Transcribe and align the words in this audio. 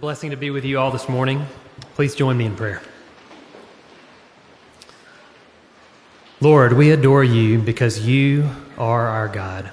blessing 0.00 0.30
to 0.30 0.36
be 0.36 0.48
with 0.48 0.64
you 0.64 0.78
all 0.78 0.90
this 0.90 1.10
morning. 1.10 1.44
Please 1.94 2.14
join 2.14 2.38
me 2.38 2.46
in 2.46 2.56
prayer. 2.56 2.80
Lord, 6.40 6.72
we 6.72 6.90
adore 6.90 7.22
you 7.22 7.58
because 7.58 8.06
you 8.06 8.48
are 8.78 9.06
our 9.06 9.28
God. 9.28 9.70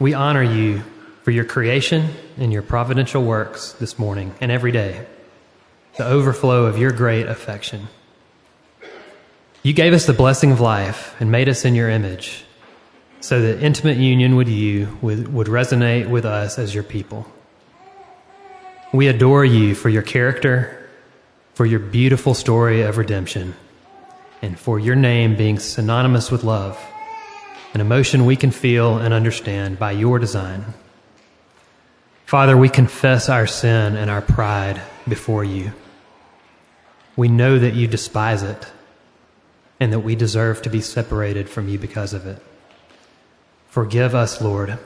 We 0.00 0.12
honor 0.12 0.42
you 0.42 0.82
for 1.22 1.30
your 1.30 1.44
creation 1.44 2.08
and 2.36 2.52
your 2.52 2.62
providential 2.62 3.22
works 3.22 3.74
this 3.74 3.96
morning 3.96 4.34
and 4.40 4.50
every 4.50 4.72
day, 4.72 5.06
the 5.96 6.04
overflow 6.04 6.66
of 6.66 6.76
your 6.76 6.90
great 6.90 7.28
affection. 7.28 7.86
You 9.62 9.72
gave 9.72 9.92
us 9.92 10.06
the 10.06 10.12
blessing 10.12 10.50
of 10.50 10.60
life 10.60 11.14
and 11.20 11.30
made 11.30 11.48
us 11.48 11.64
in 11.64 11.76
your 11.76 11.88
image 11.90 12.44
so 13.20 13.40
that 13.40 13.62
intimate 13.62 13.98
union 13.98 14.34
with 14.34 14.48
you 14.48 14.98
would, 15.00 15.26
resonate 15.46 16.10
with 16.10 16.24
us 16.24 16.58
as 16.58 16.74
your 16.74 16.82
people. 16.82 17.24
We 18.94 19.08
adore 19.08 19.44
you 19.44 19.74
for 19.74 19.88
your 19.88 20.02
character, 20.02 20.88
for 21.54 21.66
your 21.66 21.80
beautiful 21.80 22.32
story 22.32 22.82
of 22.82 22.96
redemption, 22.96 23.56
and 24.40 24.56
for 24.56 24.78
your 24.78 24.94
name 24.94 25.34
being 25.34 25.58
synonymous 25.58 26.30
with 26.30 26.44
love, 26.44 26.78
an 27.72 27.80
emotion 27.80 28.24
we 28.24 28.36
can 28.36 28.52
feel 28.52 28.98
and 28.98 29.12
understand 29.12 29.80
by 29.80 29.90
your 29.90 30.20
design. 30.20 30.74
Father, 32.24 32.56
we 32.56 32.68
confess 32.68 33.28
our 33.28 33.48
sin 33.48 33.96
and 33.96 34.12
our 34.12 34.22
pride 34.22 34.80
before 35.08 35.42
you. 35.42 35.72
We 37.16 37.26
know 37.26 37.58
that 37.58 37.74
you 37.74 37.88
despise 37.88 38.44
it 38.44 38.70
and 39.80 39.92
that 39.92 40.04
we 40.06 40.14
deserve 40.14 40.62
to 40.62 40.70
be 40.70 40.80
separated 40.80 41.48
from 41.48 41.68
you 41.68 41.80
because 41.80 42.14
of 42.14 42.28
it. 42.28 42.40
Forgive 43.66 44.14
us, 44.14 44.40
Lord. 44.40 44.78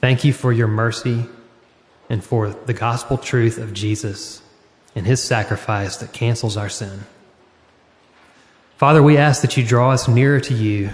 Thank 0.00 0.22
you 0.22 0.32
for 0.32 0.52
your 0.52 0.68
mercy 0.68 1.26
and 2.08 2.22
for 2.22 2.50
the 2.50 2.74
gospel 2.74 3.18
truth 3.18 3.58
of 3.58 3.72
Jesus 3.72 4.42
and 4.94 5.06
his 5.06 5.22
sacrifice 5.22 5.96
that 5.96 6.12
cancels 6.12 6.56
our 6.56 6.68
sin. 6.68 7.04
Father, 8.76 9.02
we 9.02 9.16
ask 9.16 9.42
that 9.42 9.56
you 9.56 9.64
draw 9.64 9.92
us 9.92 10.08
nearer 10.08 10.40
to 10.40 10.54
you 10.54 10.90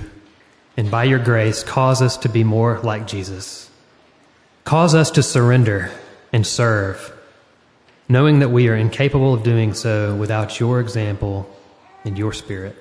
and 0.76 0.90
by 0.90 1.04
your 1.04 1.18
grace 1.18 1.62
cause 1.62 2.00
us 2.00 2.16
to 2.18 2.28
be 2.28 2.44
more 2.44 2.78
like 2.80 3.06
Jesus. 3.06 3.70
Cause 4.64 4.94
us 4.94 5.10
to 5.12 5.22
surrender 5.22 5.90
and 6.32 6.46
serve, 6.46 7.12
knowing 8.08 8.38
that 8.38 8.50
we 8.50 8.68
are 8.68 8.76
incapable 8.76 9.34
of 9.34 9.42
doing 9.42 9.74
so 9.74 10.14
without 10.14 10.60
your 10.60 10.80
example 10.80 11.50
and 12.04 12.16
your 12.16 12.32
spirit. 12.32 12.76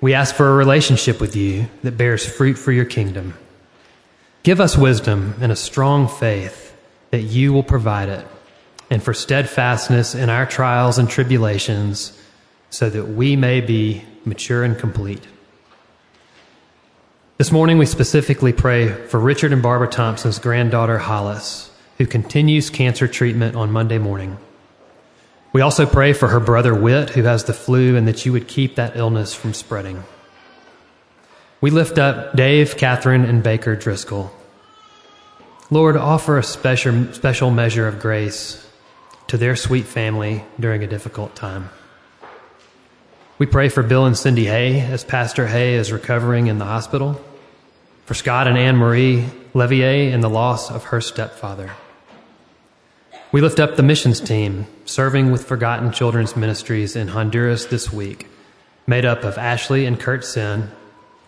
We 0.00 0.14
ask 0.14 0.34
for 0.34 0.48
a 0.50 0.54
relationship 0.54 1.20
with 1.20 1.36
you 1.36 1.68
that 1.84 1.96
bears 1.96 2.26
fruit 2.26 2.54
for 2.54 2.72
your 2.72 2.84
kingdom. 2.84 3.34
Give 4.42 4.60
us 4.60 4.76
wisdom 4.76 5.34
and 5.40 5.52
a 5.52 5.56
strong 5.56 6.08
faith 6.08 6.71
that 7.12 7.22
you 7.22 7.52
will 7.52 7.62
provide 7.62 8.08
it, 8.08 8.26
and 8.90 9.02
for 9.02 9.12
steadfastness 9.12 10.14
in 10.14 10.30
our 10.30 10.46
trials 10.46 10.98
and 10.98 11.08
tribulations, 11.08 12.18
so 12.70 12.88
that 12.88 13.06
we 13.06 13.36
may 13.36 13.60
be 13.60 14.02
mature 14.24 14.64
and 14.64 14.78
complete. 14.78 15.22
This 17.36 17.52
morning, 17.52 17.76
we 17.76 17.84
specifically 17.84 18.54
pray 18.54 18.88
for 19.08 19.20
Richard 19.20 19.52
and 19.52 19.62
Barbara 19.62 19.88
Thompson's 19.88 20.38
granddaughter, 20.38 20.96
Hollis, 20.96 21.70
who 21.98 22.06
continues 22.06 22.70
cancer 22.70 23.06
treatment 23.06 23.56
on 23.56 23.70
Monday 23.70 23.98
morning. 23.98 24.38
We 25.52 25.60
also 25.60 25.84
pray 25.84 26.14
for 26.14 26.28
her 26.28 26.40
brother, 26.40 26.74
Whit, 26.74 27.10
who 27.10 27.24
has 27.24 27.44
the 27.44 27.52
flu, 27.52 27.94
and 27.94 28.08
that 28.08 28.24
you 28.24 28.32
would 28.32 28.48
keep 28.48 28.76
that 28.76 28.96
illness 28.96 29.34
from 29.34 29.52
spreading. 29.52 30.02
We 31.60 31.70
lift 31.70 31.98
up 31.98 32.34
Dave, 32.34 32.78
Catherine, 32.78 33.26
and 33.26 33.42
Baker 33.42 33.76
Driscoll 33.76 34.32
Lord, 35.72 35.96
offer 35.96 36.36
a 36.36 36.42
special, 36.42 37.14
special 37.14 37.50
measure 37.50 37.88
of 37.88 37.98
grace 37.98 38.62
to 39.28 39.38
their 39.38 39.56
sweet 39.56 39.86
family 39.86 40.44
during 40.60 40.84
a 40.84 40.86
difficult 40.86 41.34
time. 41.34 41.70
We 43.38 43.46
pray 43.46 43.70
for 43.70 43.82
Bill 43.82 44.04
and 44.04 44.14
Cindy 44.14 44.44
Hay 44.44 44.82
as 44.82 45.02
Pastor 45.02 45.46
Hay 45.46 45.76
is 45.76 45.90
recovering 45.90 46.48
in 46.48 46.58
the 46.58 46.66
hospital, 46.66 47.18
for 48.04 48.12
Scott 48.12 48.48
and 48.48 48.58
Anne 48.58 48.76
Marie 48.76 49.24
Levier 49.54 50.12
and 50.12 50.22
the 50.22 50.28
loss 50.28 50.70
of 50.70 50.84
her 50.84 51.00
stepfather. 51.00 51.70
We 53.32 53.40
lift 53.40 53.58
up 53.58 53.76
the 53.76 53.82
missions 53.82 54.20
team 54.20 54.66
serving 54.84 55.32
with 55.32 55.46
Forgotten 55.48 55.90
Children's 55.92 56.36
Ministries 56.36 56.96
in 56.96 57.08
Honduras 57.08 57.64
this 57.64 57.90
week, 57.90 58.26
made 58.86 59.06
up 59.06 59.24
of 59.24 59.38
Ashley 59.38 59.86
and 59.86 59.98
Kurt 59.98 60.22
Sin, 60.26 60.70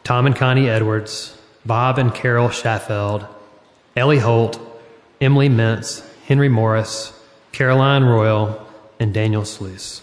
Tom 0.03 0.27
and 0.27 0.37
Connie 0.37 0.69
Edwards, 0.69 1.35
Bob 1.65 1.97
and 1.97 2.15
Carol 2.15 2.51
Schaffeld, 2.51 3.27
Ellie 3.97 4.19
Holt, 4.19 4.59
Emily 5.21 5.49
Mintz, 5.49 6.05
Henry 6.27 6.49
Morris, 6.49 7.13
Caroline 7.53 8.03
Royal, 8.03 8.67
and 8.99 9.15
Daniel 9.15 9.45
Sluice. 9.45 10.03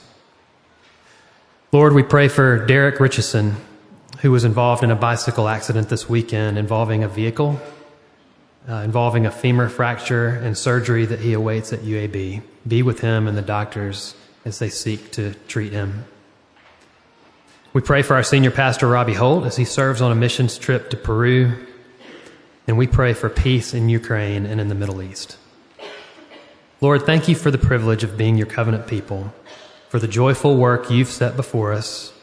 Lord, 1.74 1.94
we 1.94 2.04
pray 2.04 2.30
for 2.30 2.66
Derek 2.66 3.02
Richardson, 3.02 3.58
who 4.22 4.32
was 4.32 4.46
involved 4.46 4.84
in 4.84 4.92
a 4.92 4.96
bicycle 4.96 5.50
accident 5.50 5.90
this 5.90 6.08
weekend 6.08 6.58
involving 6.58 7.04
a 7.04 7.10
vehicle, 7.10 7.60
uh, 8.70 8.76
involving 8.76 9.26
a 9.26 9.32
femur 9.32 9.68
fracture 9.68 10.28
and 10.28 10.58
surgery 10.58 11.06
that 11.06 11.20
he 11.20 11.34
awaits 11.34 11.74
at 11.74 11.80
UAB. 11.82 12.42
Be 12.66 12.84
with 12.84 13.02
him 13.02 13.28
and 13.28 13.38
the 13.38 13.42
doctors 13.42 14.16
as 14.46 14.60
they 14.60 14.70
seek 14.70 15.12
to 15.14 15.34
treat 15.50 15.74
him. 15.74 16.06
We 17.74 17.82
pray 17.82 18.04
for 18.04 18.16
our 18.16 18.24
senior 18.24 18.52
pastor, 18.52 18.88
Robbie 18.88 19.14
Holt, 19.16 19.46
as 19.46 19.58
he 19.58 19.66
serves 19.66 20.02
on 20.02 20.12
a 20.12 20.16
missions 20.16 20.58
trip 20.58 20.90
to 20.92 20.98
Peru 20.98 21.68
and 22.68 22.78
we 22.78 22.88
pray 22.88 23.14
for 23.14 23.30
peace 23.30 23.74
in 23.74 23.90
Ukraine 23.90 24.46
and 24.46 24.62
in 24.62 24.68
the 24.68 24.76
Middle 24.76 25.02
East. 25.02 25.38
Lord, 26.80 27.06
thank 27.06 27.28
you 27.28 27.36
for 27.36 27.52
the 27.52 27.58
privilege 27.58 28.04
of 28.04 28.18
being 28.18 28.38
your 28.38 28.48
covenant 28.48 28.88
people, 28.88 29.34
for 29.90 30.00
the 30.00 30.08
joyful 30.08 30.58
work 30.58 30.90
you've 30.90 31.10
set 31.10 31.36
before 31.36 31.74
us, 31.74 32.14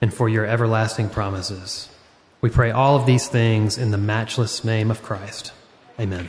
and 0.00 0.12
for 0.12 0.28
your 0.28 0.44
everlasting 0.44 1.08
promises. 1.08 1.88
We 2.40 2.50
pray 2.50 2.70
all 2.70 2.96
of 2.96 3.06
these 3.06 3.26
things 3.26 3.78
in 3.78 3.90
the 3.90 3.98
matchless 3.98 4.64
name 4.64 4.90
of 4.90 5.02
Christ. 5.02 5.52
Amen. 5.98 6.28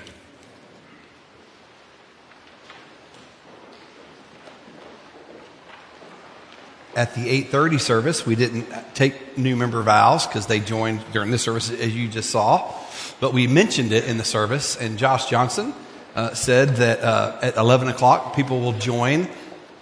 At 6.95 7.13
the 7.13 7.29
8:30 7.29 7.77
service, 7.77 8.25
we 8.25 8.35
didn't 8.35 8.67
take 8.95 9.37
new 9.37 9.57
member 9.57 9.83
vows 9.83 10.25
because 10.25 10.47
they 10.47 10.61
joined 10.61 11.01
during 11.11 11.29
this 11.29 11.41
service, 11.41 11.69
as 11.69 11.93
you 11.93 12.07
just 12.07 12.29
saw 12.29 12.73
but 13.19 13.33
we 13.33 13.47
mentioned 13.47 13.91
it 13.91 14.05
in 14.05 14.17
the 14.17 14.23
service, 14.23 14.75
and 14.75 14.97
Josh 14.97 15.29
Johnson 15.29 15.73
uh, 16.15 16.33
said 16.33 16.69
that 16.77 17.01
uh, 17.01 17.37
at 17.41 17.57
11 17.57 17.89
o'clock, 17.89 18.35
people 18.35 18.61
will 18.61 18.73
join 18.73 19.27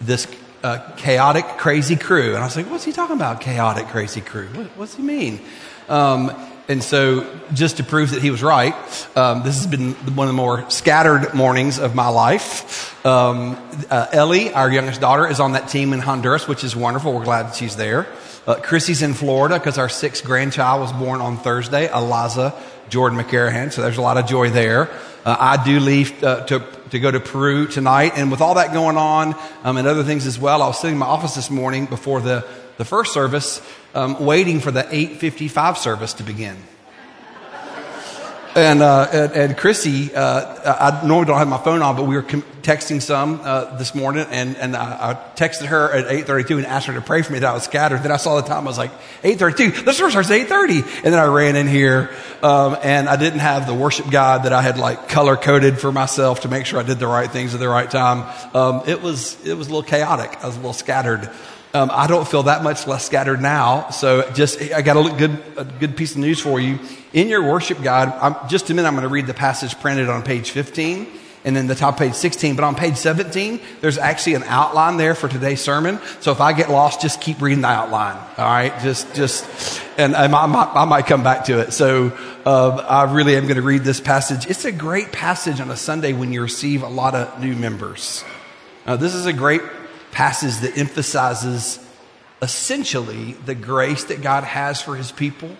this 0.01 0.27
uh, 0.63 0.79
chaotic, 0.97 1.45
crazy 1.57 1.95
crew. 1.95 2.29
And 2.29 2.37
I 2.37 2.45
was 2.45 2.55
like, 2.55 2.69
what's 2.69 2.83
he 2.83 2.91
talking 2.91 3.15
about, 3.15 3.41
chaotic, 3.41 3.87
crazy 3.87 4.21
crew? 4.21 4.47
What, 4.47 4.67
what's 4.77 4.95
he 4.95 5.03
mean? 5.03 5.39
Um, 5.89 6.31
and 6.69 6.81
so, 6.81 7.29
just 7.53 7.77
to 7.77 7.83
prove 7.83 8.11
that 8.11 8.21
he 8.21 8.31
was 8.31 8.41
right, 8.41 8.73
um, 9.17 9.43
this 9.43 9.57
has 9.57 9.67
been 9.67 9.93
one 10.15 10.29
of 10.29 10.33
the 10.33 10.37
more 10.37 10.69
scattered 10.69 11.33
mornings 11.33 11.77
of 11.77 11.93
my 11.93 12.07
life. 12.07 13.05
Um, 13.05 13.57
uh, 13.89 14.07
Ellie, 14.13 14.53
our 14.53 14.71
youngest 14.71 15.01
daughter, 15.01 15.27
is 15.27 15.41
on 15.41 15.51
that 15.53 15.67
team 15.67 15.91
in 15.91 15.99
Honduras, 15.99 16.47
which 16.47 16.63
is 16.63 16.73
wonderful. 16.73 17.13
We're 17.13 17.25
glad 17.25 17.47
that 17.47 17.55
she's 17.55 17.75
there. 17.75 18.07
Uh, 18.47 18.55
Chrissy's 18.55 19.01
in 19.01 19.13
Florida 19.13 19.59
because 19.59 19.77
our 19.77 19.89
sixth 19.89 20.23
grandchild 20.23 20.79
was 20.79 20.93
born 20.93 21.19
on 21.19 21.37
Thursday, 21.37 21.91
Eliza 21.93 22.53
Jordan 22.89 23.19
McCarahan. 23.19 23.71
So 23.71 23.81
there's 23.81 23.97
a 23.97 24.01
lot 24.01 24.17
of 24.17 24.25
joy 24.25 24.49
there. 24.49 24.89
Uh, 25.25 25.37
I 25.39 25.63
do 25.63 25.79
leave 25.79 26.23
uh, 26.23 26.45
to, 26.47 26.65
to 26.91 26.99
go 26.99 27.09
to 27.09 27.19
Peru 27.19 27.67
tonight. 27.67 28.13
And 28.15 28.29
with 28.29 28.41
all 28.41 28.55
that 28.55 28.73
going 28.73 28.97
on 28.97 29.35
um, 29.63 29.77
and 29.77 29.87
other 29.87 30.03
things 30.03 30.27
as 30.27 30.37
well, 30.37 30.61
I 30.61 30.67
was 30.67 30.79
sitting 30.79 30.95
in 30.95 30.99
my 30.99 31.05
office 31.05 31.35
this 31.35 31.49
morning 31.49 31.85
before 31.85 32.21
the, 32.21 32.45
the 32.77 32.85
first 32.85 33.13
service, 33.13 33.61
um, 33.95 34.25
waiting 34.25 34.59
for 34.59 34.71
the 34.71 34.81
855 34.81 35.77
service 35.77 36.13
to 36.13 36.23
begin. 36.23 36.57
And, 38.55 38.83
uh, 38.83 39.07
and, 39.11 39.31
and 39.31 39.57
Chrissy, 39.57 40.13
uh, 40.13 40.99
I 41.01 41.07
normally 41.07 41.25
don't 41.25 41.39
have 41.39 41.47
my 41.47 41.57
phone 41.57 41.81
on, 41.81 41.95
but 41.95 42.03
we 42.03 42.15
were 42.15 42.21
com- 42.21 42.43
texting 42.61 43.01
some 43.01 43.41
uh, 43.41 43.77
this 43.77 43.95
morning, 43.95 44.27
and, 44.29 44.55
and 44.57 44.75
I, 44.75 45.11
I, 45.11 45.13
texted 45.35 45.65
her 45.65 45.91
at 45.91 46.05
8.32 46.05 46.57
and 46.57 46.65
asked 46.67 46.85
her 46.85 46.93
to 46.93 47.01
pray 47.01 47.23
for 47.23 47.33
me 47.33 47.39
that 47.39 47.49
I 47.49 47.53
was 47.53 47.63
scattered. 47.63 48.03
Then 48.03 48.11
I 48.11 48.17
saw 48.17 48.39
the 48.39 48.47
time, 48.47 48.65
I 48.65 48.67
was 48.67 48.77
like, 48.77 48.91
8.32, 49.23 49.85
the 49.85 49.93
service 49.93 50.13
starts 50.13 50.29
at 50.29 50.47
8.30. 50.47 51.03
And 51.03 51.13
then 51.13 51.19
I 51.19 51.25
ran 51.25 51.55
in 51.55 51.67
here, 51.67 52.11
um, 52.43 52.77
and 52.83 53.09
I 53.09 53.15
didn't 53.15 53.39
have 53.39 53.65
the 53.65 53.73
worship 53.73 54.11
guide 54.11 54.43
that 54.43 54.53
I 54.53 54.61
had 54.61 54.77
like 54.77 55.09
color-coded 55.09 55.79
for 55.79 55.91
myself 55.91 56.41
to 56.41 56.47
make 56.47 56.67
sure 56.67 56.79
I 56.79 56.83
did 56.83 56.99
the 56.99 57.07
right 57.07 57.31
things 57.31 57.55
at 57.55 57.59
the 57.59 57.69
right 57.69 57.89
time. 57.89 58.31
Um, 58.53 58.83
it 58.85 59.01
was, 59.01 59.43
it 59.47 59.55
was 59.55 59.67
a 59.67 59.71
little 59.71 59.81
chaotic. 59.81 60.43
I 60.43 60.45
was 60.45 60.55
a 60.55 60.59
little 60.59 60.73
scattered. 60.73 61.27
Um, 61.75 61.89
I 61.91 62.05
don't 62.05 62.27
feel 62.27 62.43
that 62.43 62.63
much 62.63 62.85
less 62.85 63.03
scattered 63.03 63.41
now. 63.41 63.89
So 63.89 64.29
just, 64.33 64.61
I 64.61 64.83
got 64.83 64.95
a 64.95 65.17
good, 65.17 65.41
a 65.57 65.65
good 65.65 65.97
piece 65.97 66.11
of 66.11 66.19
news 66.19 66.39
for 66.39 66.59
you. 66.59 66.77
In 67.13 67.29
your 67.29 67.43
worship 67.43 67.81
guide, 67.81 68.09
I'm, 68.09 68.47
just 68.47 68.69
a 68.69 68.75
minute, 68.75 68.87
I'm 68.87 68.93
going 68.93 69.03
to 69.03 69.09
read 69.09 69.25
the 69.25 69.33
passage 69.33 69.79
printed 69.79 70.07
on 70.07 70.21
page 70.21 70.51
15. 70.51 71.07
and 71.45 71.55
then 71.55 71.67
the 71.67 71.75
top 71.75 71.97
page 71.97 72.13
16. 72.13 72.55
But 72.55 72.63
on 72.63 72.75
page 72.75 72.95
17, 72.95 73.59
there's 73.81 73.97
actually 73.97 74.35
an 74.35 74.43
outline 74.43 74.97
there 74.97 75.15
for 75.15 75.27
today's 75.27 75.61
sermon. 75.61 75.99
So 76.21 76.31
if 76.31 76.41
I 76.41 76.53
get 76.53 76.69
lost, 76.69 77.01
just 77.01 77.19
keep 77.19 77.41
reading 77.41 77.61
the 77.61 77.69
outline. 77.69 78.17
All 78.37 78.45
right. 78.45 78.71
Just, 78.81 79.13
just, 79.15 79.81
and 79.97 80.15
I 80.15 80.27
might, 80.27 80.71
I 80.75 80.85
might 80.85 81.07
come 81.07 81.23
back 81.23 81.45
to 81.45 81.59
it. 81.59 81.73
So, 81.73 82.17
uh, 82.45 82.75
I 82.87 83.11
really 83.11 83.35
am 83.35 83.43
going 83.43 83.55
to 83.55 83.61
read 83.61 83.83
this 83.83 83.99
passage. 83.99 84.49
It's 84.49 84.65
a 84.65 84.71
great 84.71 85.11
passage 85.11 85.59
on 85.59 85.71
a 85.71 85.77
Sunday 85.77 86.13
when 86.13 86.33
you 86.33 86.41
receive 86.41 86.83
a 86.83 86.89
lot 86.89 87.15
of 87.15 87.41
new 87.41 87.55
members. 87.55 88.23
Uh, 88.85 88.95
this 88.95 89.15
is 89.15 89.25
a 89.25 89.33
great 89.33 89.61
passage 90.13 90.57
that 90.59 90.77
emphasizes 90.77 91.79
essentially 92.41 93.33
the 93.33 93.55
grace 93.55 94.05
that 94.05 94.21
God 94.21 94.43
has 94.43 94.81
for 94.81 94.95
his 94.95 95.11
people 95.11 95.55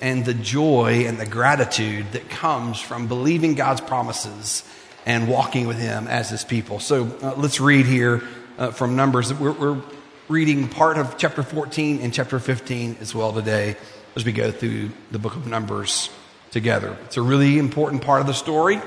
and 0.00 0.24
the 0.24 0.34
joy 0.34 1.04
and 1.06 1.18
the 1.18 1.26
gratitude 1.26 2.10
that 2.12 2.28
comes 2.28 2.80
from 2.80 3.06
believing 3.06 3.54
God's 3.54 3.80
promises 3.80 4.64
and 5.06 5.28
walking 5.28 5.66
with 5.66 5.78
Him 5.78 6.08
as 6.08 6.28
His 6.28 6.44
people. 6.44 6.80
So 6.80 7.06
uh, 7.22 7.34
let's 7.36 7.60
read 7.60 7.86
here 7.86 8.22
uh, 8.58 8.72
from 8.72 8.96
Numbers. 8.96 9.32
We're, 9.32 9.52
we're, 9.52 9.82
reading 10.28 10.66
part 10.66 10.96
of 10.96 11.18
chapter 11.18 11.42
14 11.42 12.00
and 12.00 12.14
chapter 12.14 12.38
15 12.38 12.98
as 13.00 13.14
well 13.14 13.34
today 13.34 13.76
as 14.16 14.24
we 14.24 14.32
go 14.32 14.50
through 14.50 14.88
the 15.10 15.18
book 15.18 15.36
of 15.36 15.46
Numbers 15.46 16.08
together. 16.52 16.96
It's 17.04 17.18
a 17.18 17.22
really 17.22 17.58
important 17.58 18.02
part 18.02 18.22
of 18.22 18.26
the 18.26 18.32
story. 18.32 18.80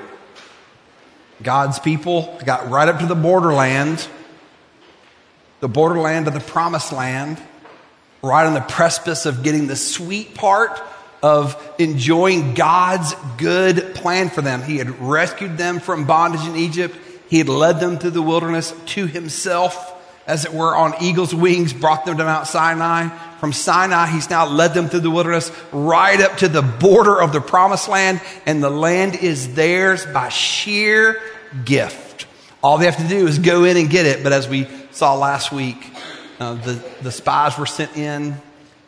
God's 1.43 1.77
people 1.77 2.35
got 2.45 2.69
right 2.71 2.87
up 2.87 2.99
to 3.01 3.05
the 3.05 3.15
borderland, 3.15 4.07
the 5.59 5.67
borderland 5.67 6.27
of 6.27 6.33
the 6.33 6.39
promised 6.39 6.91
land, 6.91 7.41
right 8.21 8.45
on 8.45 8.53
the 8.53 8.61
precipice 8.61 9.25
of 9.25 9.43
getting 9.43 9.67
the 9.67 9.75
sweet 9.75 10.35
part 10.35 10.79
of 11.23 11.59
enjoying 11.79 12.53
God's 12.53 13.15
good 13.37 13.95
plan 13.95 14.29
for 14.29 14.41
them. 14.41 14.61
He 14.61 14.77
had 14.77 14.99
rescued 14.99 15.57
them 15.57 15.79
from 15.79 16.05
bondage 16.05 16.45
in 16.47 16.55
Egypt. 16.55 16.95
He 17.29 17.39
had 17.39 17.49
led 17.49 17.79
them 17.79 17.97
through 17.97 18.11
the 18.11 18.21
wilderness 18.21 18.73
to 18.87 19.07
himself, 19.07 19.91
as 20.27 20.45
it 20.45 20.53
were, 20.53 20.75
on 20.75 20.93
eagle's 21.01 21.33
wings, 21.33 21.73
brought 21.73 22.05
them 22.05 22.17
to 22.17 22.23
Mount 22.23 22.47
Sinai. 22.47 23.09
From 23.39 23.53
Sinai, 23.53 24.07
he's 24.07 24.29
now 24.29 24.47
led 24.47 24.73
them 24.73 24.87
through 24.87 24.99
the 24.99 25.11
wilderness 25.11 25.51
right 25.71 26.19
up 26.21 26.37
to 26.37 26.47
the 26.47 26.61
border 26.61 27.19
of 27.19 27.33
the 27.33 27.41
promised 27.41 27.87
land, 27.87 28.21
and 28.45 28.63
the 28.63 28.69
land 28.69 29.15
is 29.15 29.55
theirs 29.55 30.05
by 30.05 30.29
sheer 30.29 31.19
gift. 31.63 32.27
All 32.63 32.77
they 32.77 32.85
have 32.85 32.97
to 32.97 33.07
do 33.07 33.27
is 33.27 33.39
go 33.39 33.63
in 33.63 33.77
and 33.77 33.89
get 33.89 34.05
it. 34.05 34.23
But 34.23 34.33
as 34.33 34.47
we 34.47 34.67
saw 34.95 35.15
last 35.15 35.51
week, 35.51 35.91
uh, 36.39 36.53
the, 36.55 36.81
the 37.01 37.11
spies 37.11 37.57
were 37.57 37.65
sent 37.65 37.95
in 37.97 38.35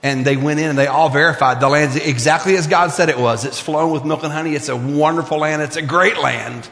and 0.04 0.26
they 0.26 0.38
went 0.38 0.60
in 0.60 0.70
and 0.70 0.78
they 0.78 0.88
all 0.88 1.10
verified 1.10 1.60
the 1.60 1.68
land's 1.68 1.96
exactly 1.96 2.56
as 2.56 2.68
God 2.68 2.92
said 2.92 3.10
it 3.10 3.18
was. 3.18 3.46
It's 3.46 3.60
flowing 3.60 3.92
with 3.92 4.06
milk 4.06 4.24
and 4.24 4.32
honey. 4.32 4.56
It's 4.56 4.70
a 4.70 4.76
wonderful 4.76 5.40
land. 5.40 5.62
It's 5.62 5.76
a 5.76 5.82
great 5.82 6.18
land. 6.18 6.70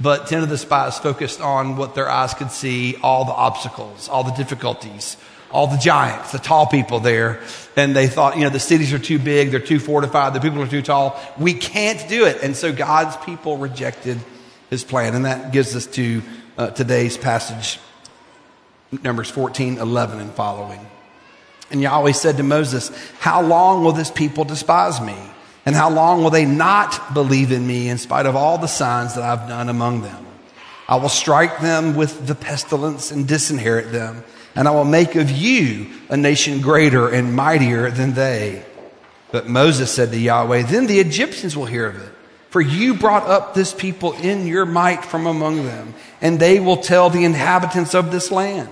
But 0.00 0.26
10 0.26 0.42
of 0.42 0.48
the 0.48 0.58
spies 0.58 0.98
focused 0.98 1.40
on 1.40 1.76
what 1.76 1.94
their 1.94 2.08
eyes 2.08 2.34
could 2.34 2.50
see, 2.50 2.96
all 3.02 3.24
the 3.24 3.32
obstacles, 3.32 4.08
all 4.08 4.22
the 4.24 4.32
difficulties, 4.32 5.16
all 5.50 5.66
the 5.66 5.78
giants, 5.78 6.32
the 6.32 6.38
tall 6.38 6.66
people 6.66 7.00
there. 7.00 7.40
And 7.76 7.96
they 7.96 8.06
thought, 8.06 8.36
you 8.36 8.44
know, 8.44 8.50
the 8.50 8.60
cities 8.60 8.92
are 8.92 8.98
too 8.98 9.18
big, 9.18 9.50
they're 9.50 9.60
too 9.60 9.80
fortified, 9.80 10.34
the 10.34 10.40
people 10.40 10.62
are 10.62 10.68
too 10.68 10.82
tall. 10.82 11.18
We 11.38 11.54
can't 11.54 12.06
do 12.08 12.26
it. 12.26 12.42
And 12.42 12.54
so 12.54 12.72
God's 12.72 13.16
people 13.24 13.56
rejected 13.56 14.18
his 14.68 14.84
plan. 14.84 15.14
And 15.14 15.24
that 15.24 15.52
gives 15.52 15.74
us 15.74 15.86
to 15.86 16.22
uh, 16.58 16.70
today's 16.70 17.16
passage, 17.16 17.80
Numbers 18.90 19.30
14, 19.30 19.78
11 19.78 20.20
and 20.20 20.30
following. 20.32 20.84
And 21.70 21.80
Yahweh 21.80 22.12
said 22.12 22.36
to 22.36 22.42
Moses, 22.42 22.90
How 23.18 23.42
long 23.42 23.82
will 23.82 23.92
this 23.92 24.10
people 24.10 24.44
despise 24.44 25.00
me? 25.00 25.16
And 25.64 25.74
how 25.74 25.90
long 25.90 26.22
will 26.22 26.30
they 26.30 26.44
not 26.44 27.12
believe 27.12 27.50
in 27.50 27.66
me 27.66 27.88
in 27.88 27.98
spite 27.98 28.26
of 28.26 28.36
all 28.36 28.56
the 28.58 28.68
signs 28.68 29.16
that 29.16 29.24
I've 29.24 29.48
done 29.48 29.68
among 29.68 30.02
them? 30.02 30.24
I 30.88 30.96
will 30.96 31.08
strike 31.08 31.58
them 31.58 31.96
with 31.96 32.28
the 32.28 32.36
pestilence 32.36 33.10
and 33.10 33.26
disinherit 33.26 33.90
them, 33.90 34.22
and 34.54 34.68
I 34.68 34.70
will 34.70 34.84
make 34.84 35.16
of 35.16 35.28
you 35.28 35.88
a 36.08 36.16
nation 36.16 36.60
greater 36.60 37.08
and 37.08 37.34
mightier 37.34 37.90
than 37.90 38.14
they. 38.14 38.64
But 39.32 39.48
Moses 39.48 39.92
said 39.92 40.12
to 40.12 40.18
Yahweh, 40.18 40.62
Then 40.62 40.86
the 40.86 41.00
Egyptians 41.00 41.56
will 41.56 41.66
hear 41.66 41.86
of 41.86 41.96
it. 41.96 42.12
For 42.56 42.62
you 42.62 42.94
brought 42.94 43.26
up 43.26 43.52
this 43.52 43.74
people 43.74 44.14
in 44.14 44.46
your 44.46 44.64
might 44.64 45.04
from 45.04 45.26
among 45.26 45.66
them, 45.66 45.92
and 46.22 46.40
they 46.40 46.58
will 46.58 46.78
tell 46.78 47.10
the 47.10 47.26
inhabitants 47.26 47.94
of 47.94 48.10
this 48.10 48.30
land. 48.30 48.70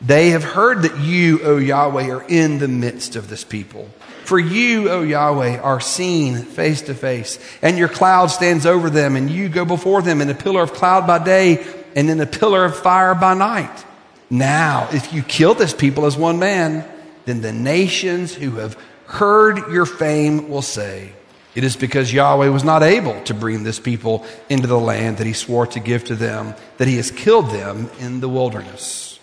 They 0.00 0.30
have 0.30 0.44
heard 0.44 0.82
that 0.82 1.00
you, 1.00 1.40
O 1.42 1.56
Yahweh, 1.56 2.10
are 2.10 2.24
in 2.28 2.60
the 2.60 2.68
midst 2.68 3.16
of 3.16 3.28
this 3.28 3.42
people. 3.42 3.88
For 4.22 4.38
you, 4.38 4.88
O 4.88 5.02
Yahweh, 5.02 5.58
are 5.58 5.80
seen 5.80 6.44
face 6.44 6.82
to 6.82 6.94
face, 6.94 7.40
and 7.60 7.76
your 7.76 7.88
cloud 7.88 8.28
stands 8.28 8.66
over 8.66 8.88
them, 8.88 9.16
and 9.16 9.28
you 9.28 9.48
go 9.48 9.64
before 9.64 10.00
them 10.00 10.20
in 10.20 10.30
a 10.30 10.34
pillar 10.36 10.62
of 10.62 10.72
cloud 10.72 11.04
by 11.04 11.18
day 11.18 11.66
and 11.96 12.08
in 12.08 12.20
a 12.20 12.26
pillar 12.26 12.64
of 12.64 12.76
fire 12.76 13.16
by 13.16 13.34
night. 13.34 13.84
Now, 14.30 14.88
if 14.92 15.12
you 15.12 15.24
kill 15.24 15.54
this 15.54 15.74
people 15.74 16.06
as 16.06 16.16
one 16.16 16.38
man, 16.38 16.88
then 17.24 17.40
the 17.40 17.52
nations 17.52 18.32
who 18.32 18.52
have 18.58 18.78
heard 19.06 19.72
your 19.72 19.86
fame 19.86 20.48
will 20.48 20.62
say, 20.62 21.10
It 21.54 21.64
is 21.64 21.76
because 21.76 22.12
Yahweh 22.12 22.48
was 22.48 22.64
not 22.64 22.82
able 22.82 23.20
to 23.24 23.34
bring 23.34 23.62
this 23.62 23.78
people 23.78 24.24
into 24.48 24.66
the 24.66 24.78
land 24.78 25.18
that 25.18 25.26
he 25.26 25.32
swore 25.32 25.66
to 25.68 25.80
give 25.80 26.04
to 26.04 26.16
them, 26.16 26.54
that 26.78 26.88
he 26.88 26.96
has 26.96 27.10
killed 27.10 27.50
them 27.50 27.90
in 28.00 28.20
the 28.20 28.28
wilderness 28.28 29.14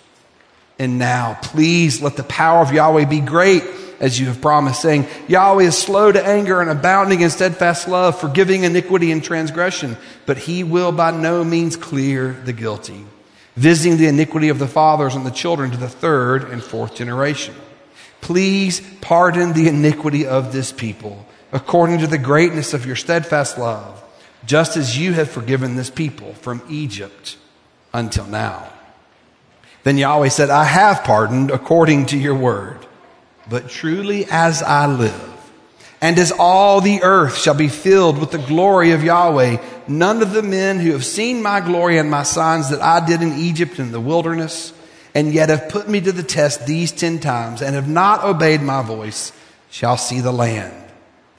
and 0.81 0.97
now. 0.97 1.37
Please 1.43 2.01
let 2.01 2.15
the 2.15 2.23
power 2.23 2.59
of 2.59 2.73
Yahweh 2.73 3.05
be 3.05 3.19
great 3.19 3.63
as 3.99 4.19
you 4.19 4.25
have 4.25 4.41
promised, 4.41 4.81
saying, 4.81 5.05
Yahweh 5.27 5.65
is 5.65 5.77
slow 5.77 6.11
to 6.11 6.25
anger 6.25 6.59
and 6.59 6.71
abounding 6.71 7.21
in 7.21 7.29
steadfast 7.29 7.87
love, 7.87 8.19
forgiving 8.19 8.63
iniquity 8.63 9.11
and 9.11 9.23
transgression, 9.23 9.95
but 10.25 10.39
he 10.39 10.63
will 10.63 10.91
by 10.91 11.11
no 11.11 11.43
means 11.43 11.75
clear 11.75 12.33
the 12.45 12.51
guilty, 12.51 13.05
visiting 13.55 13.99
the 13.99 14.07
iniquity 14.07 14.49
of 14.49 14.57
the 14.57 14.67
fathers 14.67 15.13
and 15.13 15.23
the 15.23 15.29
children 15.29 15.69
to 15.69 15.77
the 15.77 15.87
third 15.87 16.45
and 16.45 16.63
fourth 16.63 16.95
generation. 16.95 17.53
Please 18.21 18.81
pardon 19.01 19.53
the 19.53 19.67
iniquity 19.67 20.25
of 20.25 20.51
this 20.51 20.71
people 20.71 21.27
according 21.51 21.99
to 21.99 22.07
the 22.07 22.17
greatness 22.17 22.73
of 22.73 22.85
your 22.85 22.95
steadfast 22.95 23.57
love, 23.57 24.03
just 24.45 24.77
as 24.77 24.97
you 24.97 25.13
have 25.13 25.29
forgiven 25.29 25.75
this 25.75 25.89
people 25.89 26.33
from 26.35 26.61
Egypt 26.69 27.37
until 27.93 28.25
now. 28.25 28.71
Then 29.83 29.97
Yahweh 29.97 30.29
said, 30.29 30.49
I 30.49 30.63
have 30.63 31.03
pardoned 31.03 31.51
according 31.51 32.07
to 32.07 32.17
your 32.17 32.35
word. 32.35 32.85
But 33.49 33.69
truly 33.69 34.25
as 34.29 34.61
I 34.63 34.85
live, 34.85 35.29
and 35.99 36.17
as 36.17 36.31
all 36.31 36.79
the 36.79 37.01
earth 37.03 37.37
shall 37.37 37.53
be 37.53 37.67
filled 37.67 38.17
with 38.17 38.31
the 38.31 38.37
glory 38.37 38.91
of 38.91 39.03
Yahweh, 39.03 39.57
none 39.87 40.21
of 40.21 40.31
the 40.31 40.43
men 40.43 40.79
who 40.79 40.91
have 40.91 41.05
seen 41.05 41.41
my 41.41 41.59
glory 41.59 41.97
and 41.97 42.09
my 42.09 42.23
signs 42.23 42.69
that 42.69 42.81
I 42.81 43.05
did 43.05 43.21
in 43.21 43.33
Egypt 43.33 43.77
and 43.79 43.93
the 43.93 43.99
wilderness, 43.99 44.73
and 45.13 45.33
yet 45.33 45.49
have 45.49 45.69
put 45.69 45.89
me 45.89 45.99
to 46.01 46.11
the 46.11 46.23
test 46.23 46.65
these 46.65 46.91
ten 46.91 47.19
times, 47.19 47.61
and 47.61 47.75
have 47.75 47.89
not 47.89 48.23
obeyed 48.23 48.61
my 48.61 48.81
voice, 48.83 49.31
shall 49.69 49.97
see 49.97 50.21
the 50.21 50.31
land 50.31 50.80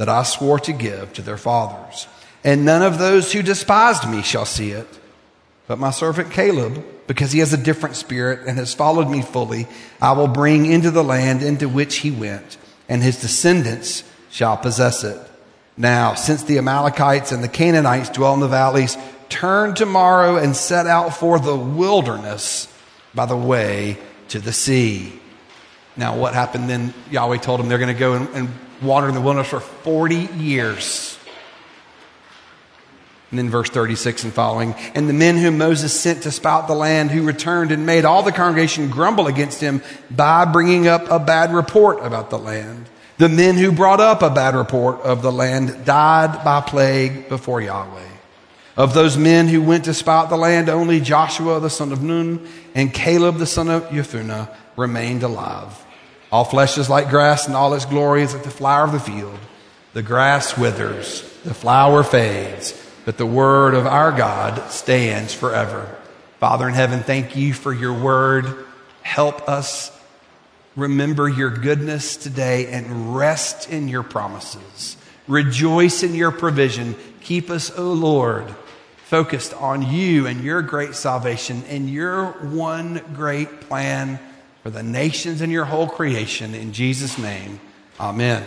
that 0.03 0.09
I 0.09 0.25
swore 0.25 0.59
to 0.59 0.73
give 0.73 1.13
to 1.13 1.23
their 1.23 1.37
fathers. 1.37 2.09
And 2.43 2.65
none 2.65 2.83
of 2.83 2.99
those 2.99 3.33
who 3.33 3.41
despised 3.41 4.11
me 4.11 4.23
shall 4.23 4.45
see 4.45 4.73
it. 4.73 4.89
But 5.69 5.79
my 5.79 5.93
servant 5.93 6.33
Caleb, 6.33 6.85
because 7.07 7.31
he 7.31 7.39
has 7.39 7.53
a 7.53 7.57
different 7.57 7.95
spirit 7.95 8.49
and 8.49 8.59
has 8.59 8.75
followed 8.75 9.09
me 9.09 9.23
fully, 9.23 9.69
I 10.01 10.11
will 10.11 10.27
bring 10.27 10.67
into 10.67 10.91
the 10.91 11.05
land 11.05 11.41
into 11.41 11.69
which 11.69 11.99
he 11.99 12.11
went, 12.11 12.57
and 12.89 13.01
his 13.01 13.21
descendants 13.21 14.03
shall 14.29 14.57
possess 14.57 15.05
it. 15.05 15.21
Now, 15.77 16.15
since 16.15 16.43
the 16.43 16.59
Amalekites 16.59 17.31
and 17.31 17.45
the 17.45 17.49
Canaanites 17.49 18.09
dwell 18.09 18.35
in 18.35 18.41
the 18.41 18.49
valleys, 18.49 18.99
turn 19.29 19.77
tomorrow 19.77 20.35
and 20.35 20.57
set 20.57 20.89
out 20.89 21.11
for 21.11 21.39
the 21.39 21.55
wilderness 21.55 22.67
by 23.15 23.27
the 23.27 23.37
way 23.37 23.99
to 24.31 24.41
the 24.41 24.53
sea. 24.53 25.13
Now, 25.97 26.17
what 26.17 26.35
happened 26.35 26.69
then? 26.69 26.93
Yahweh 27.13 27.37
told 27.37 27.61
them 27.61 27.69
they're 27.69 27.79
going 27.79 27.95
to 27.95 28.01
go 28.01 28.15
and, 28.15 28.29
and 28.35 28.49
water 28.83 29.09
in 29.09 29.15
the 29.15 29.21
wilderness 29.21 29.49
for 29.49 29.61
40 29.61 30.17
years. 30.37 31.19
And 33.31 33.39
then 33.39 33.49
verse 33.49 33.71
36 33.71 34.25
and 34.25 34.33
following. 34.33 34.75
And 34.95 35.09
the 35.09 35.15
men 35.15 35.39
whom 35.39 35.57
Moses 35.57 35.99
sent 35.99 36.25
to 36.25 36.31
spout 36.31 36.69
the 36.69 36.75
land, 36.75 37.11
who 37.11 37.23
returned 37.23 37.73
and 37.73 37.87
made 37.87 38.05
all 38.05 38.23
the 38.23 38.31
congregation 38.31 38.91
grumble 38.91 39.27
against 39.27 39.59
him 39.59 39.81
by 40.11 40.45
bringing 40.45 40.87
up 40.87 41.11
a 41.11 41.19
bad 41.19 41.55
report 41.55 42.05
about 42.05 42.29
the 42.29 42.39
land. 42.39 42.91
The 43.17 43.31
men 43.31 43.57
who 43.57 43.73
brought 43.73 44.01
up 44.01 44.21
a 44.21 44.29
bad 44.29 44.55
report 44.55 45.01
of 45.01 45.23
the 45.23 45.33
land 45.33 45.87
died 45.87 46.45
by 46.45 46.61
plague 46.61 47.31
before 47.31 47.63
Yahweh. 47.63 48.09
Of 48.77 48.93
those 48.93 49.17
men 49.17 49.49
who 49.49 49.63
went 49.63 49.85
to 49.85 49.95
spout 49.95 50.29
the 50.29 50.37
land, 50.37 50.69
only 50.69 51.01
Joshua 51.01 51.59
the 51.61 51.71
son 51.71 51.93
of 51.93 52.03
Nun 52.03 52.47
and 52.75 52.93
Caleb 52.93 53.37
the 53.37 53.47
son 53.47 53.69
of 53.69 53.85
Jephunneh 53.85 54.55
remained 54.77 55.23
alive. 55.23 55.83
All 56.33 56.45
flesh 56.45 56.79
is 56.79 56.91
like 56.91 57.11
grass, 57.11 57.47
and 57.47 57.55
all 57.55 57.75
its 57.75 57.85
glory 57.85 58.23
is 58.23 58.35
like 58.35 58.43
the 58.43 58.51
flower 58.51 58.85
of 58.85 58.93
the 58.93 58.99
field. 58.99 59.39
The 59.93 60.03
grass 60.03 60.59
withers, 60.59 61.21
the 61.45 61.55
flower 61.55 62.03
fades 62.03 62.83
but 63.05 63.19
the 63.19 63.27
word 63.27 63.75
of 63.75 63.87
our 63.87 64.13
God 64.13 64.71
stands 64.71 65.35
forever. 65.35 65.89
Father 66.39 66.69
in 66.69 66.75
heaven, 66.75 67.01
thank 67.01 67.37
you 67.37 67.53
for 67.53 67.73
your 67.73 67.93
word. 67.93 68.65
Help 69.03 69.49
us 69.49 69.91
remember 70.77 71.29
your 71.29 71.51
goodness 71.51 72.17
today 72.17 72.69
and 72.69 73.17
rest 73.17 73.69
in 73.69 73.89
your 73.89 74.03
promises. 74.03 74.97
Rejoice 75.29 76.03
in 76.03 76.15
your 76.15 76.31
provision. 76.31 76.95
Keep 77.21 77.51
us, 77.51 77.77
O 77.77 77.93
Lord, 77.93 78.49
focused 79.05 79.55
on 79.55 79.83
you 79.83 80.27
and 80.27 80.43
your 80.43 80.63
great 80.63 80.95
salvation 80.95 81.63
and 81.69 81.91
your 81.91 82.27
one 82.33 83.03
great 83.15 83.63
plan 83.63 84.19
for 84.63 84.71
the 84.71 84.83
nations 84.83 85.41
and 85.41 85.51
your 85.51 85.65
whole 85.65 85.89
creation. 85.89 86.55
In 86.55 86.73
Jesus' 86.73 87.19
name, 87.19 87.61
amen. 87.99 88.45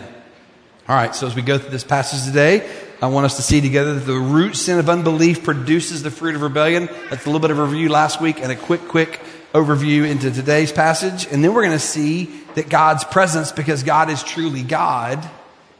All 0.88 0.96
right, 0.96 1.14
so 1.14 1.26
as 1.26 1.34
we 1.34 1.42
go 1.42 1.58
through 1.58 1.70
this 1.70 1.84
passage 1.84 2.24
today, 2.24 2.68
I 3.02 3.08
want 3.08 3.26
us 3.26 3.36
to 3.36 3.42
see 3.42 3.60
together 3.60 3.94
that 3.94 4.06
the 4.06 4.14
root 4.14 4.56
sin 4.56 4.78
of 4.78 4.88
unbelief 4.88 5.44
produces 5.44 6.02
the 6.02 6.10
fruit 6.10 6.34
of 6.34 6.42
rebellion. 6.42 6.88
That's 7.10 7.24
a 7.24 7.28
little 7.28 7.40
bit 7.40 7.50
of 7.50 7.58
a 7.58 7.64
review 7.64 7.88
last 7.90 8.20
week 8.20 8.40
and 8.40 8.50
a 8.50 8.56
quick, 8.56 8.88
quick 8.88 9.20
overview 9.52 10.08
into 10.08 10.30
today's 10.30 10.72
passage. 10.72 11.26
And 11.30 11.42
then 11.42 11.52
we're 11.52 11.64
going 11.64 11.72
to 11.72 11.78
see 11.78 12.26
that 12.54 12.68
God's 12.68 13.04
presence, 13.04 13.52
because 13.52 13.82
God 13.82 14.08
is 14.08 14.22
truly 14.22 14.62
God, 14.62 15.28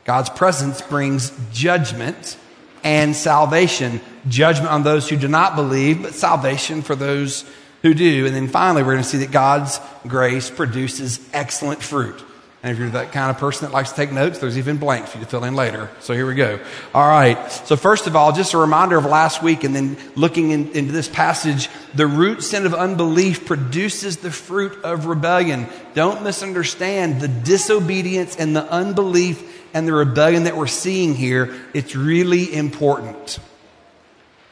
God's 0.05 0.29
presence 0.29 0.83
brings 0.83 1.33
judgment 1.53 2.37
and 2.85 3.17
salvation. 3.17 4.01
Judgment 4.29 4.71
on 4.71 4.83
those 4.83 5.09
who 5.09 5.17
do 5.17 5.29
not 5.29 5.57
believe, 5.57 6.03
but 6.03 6.15
salvation 6.15 6.83
for 6.83 6.95
those 6.95 7.45
who 7.87 7.95
do. 7.95 8.27
And 8.27 8.35
then 8.35 8.49
finally, 8.49 8.83
we're 8.83 8.93
going 8.93 9.05
to 9.05 9.09
see 9.09 9.19
that 9.19 9.31
God's 9.31 9.81
grace 10.07 10.51
produces 10.51 11.21
excellent 11.33 11.83
fruit. 11.83 12.23
And 12.63 12.73
if 12.73 12.81
you're 12.81 12.91
that 12.91 13.13
kind 13.13 13.31
of 13.31 13.39
person 13.39 13.67
that 13.67 13.73
likes 13.73 13.91
to 13.91 13.97
take 13.97 14.11
notes, 14.11 14.41
there's 14.41 14.59
even 14.59 14.79
blanks 14.79 15.11
for 15.11 15.19
you 15.19 15.25
to 15.25 15.31
fill 15.31 15.45
in 15.45 15.55
later. 15.55 15.89
So 16.01 16.15
here 16.15 16.27
we 16.27 16.35
go. 16.35 16.59
All 16.93 17.07
right. 17.07 17.51
So 17.53 17.77
first 17.77 18.09
of 18.09 18.17
all, 18.17 18.33
just 18.33 18.55
a 18.55 18.59
reminder 18.59 18.97
of 18.97 19.05
last 19.05 19.41
week 19.41 19.63
and 19.63 19.73
then 19.73 19.97
looking 20.17 20.51
in, 20.51 20.73
into 20.73 20.91
this 20.91 21.09
passage, 21.09 21.69
the 21.95 22.09
root 22.09 22.43
sin 22.43 22.67
of 22.67 22.75
unbelief 22.75 23.47
produces 23.47 24.17
the 24.17 24.33
fruit 24.33 24.83
of 24.83 25.07
rebellion. 25.07 25.69
Don't 25.95 26.25
misunderstand 26.25 27.21
the 27.21 27.29
disobedience 27.29 28.35
and 28.35 28.57
the 28.57 28.65
unbelief 28.65 29.65
and 29.73 29.87
the 29.87 29.93
rebellion 29.93 30.45
that 30.45 30.57
we're 30.57 30.67
seeing 30.67 31.15
here. 31.15 31.55
It's 31.73 31.95
really 31.95 32.53
important. 32.53 33.39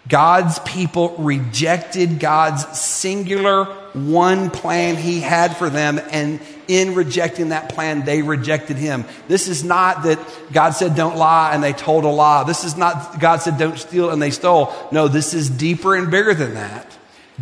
God's 0.08 0.58
people 0.60 1.16
rejected 1.18 2.20
God's 2.20 2.78
singular 2.78 3.64
one 3.94 4.50
plan 4.50 4.96
he 4.96 5.20
had 5.20 5.56
for 5.56 5.70
them 5.70 6.00
and 6.10 6.40
in 6.66 6.94
rejecting 6.94 7.50
that 7.50 7.68
plan, 7.70 8.04
they 8.04 8.22
rejected 8.22 8.76
him. 8.76 9.04
This 9.28 9.48
is 9.48 9.64
not 9.64 10.04
that 10.04 10.18
God 10.52 10.70
said 10.70 10.94
don't 10.94 11.16
lie 11.16 11.54
and 11.54 11.62
they 11.62 11.72
told 11.72 12.04
a 12.04 12.08
lie. 12.08 12.44
This 12.44 12.64
is 12.64 12.76
not 12.76 13.20
God 13.20 13.42
said 13.42 13.58
don't 13.58 13.78
steal 13.78 14.10
and 14.10 14.20
they 14.20 14.30
stole. 14.30 14.74
No, 14.90 15.08
this 15.08 15.34
is 15.34 15.48
deeper 15.50 15.94
and 15.94 16.10
bigger 16.10 16.34
than 16.34 16.54
that. 16.54 16.86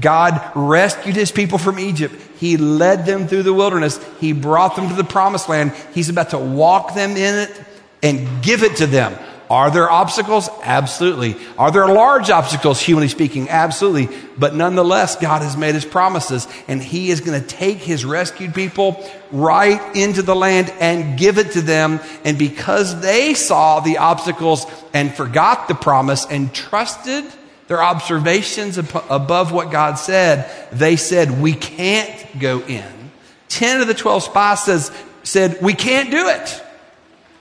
God 0.01 0.41
rescued 0.55 1.17
his 1.17 1.31
people 1.31 1.59
from 1.59 1.79
Egypt. 1.79 2.15
He 2.39 2.57
led 2.57 3.05
them 3.07 3.29
through 3.29 3.43
the 3.43 3.53
wilderness. 3.53 4.01
He 4.21 4.33
brought 4.33 4.75
them 4.75 4.89
to 4.89 4.95
the 4.95 5.05
promised 5.05 5.49
land. 5.49 5.73
He's 5.95 6.09
about 6.09 6.31
to 6.31 6.39
walk 6.39 6.95
them 6.95 7.11
in 7.13 7.49
it 7.49 7.63
and 8.03 8.43
give 8.43 8.63
it 8.63 8.77
to 8.77 8.87
them. 8.87 9.17
Are 9.51 9.71
there 9.71 9.91
obstacles? 9.91 10.49
Absolutely. 10.63 11.37
Are 11.59 11.71
there 11.71 11.87
large 11.87 12.31
obstacles, 12.31 12.81
humanly 12.81 13.09
speaking? 13.09 13.51
Absolutely. 13.51 14.17
But 14.39 14.55
nonetheless, 14.55 15.17
God 15.17 15.43
has 15.43 15.57
made 15.57 15.75
his 15.75 15.85
promises 15.85 16.49
and 16.69 16.83
he 16.83 17.11
is 17.11 17.21
going 17.21 17.39
to 17.41 17.47
take 17.47 17.79
his 17.79 18.05
rescued 18.05 18.55
people 18.55 19.05
right 19.31 19.95
into 19.95 20.23
the 20.23 20.35
land 20.35 20.73
and 20.81 21.19
give 21.19 21.37
it 21.39 21.53
to 21.53 21.61
them. 21.61 22.01
And 22.25 22.39
because 22.39 23.01
they 23.01 23.35
saw 23.35 23.81
the 23.81 23.99
obstacles 23.99 24.67
and 24.95 25.15
forgot 25.15 25.69
the 25.69 25.75
promise 25.75 26.27
and 26.27 26.53
trusted 26.55 27.25
their 27.69 27.83
observations 27.83 28.79
above 28.79 29.53
what 29.53 29.71
God 29.71 29.95
said, 29.95 30.51
they 30.73 30.97
said, 30.97 31.43
we 31.43 31.53
can't 31.53 32.39
go 32.39 32.61
in. 32.61 33.11
10 33.49 33.83
of 33.83 33.87
the 33.87 33.95
12 33.95 34.23
spies 34.25 34.65
says, 34.65 34.91
said, 35.25 35.61
we 35.61 35.75
can't 35.75 36.11
do 36.11 36.29
it, 36.29 36.65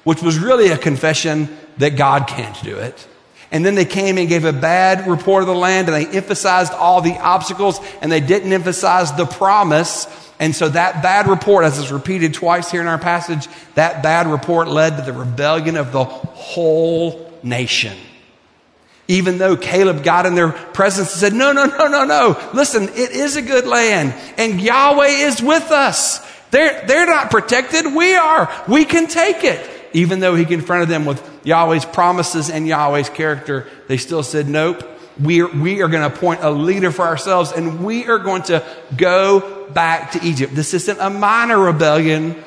which 0.03 0.21
was 0.21 0.37
really 0.37 0.69
a 0.69 0.77
confession 0.77 1.49
that 1.77 1.95
God 1.95 2.27
can't 2.27 2.61
do 2.63 2.77
it. 2.77 3.07
And 3.51 3.65
then 3.65 3.75
they 3.75 3.85
came 3.85 4.17
and 4.17 4.29
gave 4.29 4.45
a 4.45 4.53
bad 4.53 5.07
report 5.07 5.43
of 5.43 5.47
the 5.47 5.55
land 5.55 5.89
and 5.89 5.95
they 5.95 6.17
emphasized 6.17 6.71
all 6.71 7.01
the 7.01 7.17
obstacles 7.19 7.81
and 8.01 8.09
they 8.09 8.21
didn't 8.21 8.53
emphasize 8.53 9.11
the 9.13 9.25
promise. 9.25 10.07
And 10.39 10.55
so 10.55 10.69
that 10.69 11.03
bad 11.03 11.27
report, 11.27 11.65
as 11.65 11.77
is 11.77 11.91
repeated 11.91 12.33
twice 12.33 12.71
here 12.71 12.79
in 12.79 12.87
our 12.87 12.97
passage, 12.97 13.47
that 13.75 14.01
bad 14.01 14.27
report 14.27 14.69
led 14.69 14.95
to 14.97 15.03
the 15.03 15.11
rebellion 15.11 15.75
of 15.75 15.91
the 15.91 16.05
whole 16.05 17.29
nation. 17.43 17.97
Even 19.09 19.37
though 19.37 19.57
Caleb 19.57 20.01
got 20.01 20.25
in 20.25 20.35
their 20.35 20.53
presence 20.53 21.11
and 21.11 21.19
said, 21.19 21.33
no, 21.33 21.51
no, 21.51 21.65
no, 21.65 21.87
no, 21.87 22.05
no. 22.05 22.51
Listen, 22.53 22.83
it 22.83 23.11
is 23.11 23.35
a 23.35 23.41
good 23.41 23.67
land 23.67 24.13
and 24.37 24.61
Yahweh 24.61 25.07
is 25.07 25.41
with 25.41 25.71
us. 25.71 26.25
They're, 26.51 26.85
they're 26.87 27.05
not 27.05 27.31
protected. 27.31 27.93
We 27.93 28.15
are. 28.15 28.49
We 28.69 28.85
can 28.85 29.07
take 29.07 29.43
it 29.43 29.80
even 29.93 30.19
though 30.19 30.35
he 30.35 30.45
confronted 30.45 30.89
them 30.89 31.05
with 31.05 31.21
Yahweh's 31.43 31.85
promises 31.85 32.49
and 32.49 32.67
Yahweh's 32.67 33.09
character, 33.09 33.67
they 33.87 33.97
still 33.97 34.23
said, 34.23 34.47
nope, 34.47 34.83
we 35.19 35.41
are, 35.41 35.47
we 35.47 35.81
are 35.81 35.87
going 35.87 36.07
to 36.07 36.15
appoint 36.15 36.41
a 36.43 36.49
leader 36.49 36.91
for 36.91 37.03
ourselves 37.03 37.51
and 37.51 37.83
we 37.83 38.07
are 38.07 38.19
going 38.19 38.43
to 38.43 38.63
go 38.95 39.69
back 39.69 40.11
to 40.11 40.23
Egypt. 40.23 40.55
This 40.55 40.73
isn't 40.73 40.99
a 40.99 41.09
minor 41.09 41.59
rebellion. 41.59 42.41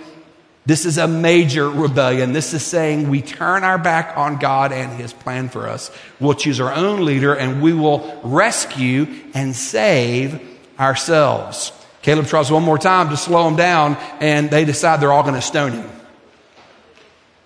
This 0.66 0.86
is 0.86 0.96
a 0.96 1.06
major 1.06 1.68
rebellion. 1.68 2.32
This 2.32 2.54
is 2.54 2.64
saying 2.64 3.10
we 3.10 3.20
turn 3.20 3.64
our 3.64 3.78
back 3.78 4.16
on 4.16 4.38
God 4.38 4.72
and 4.72 4.98
his 4.98 5.12
plan 5.12 5.50
for 5.50 5.68
us. 5.68 5.90
We'll 6.20 6.34
choose 6.34 6.58
our 6.60 6.72
own 6.72 7.04
leader 7.04 7.34
and 7.34 7.62
we 7.62 7.74
will 7.74 8.20
rescue 8.24 9.06
and 9.34 9.54
save 9.54 10.40
ourselves. 10.78 11.72
Caleb 12.00 12.26
tries 12.26 12.50
one 12.50 12.62
more 12.62 12.78
time 12.78 13.10
to 13.10 13.16
slow 13.16 13.44
them 13.44 13.56
down 13.56 13.96
and 14.20 14.50
they 14.50 14.64
decide 14.64 15.00
they're 15.00 15.12
all 15.12 15.22
going 15.22 15.34
to 15.34 15.42
stone 15.42 15.72
him. 15.72 15.90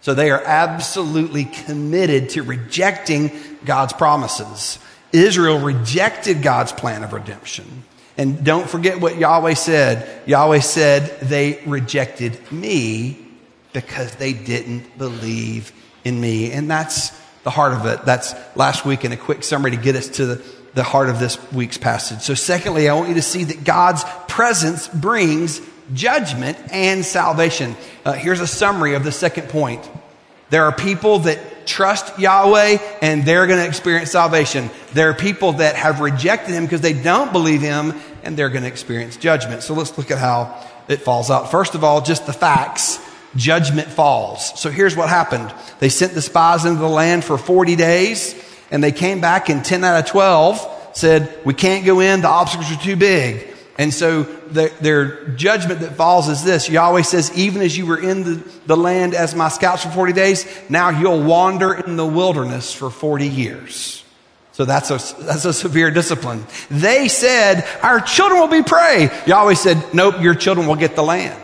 So 0.09 0.15
they 0.15 0.31
are 0.31 0.43
absolutely 0.43 1.45
committed 1.45 2.31
to 2.31 2.43
rejecting 2.43 3.31
God's 3.67 3.93
promises. 3.93 4.79
Israel 5.13 5.59
rejected 5.59 6.41
God's 6.41 6.73
plan 6.73 7.05
of 7.05 7.13
redemption. 7.13 7.85
And 8.17 8.43
don't 8.43 8.67
forget 8.71 9.03
what 9.03 9.19
Yahweh 9.19 9.53
said. 9.53 10.27
Yahweh 10.27 10.61
said 10.61 11.21
they 11.21 11.63
rejected 11.67 12.51
me 12.51 13.19
because 13.75 14.15
they 14.15 14.33
didn't 14.33 14.97
believe 14.97 15.73
in 16.05 16.19
me. 16.19 16.53
And 16.53 16.71
that's 16.71 17.11
the 17.43 17.51
heart 17.51 17.75
of 17.75 17.85
it. 17.85 18.07
That's 18.07 18.35
last 18.57 18.87
week 18.87 19.05
in 19.05 19.13
a 19.13 19.17
quick 19.19 19.45
summary 19.45 19.73
to 19.73 19.77
get 19.77 19.95
us 19.95 20.09
to 20.09 20.25
the, 20.25 20.45
the 20.73 20.85
heart 20.85 21.11
of 21.11 21.21
this 21.21 21.37
week's 21.53 21.77
passage. 21.77 22.21
So 22.21 22.33
secondly, 22.33 22.89
I 22.89 22.95
want 22.95 23.11
you 23.11 23.17
to 23.17 23.21
see 23.21 23.45
that 23.45 23.63
God's 23.63 24.05
presence 24.27 24.89
brings 24.89 25.61
judgment 25.93 26.57
and 26.73 27.05
salvation. 27.05 27.77
Uh, 28.07 28.13
here's 28.13 28.41
a 28.41 28.47
summary 28.47 28.95
of 28.95 29.05
the 29.05 29.13
second 29.13 29.51
point. 29.51 29.87
There 30.51 30.65
are 30.65 30.73
people 30.73 31.21
that 31.21 31.67
trust 31.67 32.19
Yahweh 32.19 32.79
and 33.03 33.25
they're 33.25 33.47
going 33.47 33.59
to 33.59 33.67
experience 33.67 34.11
salvation. 34.11 34.71
There 34.95 35.11
are 35.11 35.15
people 35.15 35.53
that 35.55 35.77
have 35.77 36.01
rejected 36.01 36.55
him 36.55 36.65
because 36.65 36.81
they 36.81 36.95
don't 36.95 37.33
believe 37.33 37.61
him 37.61 37.95
and 38.23 38.37
they're 38.37 38.49
going 38.49 38.63
to 38.63 38.69
experience 38.69 39.17
judgment. 39.17 39.63
So 39.63 39.75
let's 39.75 39.97
look 39.99 40.11
at 40.11 40.19
how 40.19 40.67
it 40.89 41.03
falls 41.03 41.31
out. 41.31 41.51
First 41.51 41.75
of 41.75 41.85
all, 41.85 42.01
just 42.01 42.27
the 42.27 42.33
facts. 42.33 42.99
Judgment 43.37 43.89
falls. 43.89 44.59
So 44.59 44.71
here's 44.71 44.97
what 44.97 45.11
happened. 45.11 45.53
They 45.81 45.91
sent 45.91 46.15
the 46.15 46.23
spies 46.23 46.65
into 46.65 46.81
the 46.81 46.89
land 46.89 47.25
for 47.25 47.37
40 47.37 47.77
days 47.77 48.35
and 48.71 48.83
they 48.83 48.93
came 48.93 49.21
back 49.21 49.51
and 49.51 49.63
10 49.63 49.85
out 49.85 49.99
of 50.01 50.07
12 50.07 50.77
said, 50.95 51.39
we 51.45 51.55
can't 51.55 51.85
go 51.85 52.01
in. 52.01 52.23
The 52.23 52.29
obstacles 52.29 52.73
are 52.73 52.83
too 52.83 52.97
big. 52.97 53.55
And 53.79 53.95
so 53.95 54.25
the, 54.25 54.73
their 54.81 55.29
judgment 55.29 55.81
that 55.81 55.95
falls 55.95 56.29
is 56.29 56.43
this. 56.43 56.69
Yahweh 56.69 57.03
says, 57.03 57.33
even 57.39 57.63
as 57.63 57.79
you 57.79 57.87
were 57.87 58.03
in 58.03 58.25
the, 58.25 58.35
the 58.67 58.77
land 58.77 59.15
as 59.15 59.37
my 59.37 59.49
scouts 59.49 59.85
for 59.85 59.91
40 59.91 60.13
days, 60.13 60.47
now 60.69 60.91
you'll 60.91 61.23
wander 61.23 61.73
in 61.75 61.97
the 61.97 62.07
wilderness 62.07 62.75
for 62.75 62.91
40 62.91 63.29
years. 63.29 64.05
So 64.51 64.65
that's 64.65 64.91
a, 64.91 64.99
that's 65.23 65.45
a 65.45 65.53
severe 65.53 65.93
discipline. 65.93 66.45
They 66.69 67.07
said, 67.07 67.65
our 67.81 68.01
children 68.01 68.41
will 68.41 68.49
be 68.49 68.65
prey. 68.65 69.09
Yahweh 69.29 69.55
said, 69.55 69.95
nope, 69.95 70.17
your 70.21 70.35
children 70.35 70.67
will 70.67 70.75
get 70.75 70.97
the 70.97 71.05
land. 71.05 71.41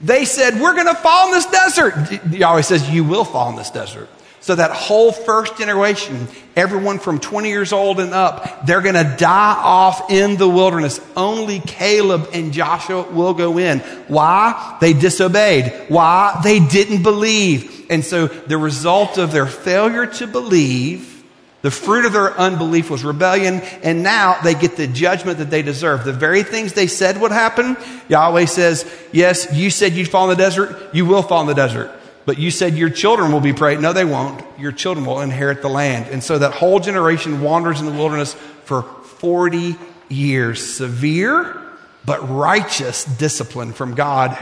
They 0.00 0.24
said, 0.24 0.58
we're 0.58 0.72
going 0.72 0.86
to 0.86 0.94
fall 0.94 1.26
in 1.26 1.32
this 1.34 1.46
desert. 1.46 2.32
Yahweh 2.32 2.62
says, 2.62 2.88
you 2.88 3.04
will 3.04 3.24
fall 3.24 3.50
in 3.50 3.56
this 3.56 3.70
desert. 3.70 4.08
So 4.46 4.54
that 4.54 4.70
whole 4.70 5.10
first 5.10 5.58
generation, 5.58 6.28
everyone 6.54 7.00
from 7.00 7.18
20 7.18 7.48
years 7.48 7.72
old 7.72 7.98
and 7.98 8.14
up, 8.14 8.64
they're 8.64 8.80
going 8.80 8.94
to 8.94 9.16
die 9.18 9.60
off 9.60 10.08
in 10.08 10.36
the 10.36 10.48
wilderness. 10.48 11.00
Only 11.16 11.58
Caleb 11.58 12.28
and 12.32 12.52
Joshua 12.52 13.02
will 13.10 13.34
go 13.34 13.58
in. 13.58 13.80
Why? 14.06 14.78
They 14.80 14.92
disobeyed. 14.92 15.86
Why? 15.88 16.40
They 16.44 16.60
didn't 16.60 17.02
believe. 17.02 17.90
And 17.90 18.04
so 18.04 18.28
the 18.28 18.56
result 18.56 19.18
of 19.18 19.32
their 19.32 19.48
failure 19.48 20.06
to 20.06 20.28
believe, 20.28 21.24
the 21.62 21.72
fruit 21.72 22.04
of 22.04 22.12
their 22.12 22.38
unbelief 22.38 22.88
was 22.88 23.02
rebellion, 23.02 23.62
and 23.82 24.04
now 24.04 24.40
they 24.42 24.54
get 24.54 24.76
the 24.76 24.86
judgment 24.86 25.38
that 25.38 25.50
they 25.50 25.62
deserve. 25.62 26.04
The 26.04 26.12
very 26.12 26.44
things 26.44 26.72
they 26.72 26.86
said 26.86 27.20
would 27.20 27.32
happen, 27.32 27.76
Yahweh 28.08 28.44
says, 28.44 28.88
yes, 29.10 29.52
you 29.52 29.70
said 29.70 29.94
you'd 29.94 30.06
fall 30.06 30.30
in 30.30 30.38
the 30.38 30.40
desert, 30.44 30.94
you 30.94 31.04
will 31.04 31.22
fall 31.22 31.40
in 31.40 31.48
the 31.48 31.54
desert. 31.54 31.90
But 32.26 32.38
you 32.38 32.50
said 32.50 32.74
your 32.74 32.90
children 32.90 33.32
will 33.32 33.40
be 33.40 33.52
prey. 33.52 33.76
No, 33.76 33.92
they 33.92 34.04
won't. 34.04 34.44
Your 34.58 34.72
children 34.72 35.06
will 35.06 35.20
inherit 35.20 35.62
the 35.62 35.68
land. 35.68 36.08
And 36.12 36.22
so 36.22 36.38
that 36.38 36.52
whole 36.52 36.80
generation 36.80 37.40
wanders 37.40 37.80
in 37.80 37.86
the 37.86 37.92
wilderness 37.92 38.34
for 38.64 38.82
40 38.82 39.76
years. 40.08 40.76
Severe, 40.76 41.56
but 42.04 42.28
righteous 42.28 43.04
discipline 43.04 43.72
from 43.72 43.94
God 43.94 44.36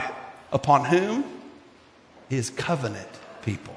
upon 0.51 0.85
whom? 0.85 1.23
His 2.27 2.49
covenant 2.49 3.07
people. 3.43 3.75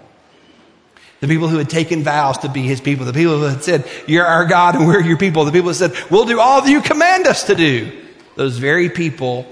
The 1.21 1.29
people 1.29 1.49
who 1.49 1.59
had 1.59 1.69
taken 1.69 2.03
vows 2.03 2.38
to 2.38 2.49
be 2.49 2.62
his 2.62 2.81
people. 2.81 3.05
The 3.05 3.12
people 3.12 3.38
who 3.38 3.45
had 3.45 3.62
said, 3.62 3.91
You're 4.07 4.25
our 4.25 4.47
God 4.47 4.75
and 4.75 4.87
we're 4.87 5.03
your 5.03 5.19
people. 5.19 5.45
The 5.45 5.53
people 5.53 5.69
who 5.69 5.75
said, 5.75 5.93
We'll 6.11 6.25
do 6.25 6.41
all 6.41 6.62
that 6.62 6.71
you 6.71 6.81
command 6.81 7.27
us 7.27 7.45
to 7.45 7.55
do. 7.55 7.93
Those 8.37 8.57
very 8.57 8.88
people 8.88 9.45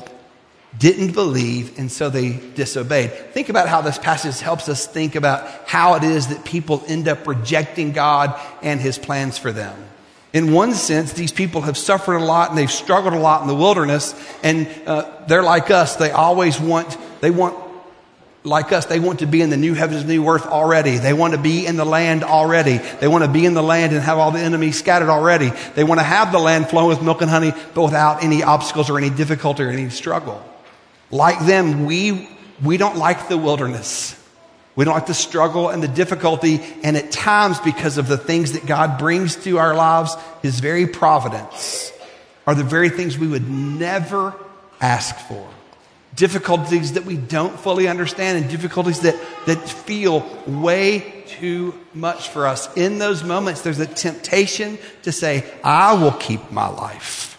didn't 0.79 1.13
believe 1.13 1.79
and 1.79 1.91
so 1.91 2.11
they 2.11 2.33
disobeyed. 2.55 3.11
Think 3.33 3.49
about 3.49 3.69
how 3.69 3.81
this 3.81 3.99
passage 3.99 4.41
helps 4.41 4.69
us 4.69 4.87
think 4.87 5.15
about 5.15 5.47
how 5.67 5.95
it 5.95 6.05
is 6.05 6.29
that 6.29 6.45
people 6.45 6.85
end 6.87 7.09
up 7.09 7.27
rejecting 7.27 7.93
God 7.93 8.39
and 8.63 8.81
his 8.81 8.99
plans 8.99 9.39
for 9.39 9.53
them. 9.53 9.77
In 10.33 10.53
one 10.53 10.75
sense, 10.75 11.15
these 11.15 11.33
people 11.33 11.63
have 11.63 11.79
suffered 11.79 12.17
a 12.17 12.25
lot 12.25 12.51
and 12.51 12.59
they've 12.59 12.71
struggled 12.71 13.15
a 13.15 13.19
lot 13.19 13.41
in 13.41 13.49
the 13.49 13.55
wilderness, 13.55 14.15
and 14.43 14.69
uh, 14.87 15.25
they're 15.27 15.43
like 15.43 15.71
us. 15.71 15.97
They 15.97 16.11
always 16.11 16.61
want, 16.61 16.95
they 17.23 17.31
want 17.31 17.57
like 18.45 18.71
us, 18.71 18.85
they 18.85 19.01
want 19.01 19.21
to 19.21 19.27
be 19.27 19.41
in 19.41 19.51
the 19.51 19.57
new 19.57 19.73
heavens 19.73 20.03
and 20.03 20.11
new 20.11 20.29
earth 20.29 20.45
already. 20.45 20.99
They 20.99 21.15
want 21.15 21.33
to 21.33 21.41
be 21.41 21.65
in 21.65 21.77
the 21.77 21.87
land 21.87 22.23
already. 22.23 22.77
They 22.77 23.09
want 23.09 23.25
to 23.25 23.31
be 23.31 23.47
in 23.47 23.55
the 23.55 23.63
land 23.63 23.93
and 23.93 24.03
have 24.03 24.19
all 24.19 24.31
the 24.31 24.41
enemies 24.41 24.79
scattered 24.79 25.09
already. 25.09 25.53
They 25.75 25.85
want 25.85 26.01
to 26.01 26.05
have 26.05 26.33
the 26.33 26.39
land 26.39 26.69
flowing 26.69 26.89
with 26.89 27.03
milk 27.03 27.23
and 27.23 27.31
honey, 27.31 27.53
but 27.73 27.83
without 27.83 28.23
any 28.23 28.43
obstacles 28.43 28.91
or 28.91 28.99
any 28.99 29.11
difficulty 29.11 29.63
or 29.63 29.71
any 29.71 29.89
struggle. 29.89 30.45
Like 31.11 31.45
them, 31.47 31.85
we, 31.87 32.29
we 32.63 32.77
don't 32.77 32.97
like 32.97 33.29
the 33.29 33.39
wilderness. 33.39 34.21
We 34.75 34.85
don't 34.85 34.95
like 34.95 35.07
the 35.07 35.15
struggle 35.15 35.71
and 35.71 35.83
the 35.83 35.89
difficulty. 35.89 36.61
And 36.83 36.97
at 36.97 37.11
times, 37.11 37.59
because 37.61 37.99
of 37.99 38.09
the 38.09 38.19
things 38.19 38.53
that 38.53 38.67
God 38.67 38.99
brings 38.99 39.37
to 39.45 39.59
our 39.59 39.75
lives, 39.75 40.15
His 40.43 40.61
very 40.61 40.87
providence 40.87 41.93
are 42.47 42.55
the 42.55 42.65
very 42.65 42.91
things 42.91 43.19
we 43.19 43.27
would 43.27 43.49
never 43.49 44.35
ask 44.81 45.17
for 45.17 45.49
difficulties 46.17 46.95
that 46.95 47.05
we 47.05 47.17
don't 47.17 47.59
fully 47.61 47.87
understand 47.87 48.39
and 48.39 48.51
difficulties 48.51 49.01
that, 49.01 49.15
that 49.45 49.57
feel 49.69 50.27
way 50.47 51.25
too 51.27 51.79
much 51.95 52.31
for 52.31 52.47
us. 52.47 52.75
In 52.75 52.99
those 52.99 53.23
moments, 53.23 53.61
there's 53.61 53.79
a 53.79 53.87
temptation 53.87 54.79
to 55.03 55.13
say, 55.13 55.45
I 55.63 55.93
will 55.93 56.13
keep 56.13 56.51
my 56.51 56.69
life. 56.69 57.36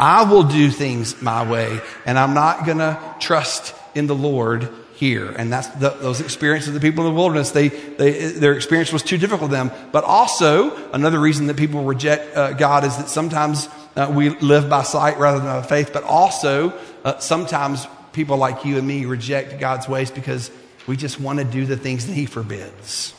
I 0.00 0.24
will 0.24 0.44
do 0.44 0.70
things 0.70 1.20
my 1.20 1.48
way, 1.48 1.78
and 2.06 2.18
I'm 2.18 2.32
not 2.32 2.64
going 2.64 2.78
to 2.78 2.98
trust 3.20 3.74
in 3.94 4.06
the 4.06 4.14
Lord 4.14 4.66
here. 4.94 5.30
And 5.30 5.52
that's 5.52 5.68
the, 5.68 5.90
those 5.90 6.22
experiences 6.22 6.68
of 6.68 6.74
the 6.74 6.80
people 6.80 7.06
in 7.06 7.12
the 7.12 7.18
wilderness. 7.18 7.50
They, 7.50 7.68
they, 7.68 8.30
their 8.32 8.54
experience 8.54 8.94
was 8.94 9.02
too 9.02 9.18
difficult 9.18 9.50
for 9.50 9.54
them. 9.54 9.70
But 9.92 10.04
also, 10.04 10.74
another 10.92 11.20
reason 11.20 11.48
that 11.48 11.58
people 11.58 11.84
reject 11.84 12.34
uh, 12.34 12.54
God 12.54 12.84
is 12.84 12.96
that 12.96 13.10
sometimes 13.10 13.68
uh, 13.94 14.10
we 14.10 14.30
live 14.30 14.70
by 14.70 14.84
sight 14.84 15.18
rather 15.18 15.38
than 15.38 15.60
by 15.60 15.66
faith, 15.66 15.90
but 15.92 16.04
also 16.04 16.72
uh, 17.04 17.18
sometimes 17.18 17.86
people 18.14 18.38
like 18.38 18.64
you 18.64 18.78
and 18.78 18.88
me 18.88 19.04
reject 19.04 19.60
God's 19.60 19.86
ways 19.86 20.10
because 20.10 20.50
we 20.86 20.96
just 20.96 21.20
want 21.20 21.40
to 21.40 21.44
do 21.44 21.66
the 21.66 21.76
things 21.76 22.06
that 22.06 22.14
He 22.14 22.24
forbids. 22.24 23.12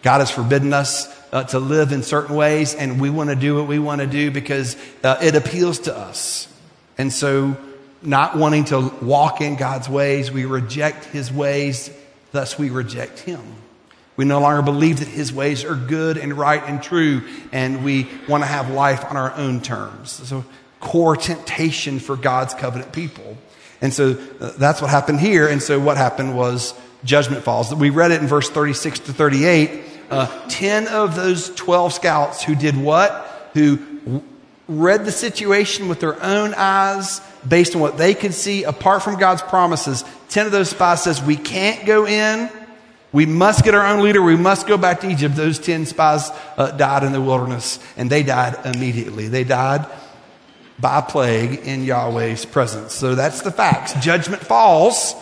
God 0.00 0.20
has 0.20 0.30
forbidden 0.30 0.72
us 0.72 1.06
uh, 1.34 1.42
to 1.42 1.58
live 1.58 1.90
in 1.90 2.04
certain 2.04 2.36
ways, 2.36 2.74
and 2.74 3.00
we 3.00 3.10
want 3.10 3.28
to 3.28 3.36
do 3.36 3.56
what 3.56 3.66
we 3.66 3.80
want 3.80 4.00
to 4.00 4.06
do 4.06 4.30
because 4.30 4.76
uh, 5.02 5.18
it 5.20 5.34
appeals 5.34 5.80
to 5.80 5.94
us. 5.94 6.48
And 6.96 7.12
so, 7.12 7.56
not 8.00 8.36
wanting 8.36 8.66
to 8.66 8.92
walk 9.02 9.40
in 9.40 9.56
God's 9.56 9.88
ways, 9.88 10.30
we 10.30 10.44
reject 10.44 11.06
His 11.06 11.32
ways, 11.32 11.90
thus, 12.30 12.56
we 12.56 12.70
reject 12.70 13.18
Him. 13.18 13.42
We 14.16 14.24
no 14.24 14.40
longer 14.40 14.62
believe 14.62 15.00
that 15.00 15.08
His 15.08 15.32
ways 15.32 15.64
are 15.64 15.74
good 15.74 16.18
and 16.18 16.38
right 16.38 16.62
and 16.62 16.80
true, 16.80 17.22
and 17.50 17.84
we 17.84 18.06
want 18.28 18.44
to 18.44 18.46
have 18.46 18.70
life 18.70 19.04
on 19.04 19.16
our 19.16 19.34
own 19.34 19.60
terms. 19.60 20.12
So, 20.12 20.44
core 20.78 21.16
temptation 21.16 21.98
for 21.98 22.14
God's 22.14 22.54
covenant 22.54 22.92
people. 22.92 23.36
And 23.80 23.92
so 23.92 24.16
uh, 24.40 24.52
that's 24.56 24.80
what 24.80 24.90
happened 24.90 25.18
here. 25.18 25.48
And 25.48 25.62
so 25.62 25.80
what 25.80 25.96
happened 25.96 26.36
was 26.36 26.74
judgment 27.04 27.42
falls. 27.42 27.74
We 27.74 27.90
read 27.90 28.12
it 28.12 28.20
in 28.20 28.28
verse 28.28 28.48
36 28.48 29.00
to 29.00 29.12
38. 29.12 29.93
Uh, 30.10 30.48
10 30.48 30.88
of 30.88 31.16
those 31.16 31.54
12 31.54 31.92
scouts 31.92 32.42
who 32.42 32.54
did 32.54 32.76
what? 32.76 33.50
Who 33.54 34.22
read 34.68 35.04
the 35.04 35.12
situation 35.12 35.88
with 35.88 36.00
their 36.00 36.22
own 36.22 36.54
eyes 36.54 37.20
based 37.46 37.74
on 37.74 37.80
what 37.80 37.98
they 37.98 38.14
could 38.14 38.34
see 38.34 38.64
apart 38.64 39.02
from 39.02 39.18
God's 39.18 39.42
promises. 39.42 40.04
10 40.30 40.46
of 40.46 40.52
those 40.52 40.70
spies 40.70 41.02
says, 41.02 41.22
we 41.22 41.36
can't 41.36 41.84
go 41.84 42.06
in. 42.06 42.50
We 43.12 43.26
must 43.26 43.62
get 43.62 43.74
our 43.74 43.86
own 43.86 44.02
leader. 44.02 44.22
We 44.22 44.36
must 44.36 44.66
go 44.66 44.76
back 44.76 45.00
to 45.00 45.10
Egypt. 45.10 45.36
Those 45.36 45.58
10 45.58 45.86
spies 45.86 46.30
uh, 46.56 46.72
died 46.72 47.04
in 47.04 47.12
the 47.12 47.20
wilderness 47.20 47.78
and 47.96 48.10
they 48.10 48.22
died 48.22 48.58
immediately. 48.64 49.28
They 49.28 49.44
died 49.44 49.86
by 50.80 51.00
plague 51.02 51.60
in 51.64 51.84
Yahweh's 51.84 52.44
presence. 52.44 52.94
So 52.94 53.14
that's 53.14 53.42
the 53.42 53.52
facts. 53.52 53.92
Judgment 54.04 54.42
falls. 54.42 55.14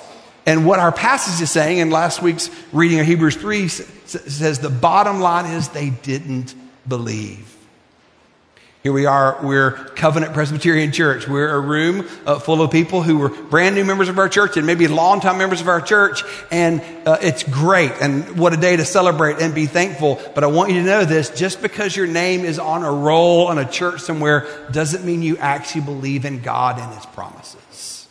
And 0.44 0.66
what 0.66 0.80
our 0.80 0.92
passage 0.92 1.40
is 1.40 1.50
saying 1.50 1.78
in 1.78 1.90
last 1.90 2.20
week's 2.20 2.50
reading 2.72 2.98
of 3.00 3.06
Hebrews 3.06 3.36
3 3.36 3.68
says 3.68 4.58
the 4.58 4.70
bottom 4.70 5.20
line 5.20 5.46
is 5.46 5.68
they 5.68 5.90
didn't 5.90 6.54
believe. 6.86 7.48
Here 8.82 8.92
we 8.92 9.06
are, 9.06 9.38
we're 9.44 9.70
Covenant 9.70 10.34
Presbyterian 10.34 10.90
Church. 10.90 11.28
We're 11.28 11.54
a 11.54 11.60
room 11.60 12.08
uh, 12.26 12.40
full 12.40 12.60
of 12.62 12.72
people 12.72 13.00
who 13.00 13.18
were 13.18 13.28
brand 13.28 13.76
new 13.76 13.84
members 13.84 14.08
of 14.08 14.18
our 14.18 14.28
church 14.28 14.56
and 14.56 14.66
maybe 14.66 14.88
longtime 14.88 15.38
members 15.38 15.60
of 15.60 15.68
our 15.68 15.80
church. 15.80 16.24
And 16.50 16.82
uh, 17.06 17.18
it's 17.22 17.44
great. 17.44 17.92
And 18.00 18.36
what 18.36 18.52
a 18.52 18.56
day 18.56 18.74
to 18.74 18.84
celebrate 18.84 19.40
and 19.40 19.54
be 19.54 19.66
thankful. 19.66 20.20
But 20.34 20.42
I 20.42 20.48
want 20.48 20.70
you 20.72 20.80
to 20.80 20.84
know 20.84 21.04
this 21.04 21.30
just 21.30 21.62
because 21.62 21.96
your 21.96 22.08
name 22.08 22.44
is 22.44 22.58
on 22.58 22.82
a 22.82 22.90
roll 22.90 23.52
in 23.52 23.58
a 23.58 23.70
church 23.70 24.00
somewhere 24.00 24.48
doesn't 24.72 25.04
mean 25.04 25.22
you 25.22 25.36
actually 25.36 25.82
believe 25.82 26.24
in 26.24 26.40
God 26.42 26.80
and 26.80 26.92
His 26.92 27.06
promises. 27.06 28.01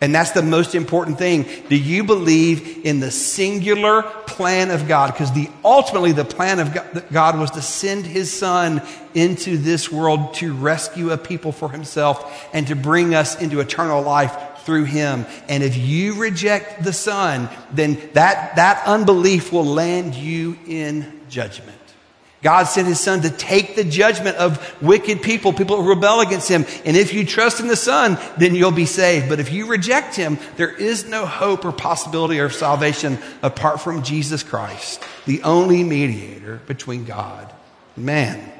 And 0.00 0.14
that's 0.14 0.30
the 0.30 0.42
most 0.42 0.74
important 0.74 1.18
thing. 1.18 1.46
Do 1.68 1.76
you 1.76 2.04
believe 2.04 2.86
in 2.86 3.00
the 3.00 3.10
singular 3.10 4.02
plan 4.02 4.70
of 4.70 4.88
God? 4.88 5.12
Because 5.12 5.32
the 5.32 5.50
ultimately 5.62 6.12
the 6.12 6.24
plan 6.24 6.58
of 6.58 7.12
God 7.12 7.38
was 7.38 7.50
to 7.52 7.62
send 7.62 8.06
his 8.06 8.32
son 8.32 8.80
into 9.12 9.58
this 9.58 9.92
world 9.92 10.34
to 10.34 10.54
rescue 10.54 11.10
a 11.10 11.18
people 11.18 11.52
for 11.52 11.70
himself 11.70 12.48
and 12.54 12.66
to 12.68 12.76
bring 12.76 13.14
us 13.14 13.40
into 13.42 13.60
eternal 13.60 14.00
life 14.00 14.34
through 14.60 14.84
him. 14.84 15.26
And 15.48 15.62
if 15.62 15.76
you 15.76 16.14
reject 16.14 16.82
the 16.82 16.92
son, 16.92 17.50
then 17.72 18.00
that, 18.14 18.56
that 18.56 18.82
unbelief 18.86 19.52
will 19.52 19.66
land 19.66 20.14
you 20.14 20.56
in 20.66 21.20
judgment. 21.28 21.79
God 22.42 22.64
sent 22.64 22.88
his 22.88 22.98
son 22.98 23.20
to 23.22 23.30
take 23.30 23.76
the 23.76 23.84
judgment 23.84 24.36
of 24.38 24.82
wicked 24.82 25.22
people, 25.22 25.52
people 25.52 25.82
who 25.82 25.88
rebel 25.88 26.20
against 26.20 26.48
him. 26.48 26.64
And 26.86 26.96
if 26.96 27.12
you 27.12 27.26
trust 27.26 27.60
in 27.60 27.68
the 27.68 27.76
son, 27.76 28.18
then 28.38 28.54
you'll 28.54 28.70
be 28.70 28.86
saved. 28.86 29.28
But 29.28 29.40
if 29.40 29.52
you 29.52 29.66
reject 29.66 30.16
him, 30.16 30.38
there 30.56 30.74
is 30.74 31.06
no 31.06 31.26
hope 31.26 31.66
or 31.66 31.72
possibility 31.72 32.38
of 32.38 32.54
salvation 32.54 33.18
apart 33.42 33.82
from 33.82 34.02
Jesus 34.02 34.42
Christ, 34.42 35.02
the 35.26 35.42
only 35.42 35.84
mediator 35.84 36.60
between 36.66 37.04
God 37.04 37.52
and 37.96 38.06
man. 38.06 38.52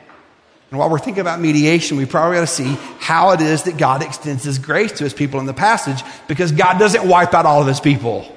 And 0.71 0.79
while 0.79 0.91
we're 0.91 0.99
thinking 0.99 1.23
about 1.23 1.41
mediation, 1.41 1.97
we 1.97 2.05
probably 2.05 2.37
got 2.37 2.43
to 2.43 2.47
see 2.47 2.77
how 3.01 3.31
it 3.31 3.41
is 3.41 3.65
that 3.65 3.77
God 3.77 4.03
extends 4.03 4.45
his 4.45 4.59
grace 4.59 4.93
to 4.93 5.05
his 5.05 5.15
people 5.15 5.41
in 5.41 5.47
the 5.47 5.55
passage 5.55 6.03
because 6.29 6.53
God 6.53 6.79
doesn't 6.79 7.09
wipe 7.09 7.35
out 7.35 7.47
all 7.47 7.63
of 7.63 7.67
his 7.67 7.81
people. 7.81 8.31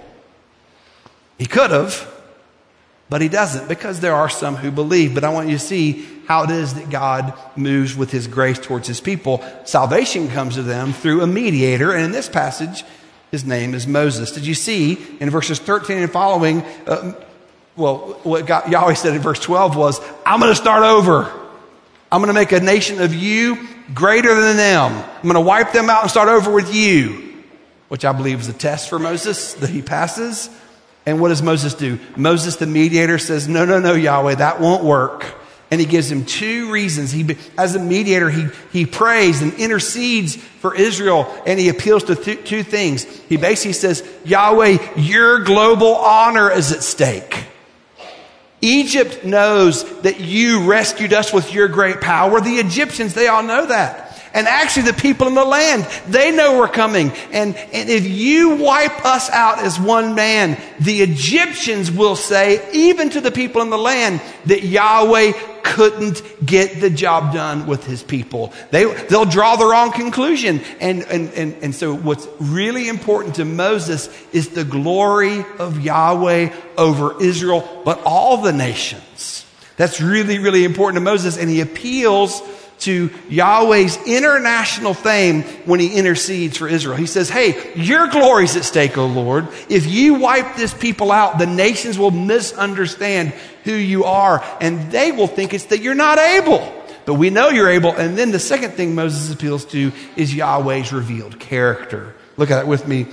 He 1.37 1.45
could 1.45 1.71
have, 1.71 2.12
but 3.13 3.21
he 3.21 3.29
doesn't 3.29 3.67
because 3.67 3.99
there 3.99 4.15
are 4.15 4.27
some 4.27 4.55
who 4.55 4.71
believe. 4.71 5.13
But 5.13 5.23
I 5.23 5.29
want 5.29 5.47
you 5.47 5.53
to 5.55 5.63
see 5.63 6.03
how 6.25 6.45
it 6.45 6.49
is 6.49 6.73
that 6.73 6.89
God 6.89 7.37
moves 7.55 7.95
with 7.95 8.09
his 8.09 8.25
grace 8.25 8.57
towards 8.57 8.87
his 8.87 8.99
people. 8.99 9.45
Salvation 9.65 10.29
comes 10.29 10.55
to 10.55 10.63
them 10.63 10.93
through 10.93 11.21
a 11.21 11.27
mediator. 11.27 11.91
And 11.91 12.05
in 12.05 12.11
this 12.11 12.27
passage, 12.27 12.83
his 13.29 13.45
name 13.45 13.75
is 13.75 13.85
Moses. 13.85 14.31
Did 14.31 14.47
you 14.47 14.55
see 14.55 14.93
in 15.19 15.29
verses 15.29 15.59
13 15.59 15.99
and 15.99 16.11
following? 16.11 16.63
Uh, 16.87 17.13
well, 17.75 18.19
what 18.23 18.47
God, 18.47 18.71
Yahweh 18.71 18.95
said 18.95 19.15
in 19.15 19.21
verse 19.21 19.39
12 19.41 19.75
was, 19.75 20.01
I'm 20.25 20.39
going 20.39 20.51
to 20.51 20.59
start 20.59 20.81
over. 20.81 21.31
I'm 22.11 22.19
going 22.19 22.29
to 22.29 22.33
make 22.33 22.51
a 22.51 22.61
nation 22.61 22.99
of 22.99 23.13
you 23.13 23.67
greater 23.93 24.33
than 24.33 24.57
them. 24.57 24.91
I'm 24.91 25.21
going 25.21 25.35
to 25.35 25.41
wipe 25.41 25.71
them 25.71 25.87
out 25.87 26.01
and 26.01 26.09
start 26.09 26.29
over 26.29 26.51
with 26.51 26.73
you, 26.73 27.43
which 27.89 28.05
I 28.05 28.11
believe 28.11 28.39
is 28.39 28.49
a 28.49 28.53
test 28.53 28.89
for 28.89 28.97
Moses 28.97 29.53
that 29.53 29.69
he 29.69 29.83
passes. 29.83 30.49
And 31.05 31.19
what 31.19 31.29
does 31.29 31.41
Moses 31.41 31.73
do? 31.73 31.99
Moses, 32.15 32.55
the 32.55 32.65
mediator, 32.65 33.17
says, 33.17 33.47
No, 33.47 33.65
no, 33.65 33.79
no, 33.79 33.93
Yahweh, 33.93 34.35
that 34.35 34.61
won't 34.61 34.83
work. 34.83 35.25
And 35.69 35.81
he 35.81 35.87
gives 35.87 36.11
him 36.11 36.25
two 36.25 36.71
reasons. 36.71 37.11
He, 37.11 37.35
as 37.57 37.73
a 37.73 37.79
mediator, 37.79 38.29
he, 38.29 38.47
he 38.71 38.85
prays 38.85 39.41
and 39.41 39.53
intercedes 39.55 40.35
for 40.35 40.75
Israel 40.75 41.35
and 41.47 41.59
he 41.59 41.67
appeals 41.69 42.03
to 42.05 42.15
th- 42.15 42.47
two 42.47 42.61
things. 42.61 43.03
He 43.03 43.37
basically 43.37 43.73
says, 43.73 44.07
Yahweh, 44.23 44.77
your 44.97 45.39
global 45.39 45.95
honor 45.95 46.51
is 46.51 46.71
at 46.71 46.83
stake. 46.83 47.45
Egypt 48.61 49.25
knows 49.25 49.83
that 50.01 50.21
you 50.21 50.65
rescued 50.69 51.11
us 51.11 51.33
with 51.33 51.53
your 51.53 51.67
great 51.67 51.99
power. 51.99 52.39
The 52.39 52.55
Egyptians, 52.55 53.13
they 53.13 53.27
all 53.27 53.43
know 53.43 53.65
that. 53.65 54.02
And 54.33 54.47
actually, 54.47 54.83
the 54.83 54.93
people 54.93 55.27
in 55.27 55.35
the 55.35 55.45
land, 55.45 55.83
they 56.07 56.31
know 56.31 56.57
we're 56.57 56.67
coming. 56.67 57.11
And, 57.31 57.55
and 57.55 57.89
if 57.89 58.07
you 58.07 58.55
wipe 58.55 59.05
us 59.05 59.29
out 59.29 59.59
as 59.59 59.79
one 59.79 60.15
man, 60.15 60.59
the 60.79 61.01
Egyptians 61.01 61.91
will 61.91 62.15
say, 62.15 62.67
even 62.73 63.11
to 63.11 63.21
the 63.21 63.31
people 63.31 63.61
in 63.61 63.69
the 63.69 63.77
land, 63.77 64.21
that 64.45 64.63
Yahweh 64.63 65.33
couldn't 65.63 66.23
get 66.43 66.81
the 66.81 66.89
job 66.89 67.33
done 67.33 67.67
with 67.67 67.85
his 67.85 68.01
people. 68.01 68.51
They, 68.71 68.85
they'll 68.85 69.25
draw 69.25 69.55
the 69.55 69.65
wrong 69.65 69.91
conclusion. 69.91 70.61
And, 70.81 71.03
and, 71.03 71.29
and, 71.33 71.53
and 71.61 71.75
so 71.75 71.95
what's 71.95 72.27
really 72.39 72.89
important 72.89 73.35
to 73.35 73.45
Moses 73.45 74.09
is 74.31 74.49
the 74.49 74.63
glory 74.63 75.45
of 75.59 75.79
Yahweh 75.79 76.53
over 76.75 77.21
Israel, 77.21 77.81
but 77.85 78.01
all 78.03 78.37
the 78.37 78.51
nations. 78.51 79.45
That's 79.77 80.01
really, 80.01 80.39
really 80.39 80.63
important 80.65 80.97
to 80.97 81.01
Moses. 81.01 81.37
And 81.37 81.49
he 81.49 81.61
appeals 81.61 82.41
to 82.83 83.09
Yahweh's 83.29 83.97
international 84.05 84.93
fame 84.93 85.43
when 85.65 85.79
he 85.79 85.95
intercedes 85.95 86.57
for 86.57 86.67
Israel. 86.67 86.95
He 86.95 87.05
says, 87.05 87.29
Hey, 87.29 87.73
your 87.75 88.07
glory's 88.07 88.55
at 88.55 88.63
stake, 88.63 88.97
O 88.97 89.05
Lord. 89.05 89.47
If 89.69 89.87
you 89.87 90.15
wipe 90.15 90.55
this 90.55 90.73
people 90.73 91.11
out, 91.11 91.37
the 91.37 91.45
nations 91.45 91.97
will 91.97 92.11
misunderstand 92.11 93.33
who 93.63 93.73
you 93.73 94.03
are, 94.03 94.43
and 94.59 94.91
they 94.91 95.11
will 95.11 95.27
think 95.27 95.53
it's 95.53 95.65
that 95.65 95.79
you're 95.79 95.95
not 95.95 96.17
able. 96.17 96.73
But 97.05 97.15
we 97.15 97.29
know 97.29 97.49
you're 97.49 97.69
able. 97.69 97.91
And 97.91 98.17
then 98.17 98.31
the 98.31 98.39
second 98.39 98.71
thing 98.71 98.95
Moses 98.95 99.33
appeals 99.33 99.65
to 99.65 99.91
is 100.15 100.33
Yahweh's 100.33 100.93
revealed 100.93 101.39
character. 101.39 102.15
Look 102.37 102.49
at 102.49 102.61
it 102.61 102.67
with 102.67 102.87
me. 102.87 103.07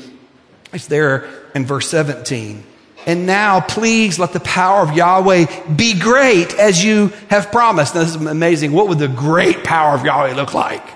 It's 0.72 0.86
there 0.86 1.28
in 1.54 1.66
verse 1.66 1.88
17. 1.90 2.64
And 3.06 3.26
now, 3.26 3.60
please 3.60 4.18
let 4.18 4.32
the 4.32 4.40
power 4.40 4.82
of 4.82 4.94
Yahweh 4.94 5.74
be 5.74 5.98
great 5.98 6.54
as 6.54 6.84
you 6.84 7.08
have 7.28 7.50
promised. 7.50 7.94
Now, 7.94 8.02
this 8.02 8.14
is 8.14 8.16
amazing. 8.16 8.72
What 8.72 8.88
would 8.88 8.98
the 8.98 9.08
great 9.08 9.64
power 9.64 9.94
of 9.94 10.04
Yahweh 10.04 10.34
look 10.34 10.54
like? 10.54 10.86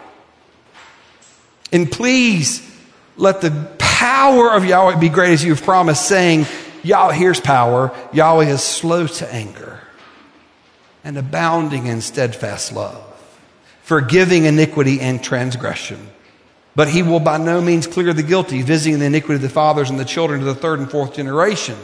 And 1.73 1.91
please 1.91 2.63
let 3.17 3.41
the 3.41 3.51
power 3.79 4.53
of 4.53 4.65
Yahweh 4.65 4.99
be 4.99 5.09
great 5.09 5.33
as 5.33 5.45
you 5.45 5.55
have 5.55 5.65
promised, 5.65 6.07
saying, 6.07 6.47
Yahweh, 6.83 7.15
here's 7.15 7.41
power. 7.41 7.91
Yahweh 8.13 8.47
is 8.47 8.63
slow 8.63 9.07
to 9.07 9.35
anger 9.35 9.81
and 11.03 11.17
abounding 11.17 11.87
in 11.87 12.01
steadfast 12.01 12.73
love, 12.73 13.03
forgiving 13.83 14.45
iniquity 14.45 15.01
and 15.01 15.23
transgression. 15.23 16.09
But 16.77 16.89
he 16.89 17.03
will 17.03 17.21
by 17.21 17.39
no 17.39 17.61
means 17.61 17.87
clear 17.87 18.13
the 18.13 18.23
guilty, 18.23 18.63
visiting 18.63 18.99
the 18.99 19.07
iniquity 19.07 19.37
of 19.37 19.43
the 19.43 19.49
fathers 19.49 19.91
and 19.91 19.99
the 19.99 20.05
children 20.05 20.41
to 20.41 20.47
the 20.47 20.55
third 20.55 20.81
and 20.81 20.91
fourth 20.91 21.15
generation. 21.15 21.77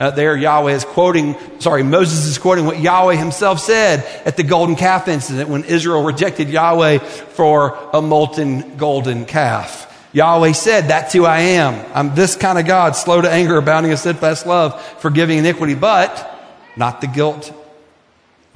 Uh, 0.00 0.10
there, 0.12 0.36
Yahweh 0.36 0.72
is 0.72 0.84
quoting, 0.84 1.36
sorry, 1.58 1.82
Moses 1.82 2.26
is 2.26 2.38
quoting 2.38 2.66
what 2.66 2.78
Yahweh 2.78 3.16
himself 3.16 3.58
said 3.58 4.04
at 4.24 4.36
the 4.36 4.44
golden 4.44 4.76
calf 4.76 5.08
incident 5.08 5.48
when 5.48 5.64
Israel 5.64 6.04
rejected 6.04 6.48
Yahweh 6.48 6.98
for 6.98 7.76
a 7.92 8.00
molten 8.00 8.76
golden 8.76 9.24
calf. 9.24 9.86
Yahweh 10.12 10.52
said, 10.52 10.86
That's 10.86 11.12
who 11.12 11.24
I 11.24 11.40
am. 11.40 11.84
I'm 11.94 12.14
this 12.14 12.36
kind 12.36 12.58
of 12.58 12.66
God, 12.66 12.94
slow 12.94 13.20
to 13.20 13.30
anger, 13.30 13.56
abounding 13.56 13.90
in 13.90 13.98
steadfast 13.98 14.46
love, 14.46 14.80
forgiving 15.00 15.38
iniquity, 15.38 15.74
but 15.74 16.34
not 16.76 17.00
the 17.00 17.08
guilt, 17.08 17.52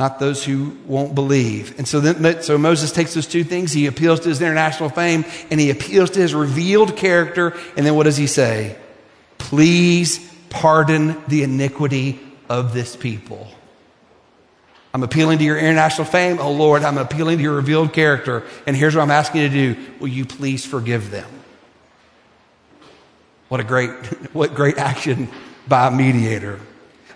not 0.03 0.19
those 0.19 0.43
who 0.45 0.77
won't 0.85 1.15
believe. 1.15 1.79
And 1.79 1.87
so, 1.87 2.01
then, 2.01 2.43
so 2.43 2.59
Moses 2.59 2.91
takes 2.91 3.15
those 3.15 3.29
two 3.29 3.45
things. 3.45 3.71
He 3.71 3.87
appeals 3.87 4.19
to 4.19 4.31
his 4.31 4.43
international 4.43 4.88
fame 4.88 5.25
and 5.49 5.61
he 5.61 5.71
appeals 5.71 6.11
to 6.11 6.19
his 6.19 6.35
revealed 6.35 6.97
character. 6.97 7.57
And 7.77 7.87
then 7.87 7.95
what 7.95 8.03
does 8.03 8.17
he 8.17 8.27
say? 8.27 8.77
Please 9.38 10.19
pardon 10.51 11.23
the 11.29 11.45
iniquity 11.45 12.19
of 12.49 12.75
this 12.75 12.97
people. 12.97 13.47
I'm 14.93 15.05
appealing 15.05 15.38
to 15.38 15.45
your 15.45 15.57
international 15.57 16.09
fame. 16.09 16.41
Oh 16.41 16.51
Lord, 16.51 16.83
I'm 16.83 16.99
appealing 16.99 17.37
to 17.37 17.43
your 17.45 17.55
revealed 17.55 17.93
character. 17.93 18.43
And 18.67 18.75
here's 18.75 18.97
what 18.97 19.03
I'm 19.03 19.12
asking 19.12 19.43
you 19.43 19.49
to 19.51 19.55
do. 19.55 19.93
Will 20.01 20.09
you 20.09 20.25
please 20.25 20.67
forgive 20.67 21.12
them? 21.12 21.31
What 23.47 23.61
a 23.61 23.65
great, 23.65 23.91
what 24.35 24.57
great 24.57 24.79
action 24.79 25.29
by 25.69 25.87
a 25.87 25.91
mediator. 25.93 26.59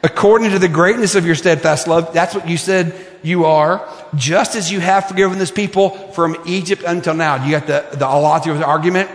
According 0.06 0.52
to 0.52 0.60
the 0.60 0.68
greatness 0.68 1.16
of 1.16 1.26
your 1.26 1.34
steadfast 1.34 1.88
love, 1.88 2.12
that's 2.14 2.32
what 2.32 2.48
you 2.48 2.56
said 2.56 2.94
you 3.24 3.46
are, 3.46 3.84
just 4.14 4.54
as 4.54 4.70
you 4.70 4.78
have 4.78 5.08
forgiven 5.08 5.36
this 5.36 5.50
people 5.50 5.90
from 6.12 6.36
Egypt 6.46 6.84
until 6.86 7.12
now. 7.12 7.44
You 7.44 7.50
got 7.58 7.66
the, 7.66 7.98
the 7.98 8.06
Allah 8.06 8.40
argument? 8.64 9.10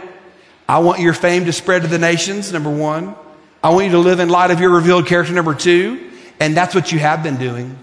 I 0.67 0.79
want 0.79 0.99
your 0.99 1.13
fame 1.13 1.45
to 1.45 1.53
spread 1.53 1.83
to 1.83 1.87
the 1.87 1.97
nations, 1.97 2.51
number 2.51 2.69
one. 2.69 3.15
I 3.63 3.69
want 3.69 3.85
you 3.85 3.91
to 3.93 3.99
live 3.99 4.19
in 4.19 4.27
light 4.27 4.51
of 4.51 4.59
your 4.59 4.71
revealed 4.71 5.07
character, 5.07 5.31
number 5.31 5.55
two. 5.55 6.11
And 6.41 6.57
that's 6.57 6.75
what 6.75 6.91
you 6.91 6.99
have 6.99 7.23
been 7.23 7.37
doing. 7.37 7.77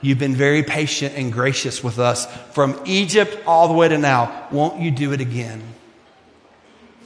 You've 0.00 0.20
been 0.20 0.36
very 0.36 0.62
patient 0.62 1.16
and 1.16 1.32
gracious 1.32 1.82
with 1.82 1.98
us 1.98 2.32
from 2.52 2.80
Egypt 2.84 3.36
all 3.48 3.66
the 3.66 3.74
way 3.74 3.88
to 3.88 3.98
now. 3.98 4.46
Won't 4.52 4.80
you 4.80 4.92
do 4.92 5.12
it 5.12 5.20
again? 5.20 5.60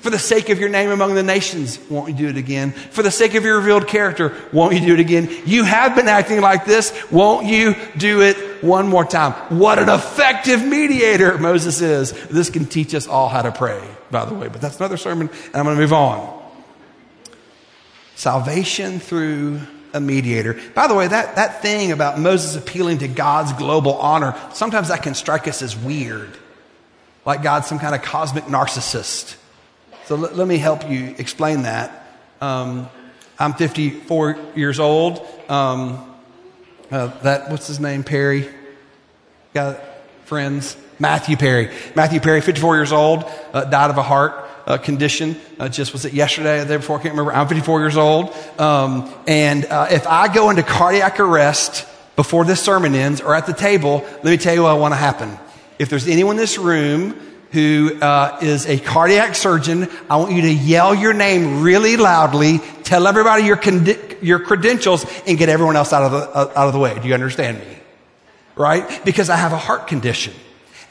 For 0.02 0.10
the 0.10 0.18
sake 0.18 0.48
of 0.48 0.58
your 0.58 0.68
name 0.68 0.90
among 0.90 1.14
the 1.14 1.22
nations, 1.22 1.78
won't 1.88 2.08
you 2.08 2.14
do 2.16 2.28
it 2.28 2.36
again? 2.36 2.72
For 2.72 3.04
the 3.04 3.10
sake 3.12 3.34
of 3.34 3.44
your 3.44 3.58
revealed 3.58 3.86
character, 3.86 4.36
won't 4.52 4.74
you 4.74 4.80
do 4.80 4.94
it 4.94 4.98
again? 4.98 5.30
You 5.46 5.62
have 5.62 5.94
been 5.94 6.08
acting 6.08 6.40
like 6.40 6.64
this. 6.64 6.92
Won't 7.12 7.46
you 7.46 7.76
do 7.96 8.20
it 8.20 8.64
one 8.64 8.88
more 8.88 9.04
time? 9.04 9.32
What 9.56 9.78
an 9.78 9.88
effective 9.88 10.66
mediator 10.66 11.38
Moses 11.38 11.80
is. 11.80 12.10
This 12.26 12.50
can 12.50 12.66
teach 12.66 12.96
us 12.96 13.06
all 13.06 13.28
how 13.28 13.42
to 13.42 13.52
pray, 13.52 13.80
by 14.10 14.24
the 14.24 14.34
way, 14.34 14.48
but 14.48 14.60
that's 14.60 14.78
another 14.78 14.96
sermon, 14.96 15.28
and 15.28 15.56
I'm 15.56 15.62
going 15.62 15.76
to 15.76 15.80
move 15.80 15.92
on. 15.92 16.42
Salvation 18.16 18.98
through 18.98 19.60
a 19.94 20.00
mediator. 20.00 20.60
By 20.74 20.88
the 20.88 20.94
way, 20.94 21.06
that, 21.06 21.36
that 21.36 21.62
thing 21.62 21.92
about 21.92 22.18
Moses 22.18 22.56
appealing 22.56 22.98
to 22.98 23.08
God's 23.08 23.52
global 23.52 23.94
honor, 23.94 24.36
sometimes 24.52 24.88
that 24.88 25.04
can 25.04 25.14
strike 25.14 25.46
us 25.46 25.62
as 25.62 25.76
weird. 25.76 26.36
Like 27.24 27.44
God's 27.44 27.68
some 27.68 27.78
kind 27.78 27.94
of 27.94 28.02
cosmic 28.02 28.46
narcissist. 28.46 29.36
So 30.06 30.16
let, 30.16 30.36
let 30.36 30.48
me 30.48 30.58
help 30.58 30.88
you 30.90 31.14
explain 31.18 31.62
that. 31.62 32.06
Um, 32.40 32.88
I'm 33.38 33.54
54 33.54 34.36
years 34.56 34.80
old. 34.80 35.26
Um, 35.48 36.14
uh, 36.90 37.06
that, 37.22 37.50
what's 37.50 37.66
his 37.66 37.80
name? 37.80 38.04
Perry? 38.04 38.48
Got 39.54 39.80
friends? 40.24 40.76
Matthew 40.98 41.36
Perry. 41.36 41.70
Matthew 41.94 42.20
Perry, 42.20 42.40
54 42.40 42.76
years 42.76 42.92
old, 42.92 43.24
uh, 43.52 43.64
died 43.64 43.90
of 43.90 43.98
a 43.98 44.02
heart 44.02 44.48
uh, 44.66 44.78
condition. 44.78 45.36
Uh, 45.58 45.68
just 45.68 45.92
was 45.92 46.04
it 46.04 46.12
yesterday 46.12 46.58
or 46.58 46.64
the 46.64 46.68
day 46.68 46.76
before? 46.76 46.98
I 46.98 47.02
can't 47.02 47.14
remember. 47.14 47.32
I'm 47.32 47.48
54 47.48 47.80
years 47.80 47.96
old. 47.96 48.34
Um, 48.58 49.12
and 49.26 49.64
uh, 49.64 49.88
if 49.90 50.06
I 50.06 50.32
go 50.32 50.50
into 50.50 50.62
cardiac 50.62 51.18
arrest 51.20 51.86
before 52.16 52.44
this 52.44 52.60
sermon 52.60 52.94
ends 52.94 53.20
or 53.20 53.34
at 53.34 53.46
the 53.46 53.52
table, 53.52 54.04
let 54.22 54.24
me 54.24 54.36
tell 54.36 54.54
you 54.54 54.62
what 54.62 54.70
I 54.70 54.74
want 54.74 54.92
to 54.92 54.98
happen. 54.98 55.38
If 55.78 55.88
there's 55.88 56.06
anyone 56.06 56.36
in 56.36 56.40
this 56.40 56.58
room 56.58 57.18
who 57.52 57.98
uh, 58.00 58.38
is 58.42 58.66
a 58.66 58.78
cardiac 58.78 59.34
surgeon, 59.34 59.88
I 60.08 60.16
want 60.16 60.32
you 60.32 60.42
to 60.42 60.52
yell 60.52 60.94
your 60.94 61.12
name 61.12 61.62
really 61.62 61.96
loudly, 61.96 62.58
tell 62.82 63.06
everybody 63.06 63.44
your, 63.44 63.60
your 64.22 64.40
credentials, 64.40 65.04
and 65.26 65.36
get 65.38 65.48
everyone 65.48 65.76
else 65.76 65.92
out 65.92 66.02
of, 66.02 66.12
the, 66.12 66.38
out 66.38 66.66
of 66.66 66.72
the 66.72 66.78
way. 66.78 66.98
Do 66.98 67.06
you 67.06 67.14
understand 67.14 67.58
me? 67.58 67.76
Right? 68.56 69.04
Because 69.04 69.30
I 69.30 69.36
have 69.36 69.52
a 69.52 69.58
heart 69.58 69.86
condition. 69.86 70.34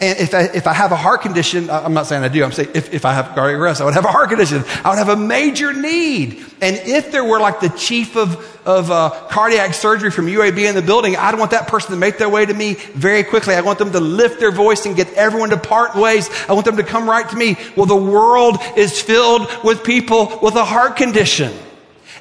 And 0.01 0.17
if 0.17 0.33
I, 0.33 0.41
if 0.45 0.65
I 0.65 0.73
have 0.73 0.91
a 0.91 0.95
heart 0.95 1.21
condition, 1.21 1.69
I'm 1.69 1.93
not 1.93 2.07
saying 2.07 2.23
I 2.23 2.27
do, 2.27 2.43
I'm 2.43 2.51
saying 2.51 2.69
if, 2.73 2.91
if 2.91 3.05
I 3.05 3.13
have 3.13 3.35
cardiac 3.35 3.59
arrest, 3.59 3.81
I 3.81 3.85
would 3.85 3.93
have 3.93 4.03
a 4.03 4.11
heart 4.11 4.29
condition. 4.29 4.63
I 4.83 4.89
would 4.89 4.97
have 4.97 5.09
a 5.09 5.15
major 5.15 5.73
need. 5.73 6.43
And 6.59 6.75
if 6.75 7.11
there 7.11 7.23
were 7.23 7.39
like 7.39 7.59
the 7.59 7.69
chief 7.69 8.17
of, 8.17 8.35
of 8.67 8.89
uh, 8.89 9.11
cardiac 9.29 9.75
surgery 9.75 10.09
from 10.09 10.25
UAB 10.25 10.67
in 10.67 10.73
the 10.73 10.81
building, 10.81 11.15
I'd 11.15 11.37
want 11.37 11.51
that 11.51 11.67
person 11.67 11.91
to 11.91 11.97
make 11.97 12.17
their 12.17 12.29
way 12.29 12.43
to 12.43 12.53
me 12.53 12.73
very 12.73 13.23
quickly. 13.23 13.53
I 13.53 13.61
want 13.61 13.77
them 13.77 13.91
to 13.91 13.99
lift 13.99 14.39
their 14.39 14.51
voice 14.51 14.87
and 14.87 14.95
get 14.95 15.13
everyone 15.13 15.51
to 15.51 15.57
part 15.57 15.95
ways. 15.95 16.31
I 16.49 16.53
want 16.53 16.65
them 16.65 16.77
to 16.77 16.83
come 16.83 17.07
right 17.07 17.29
to 17.29 17.35
me. 17.35 17.55
Well, 17.77 17.85
the 17.85 17.95
world 17.95 18.57
is 18.75 18.99
filled 18.99 19.47
with 19.63 19.83
people 19.83 20.39
with 20.41 20.55
a 20.55 20.65
heart 20.65 20.95
condition. 20.95 21.53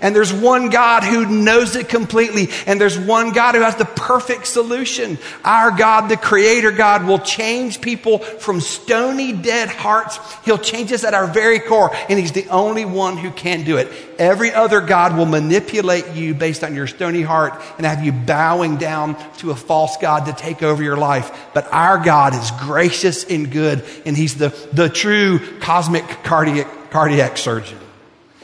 And 0.03 0.17
there's 0.17 0.33
one 0.33 0.71
God 0.71 1.05
who 1.05 1.27
knows 1.27 1.77
it 1.77 1.89
completely. 1.89 2.49
And 2.67 2.81
there's 2.81 2.99
one 2.99 3.33
God 3.33 3.55
who 3.55 3.61
has 3.61 3.77
the 3.77 3.85
perfect 3.85 4.47
solution. 4.47 5.19
Our 5.45 5.71
God, 5.71 6.09
the 6.09 6.17
creator 6.17 6.71
God, 6.71 7.07
will 7.07 7.19
change 7.19 7.81
people 7.81 8.19
from 8.19 8.61
stony, 8.61 9.33
dead 9.33 9.69
hearts. 9.69 10.19
He'll 10.45 10.59
change 10.59 10.93
us 10.93 11.05
at 11.05 11.13
our 11.13 11.27
very 11.27 11.61
core. 11.61 11.95
And 12.09 12.19
he's 12.19 12.33
the 12.33 12.49
only 12.49 12.87
one 12.87 13.19
who 13.19 13.31
can 13.31 13.65
do 13.65 13.77
it. 13.77 13.93
Every 14.19 14.53
other 14.53 14.81
God 14.81 15.17
will 15.17 15.27
manipulate 15.27 16.15
you 16.15 16.35
based 16.35 16.65
on 16.65 16.75
your 16.75 16.87
stony 16.87 17.23
heart 17.23 17.61
and 17.77 17.85
have 17.85 18.03
you 18.05 18.13
bowing 18.13 18.79
down 18.79 19.17
to 19.39 19.51
a 19.51 19.57
false 19.57 19.99
God 19.99 20.27
to 20.27 20.33
take 20.33 20.63
over 20.63 20.83
your 20.83 20.97
life. 20.97 21.31
But 21.53 21.71
our 21.73 21.99
God 21.99 22.35
is 22.35 22.51
gracious 22.53 23.25
and 23.25 23.51
good. 23.51 23.85
And 24.07 24.17
he's 24.17 24.37
the, 24.37 24.49
the 24.73 24.89
true 24.89 25.59
cosmic 25.61 26.07
cardiac, 26.23 26.91
cardiac 26.91 27.37
surgeon 27.37 27.79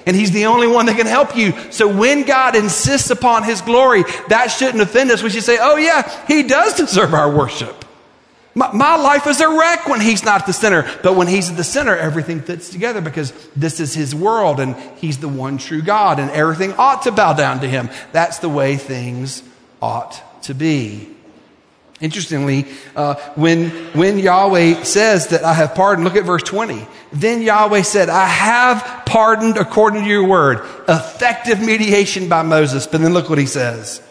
and 0.07 0.16
He's 0.16 0.31
the 0.31 0.47
only 0.47 0.69
one 0.69 0.87
that 0.87 0.97
can 0.97 1.07
help 1.07 1.37
you. 1.37 1.53
So 1.71 1.95
when 1.95 2.23
God 2.23 2.55
insists 2.55 3.11
upon 3.11 3.42
His 3.42 3.61
glory, 3.61 4.05
that 4.29 4.47
shouldn't 4.47 4.81
offend 4.81 5.11
us. 5.11 5.23
We 5.23 5.31
should 5.31 5.42
say, 5.42 5.59
oh 5.61 5.77
yeah, 5.77 6.27
He 6.27 6.45
does 6.45 6.75
deserve 6.75 7.12
our 7.12 7.31
worship. 7.31 7.85
My, 8.55 8.73
my 8.73 8.97
life 8.97 9.27
is 9.27 9.40
a 9.40 9.49
wreck 9.49 9.87
when 9.88 10.01
He's 10.01 10.25
not 10.25 10.47
the 10.47 10.53
center. 10.53 10.88
But 11.03 11.16
when 11.16 11.27
He's 11.27 11.51
at 11.51 11.57
the 11.57 11.64
center, 11.64 11.97
everything 11.97 12.40
fits 12.40 12.71
together 12.71 13.01
because 13.01 13.33
this 13.57 13.81
is 13.81 13.92
His 13.92 14.14
world 14.14 14.61
and 14.61 14.77
He's 14.97 15.19
the 15.19 15.29
one 15.29 15.59
true 15.59 15.83
God 15.83 16.21
and 16.21 16.31
everything 16.31 16.73
ought 16.75 17.03
to 17.03 17.12
bow 17.12 17.33
down 17.33 17.61
to 17.61 17.69
Him. 17.69 17.90
That's 18.12 18.38
the 18.38 18.49
way 18.49 18.77
things 18.77 19.42
ought 19.83 20.23
to 20.45 20.55
be. 20.55 21.15
Interestingly, 22.00 22.66
uh, 22.94 23.14
when, 23.37 23.70
when 23.94 24.18
Yahweh 24.18 24.82
says 24.82 25.28
that 25.28 25.44
I 25.44 25.54
have 25.54 25.74
pardoned, 25.74 26.04
look 26.04 26.16
at 26.16 26.24
verse 26.24 26.42
20. 26.42 26.87
Then 27.12 27.40
Yahweh 27.40 27.82
said, 27.82 28.11
I 28.11 28.26
have 28.26 29.06
pardoned 29.06 29.56
according 29.56 30.02
to 30.02 30.09
your 30.09 30.28
word. 30.28 30.59
Effective 30.88 31.61
mediation 31.61 32.28
by 32.28 32.42
Moses. 32.42 32.87
But 32.87 33.00
then 33.00 33.14
look 33.14 33.30
what 33.30 33.38
he 33.38 33.46
says. 33.46 34.02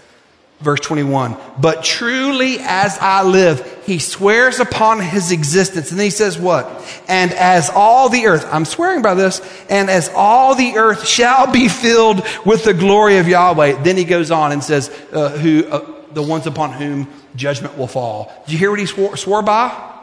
Verse 0.62 0.80
21. 0.80 1.38
But 1.60 1.84
truly 1.84 2.58
as 2.60 2.98
I 3.00 3.22
live, 3.22 3.84
he 3.86 4.00
swears 4.00 4.60
upon 4.60 5.00
his 5.00 5.32
existence. 5.32 5.92
And 5.92 6.00
then 6.00 6.06
he 6.06 6.12
says 6.12 6.40
what? 6.40 6.66
And 7.08 7.32
as 7.34 7.70
all 7.70 8.10
the 8.10 8.26
earth, 8.26 8.48
I'm 8.52 8.66
swearing 8.66 9.04
by 9.04 9.14
this, 9.14 9.42
and 9.70 9.92
as 9.92 10.10
all 10.16 10.56
the 10.56 10.78
earth 10.78 11.06
shall 11.06 11.52
be 11.52 11.68
filled 11.68 12.26
with 12.48 12.64
the 12.64 12.74
glory 12.74 13.18
of 13.18 13.28
Yahweh. 13.28 13.84
Then 13.84 13.96
he 13.96 14.06
goes 14.06 14.32
on 14.32 14.54
and 14.54 14.64
says, 14.64 14.90
uh, 15.12 15.30
who, 15.38 15.68
uh, 15.68 15.95
the 16.16 16.24
ones 16.24 16.48
upon 16.48 16.72
whom 16.72 17.08
judgment 17.36 17.78
will 17.78 17.88
fall. 17.88 18.34
Did 18.46 18.54
you 18.54 18.58
hear 18.58 18.72
what 18.72 18.80
he 18.80 18.86
swore, 18.86 19.18
swore 19.18 19.44
by? 19.44 19.94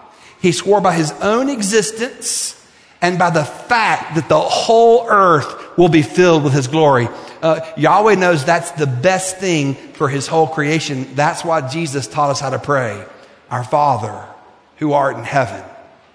He 0.41 0.53
swore 0.53 0.81
by 0.81 0.95
his 0.95 1.11
own 1.23 1.49
existence 1.49 2.59
and 3.01 3.19
by 3.19 3.31
the 3.31 3.45
fact 3.45 4.15
that 4.15 4.29
the 4.29 4.39
whole 4.39 5.07
earth 5.09 5.77
will 5.77 5.89
be 5.89 6.03
filled 6.03 6.45
with 6.45 6.53
his 6.53 6.69
glory. 6.69 7.09
Uh, 7.41 7.61
Yahweh 7.77 8.15
knows 8.15 8.45
that's 8.45 8.71
the 8.73 8.87
best 8.87 9.39
thing 9.39 9.75
for 9.75 10.09
his 10.09 10.27
whole 10.29 10.47
creation. 10.47 11.15
That's 11.15 11.45
why 11.45 11.67
Jesus 11.69 12.07
taught 12.07 12.31
us 12.31 12.41
how 12.41 12.51
to 12.51 12.59
pray. 12.59 13.05
Our 13.51 13.65
Father, 13.65 14.29
who 14.77 14.93
art 14.93 15.17
in 15.17 15.25
heaven, 15.25 15.65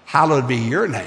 hallowed 0.04 0.46
be 0.46 0.56
your 0.56 0.86
name. 0.86 1.06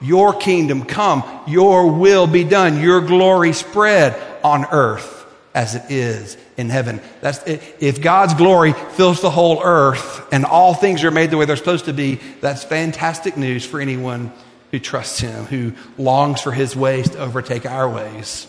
Your 0.00 0.34
kingdom 0.34 0.84
come, 0.84 1.24
your 1.46 1.90
will 1.90 2.26
be 2.26 2.44
done, 2.44 2.80
your 2.80 3.00
glory 3.00 3.52
spread 3.52 4.20
on 4.42 4.66
earth 4.66 5.23
as 5.54 5.76
it 5.76 5.84
is 5.88 6.36
in 6.56 6.68
heaven. 6.68 7.00
That's, 7.20 7.40
if 7.46 8.02
God's 8.02 8.34
glory 8.34 8.72
fills 8.72 9.20
the 9.20 9.30
whole 9.30 9.62
earth 9.62 10.26
and 10.32 10.44
all 10.44 10.74
things 10.74 11.04
are 11.04 11.10
made 11.10 11.30
the 11.30 11.36
way 11.36 11.44
they're 11.44 11.56
supposed 11.56 11.84
to 11.84 11.92
be, 11.92 12.16
that's 12.40 12.64
fantastic 12.64 13.36
news 13.36 13.64
for 13.64 13.80
anyone 13.80 14.32
who 14.72 14.80
trusts 14.80 15.20
Him, 15.20 15.44
who 15.44 15.72
longs 15.96 16.40
for 16.40 16.50
His 16.50 16.74
ways 16.74 17.10
to 17.10 17.18
overtake 17.18 17.66
our 17.66 17.88
ways. 17.88 18.48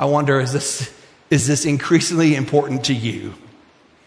I 0.00 0.06
wonder, 0.06 0.40
is 0.40 0.52
this, 0.52 0.94
is 1.28 1.46
this 1.46 1.66
increasingly 1.66 2.34
important 2.34 2.84
to 2.84 2.94
you? 2.94 3.34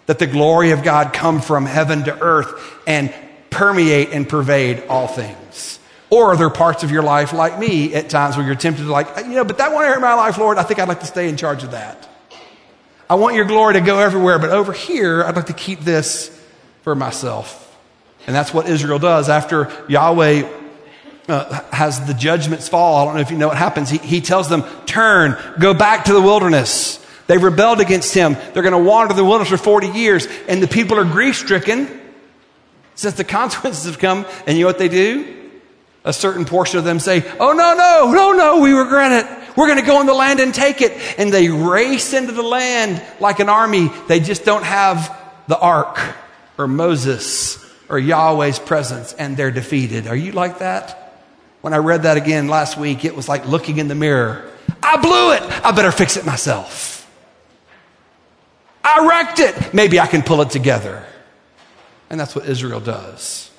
That 0.08 0.18
the 0.18 0.28
glory 0.28 0.72
of 0.72 0.84
God 0.84 1.14
come 1.14 1.40
from 1.40 1.68
heaven 1.68 2.04
to 2.06 2.20
earth 2.20 2.80
and 2.88 3.14
permeate 3.52 4.10
and 4.10 4.28
pervade 4.28 4.84
all 4.90 5.08
things. 5.08 5.78
Or 6.12 6.34
are 6.34 6.38
there 6.38 6.50
parts 6.50 6.84
of 6.84 6.92
your 6.92 7.04
life 7.04 7.32
like 7.32 7.58
me 7.58 7.96
at 7.96 8.10
times 8.10 8.36
where 8.36 8.46
you're 8.46 8.54
tempted 8.56 8.84
to 8.84 8.92
like, 8.92 9.08
you 9.18 9.30
know, 9.30 9.46
but 9.46 9.58
that 9.60 9.72
one 9.72 9.86
area 9.86 9.96
of 9.96 10.02
my 10.02 10.14
life, 10.14 10.38
Lord, 10.38 10.58
I 10.58 10.64
think 10.64 10.80
I'd 10.80 10.90
like 10.90 11.00
to 11.00 11.06
stay 11.06 11.30
in 11.30 11.38
charge 11.38 11.64
of 11.64 11.72
that. 11.72 12.08
I 13.10 13.16
want 13.16 13.36
your 13.36 13.46
glory 13.46 13.76
to 13.76 13.82
go 13.82 13.98
everywhere, 13.98 14.38
but 14.38 14.50
over 14.50 14.74
here, 14.74 15.24
I'd 15.24 15.38
like 15.38 15.46
to 15.48 15.54
keep 15.54 15.80
this 15.80 16.30
for 16.82 16.96
myself. 16.96 17.58
And 18.28 18.36
that's 18.36 18.54
what 18.54 18.68
Israel 18.68 19.00
does 19.00 19.30
after 19.30 19.72
Yahweh 19.88 20.50
uh, 21.30 21.62
has 21.72 22.06
the 22.06 22.14
judgments 22.14 22.68
fall. 22.68 22.98
I 22.98 23.06
don't 23.06 23.16
know 23.16 23.22
if 23.22 23.32
you 23.32 23.38
know 23.38 23.48
what 23.48 23.58
happens. 23.58 23.90
He, 23.90 23.98
he 23.98 24.20
tells 24.20 24.50
them, 24.50 24.64
turn, 24.86 25.38
go 25.60 25.74
back 25.74 26.06
to 26.06 26.14
the 26.14 26.22
wilderness. 26.22 26.98
They've 27.28 27.42
rebelled 27.42 27.80
against 27.80 28.14
him. 28.14 28.36
They're 28.54 28.64
going 28.64 28.74
to 28.74 28.90
wander 28.90 29.14
the 29.14 29.24
wilderness 29.24 29.50
for 29.50 29.58
40 29.58 29.88
years, 29.88 30.28
and 30.50 30.62
the 30.62 30.68
people 30.68 31.00
are 31.00 31.06
grief 31.06 31.38
stricken 31.38 31.88
since 32.96 33.16
the 33.16 33.24
consequences 33.40 33.86
have 33.86 33.98
come. 33.98 34.26
And 34.46 34.58
you 34.58 34.64
know 34.64 34.68
what 34.68 34.78
they 34.78 34.90
do? 34.90 35.41
A 36.04 36.14
certain 36.14 36.46
portion 36.46 36.80
of 36.80 36.86
them 36.86 37.00
say, 37.00 37.24
Oh, 37.40 37.54
no, 37.54 37.76
no, 37.76 38.12
no, 38.12 38.32
no, 38.32 38.62
we 38.62 38.74
regret 38.74 39.12
it. 39.12 39.58
We're 39.58 39.68
going 39.68 39.80
to 39.80 39.86
go 39.86 40.02
in 40.02 40.08
the 40.08 40.14
land 40.14 40.40
and 40.40 40.54
take 40.54 40.82
it. 40.82 40.94
And 41.20 41.32
they 41.32 41.50
race 41.50 42.14
into 42.14 42.32
the 42.32 42.42
land 42.42 43.04
like 43.20 43.40
an 43.40 43.50
army. 43.50 43.90
They 44.08 44.20
just 44.20 44.46
don't 44.46 44.64
have 44.64 45.16
the 45.48 45.60
ark 45.60 46.00
or 46.58 46.68
Moses 46.68 47.64
or 47.90 48.00
Yahweh's 48.00 48.60
presence 48.60 49.14
and 49.14 49.36
they're 49.36 49.52
defeated. 49.52 50.08
Are 50.08 50.16
you 50.16 50.32
like 50.32 50.60
that? 50.60 51.20
When 51.62 51.74
I 51.74 51.78
read 51.78 52.04
that 52.04 52.18
again 52.18 52.48
last 52.48 52.78
week, 52.78 53.06
it 53.06 53.16
was 53.16 53.30
like 53.30 53.46
looking 53.48 53.78
in 53.78 53.88
the 53.88 53.96
mirror. 53.96 54.50
I 54.82 54.98
blew 54.98 55.34
it. 55.34 55.44
I 55.64 55.72
better 55.72 55.92
fix 55.92 56.18
it 56.18 56.26
myself. 56.26 56.98
I 58.84 59.08
wrecked 59.08 59.40
it. 59.40 59.74
Maybe 59.74 60.00
I 60.00 60.08
can 60.08 60.24
pull 60.24 60.42
it 60.42 60.50
together. 60.50 61.06
And 62.10 62.20
that's 62.20 62.36
what 62.36 62.46
Israel 62.46 62.80
does. 62.80 63.51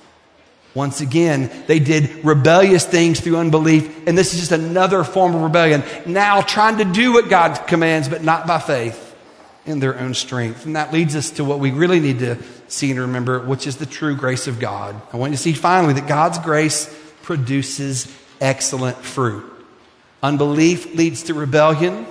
Once 0.74 1.02
again, 1.02 1.50
they 1.66 1.78
did 1.78 2.24
rebellious 2.24 2.86
things 2.86 3.20
through 3.20 3.36
unbelief, 3.36 4.06
and 4.06 4.16
this 4.16 4.32
is 4.32 4.40
just 4.40 4.52
another 4.52 5.04
form 5.04 5.34
of 5.34 5.42
rebellion. 5.42 5.82
Now 6.06 6.40
trying 6.40 6.78
to 6.78 6.84
do 6.84 7.12
what 7.12 7.28
God 7.28 7.66
commands, 7.66 8.08
but 8.08 8.22
not 8.22 8.46
by 8.46 8.58
faith 8.58 9.10
in 9.66 9.80
their 9.80 9.98
own 9.98 10.14
strength. 10.14 10.64
And 10.64 10.76
that 10.76 10.92
leads 10.92 11.14
us 11.14 11.30
to 11.32 11.44
what 11.44 11.60
we 11.60 11.70
really 11.70 12.00
need 12.00 12.20
to 12.20 12.38
see 12.68 12.90
and 12.90 13.00
remember, 13.00 13.40
which 13.40 13.66
is 13.66 13.76
the 13.76 13.86
true 13.86 14.16
grace 14.16 14.48
of 14.48 14.58
God. 14.58 15.00
I 15.12 15.18
want 15.18 15.32
you 15.32 15.36
to 15.36 15.42
see 15.42 15.52
finally 15.52 15.94
that 15.94 16.08
God's 16.08 16.38
grace 16.38 16.92
produces 17.22 18.12
excellent 18.40 18.96
fruit. 18.96 19.44
Unbelief 20.22 20.94
leads 20.94 21.24
to 21.24 21.34
rebellion. 21.34 22.06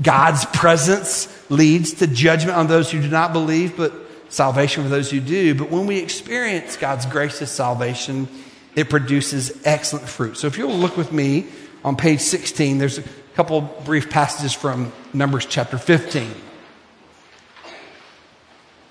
God's 0.00 0.44
presence 0.46 1.28
leads 1.50 1.94
to 1.94 2.06
judgment 2.06 2.56
on 2.56 2.66
those 2.66 2.90
who 2.90 3.00
do 3.00 3.08
not 3.08 3.32
believe, 3.32 3.76
but 3.76 3.92
salvation 4.32 4.82
for 4.82 4.88
those 4.88 5.10
who 5.10 5.20
do. 5.20 5.54
But 5.54 5.70
when 5.70 5.86
we 5.86 5.98
experience 5.98 6.76
God's 6.76 7.06
gracious 7.06 7.50
salvation, 7.50 8.28
it 8.74 8.88
produces 8.88 9.60
excellent 9.64 10.08
fruit. 10.08 10.36
So 10.36 10.46
if 10.46 10.58
you'll 10.58 10.76
look 10.76 10.96
with 10.96 11.12
me 11.12 11.46
on 11.84 11.96
page 11.96 12.20
16, 12.20 12.78
there's 12.78 12.98
a 12.98 13.04
couple 13.34 13.60
brief 13.84 14.10
passages 14.10 14.52
from 14.52 14.92
Numbers 15.12 15.46
chapter 15.46 15.78
15. 15.78 16.30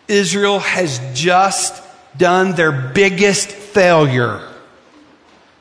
Israel 0.08 0.60
has 0.60 1.00
just 1.14 1.82
done 2.18 2.54
their 2.54 2.72
biggest 2.72 3.50
failure 3.50 4.48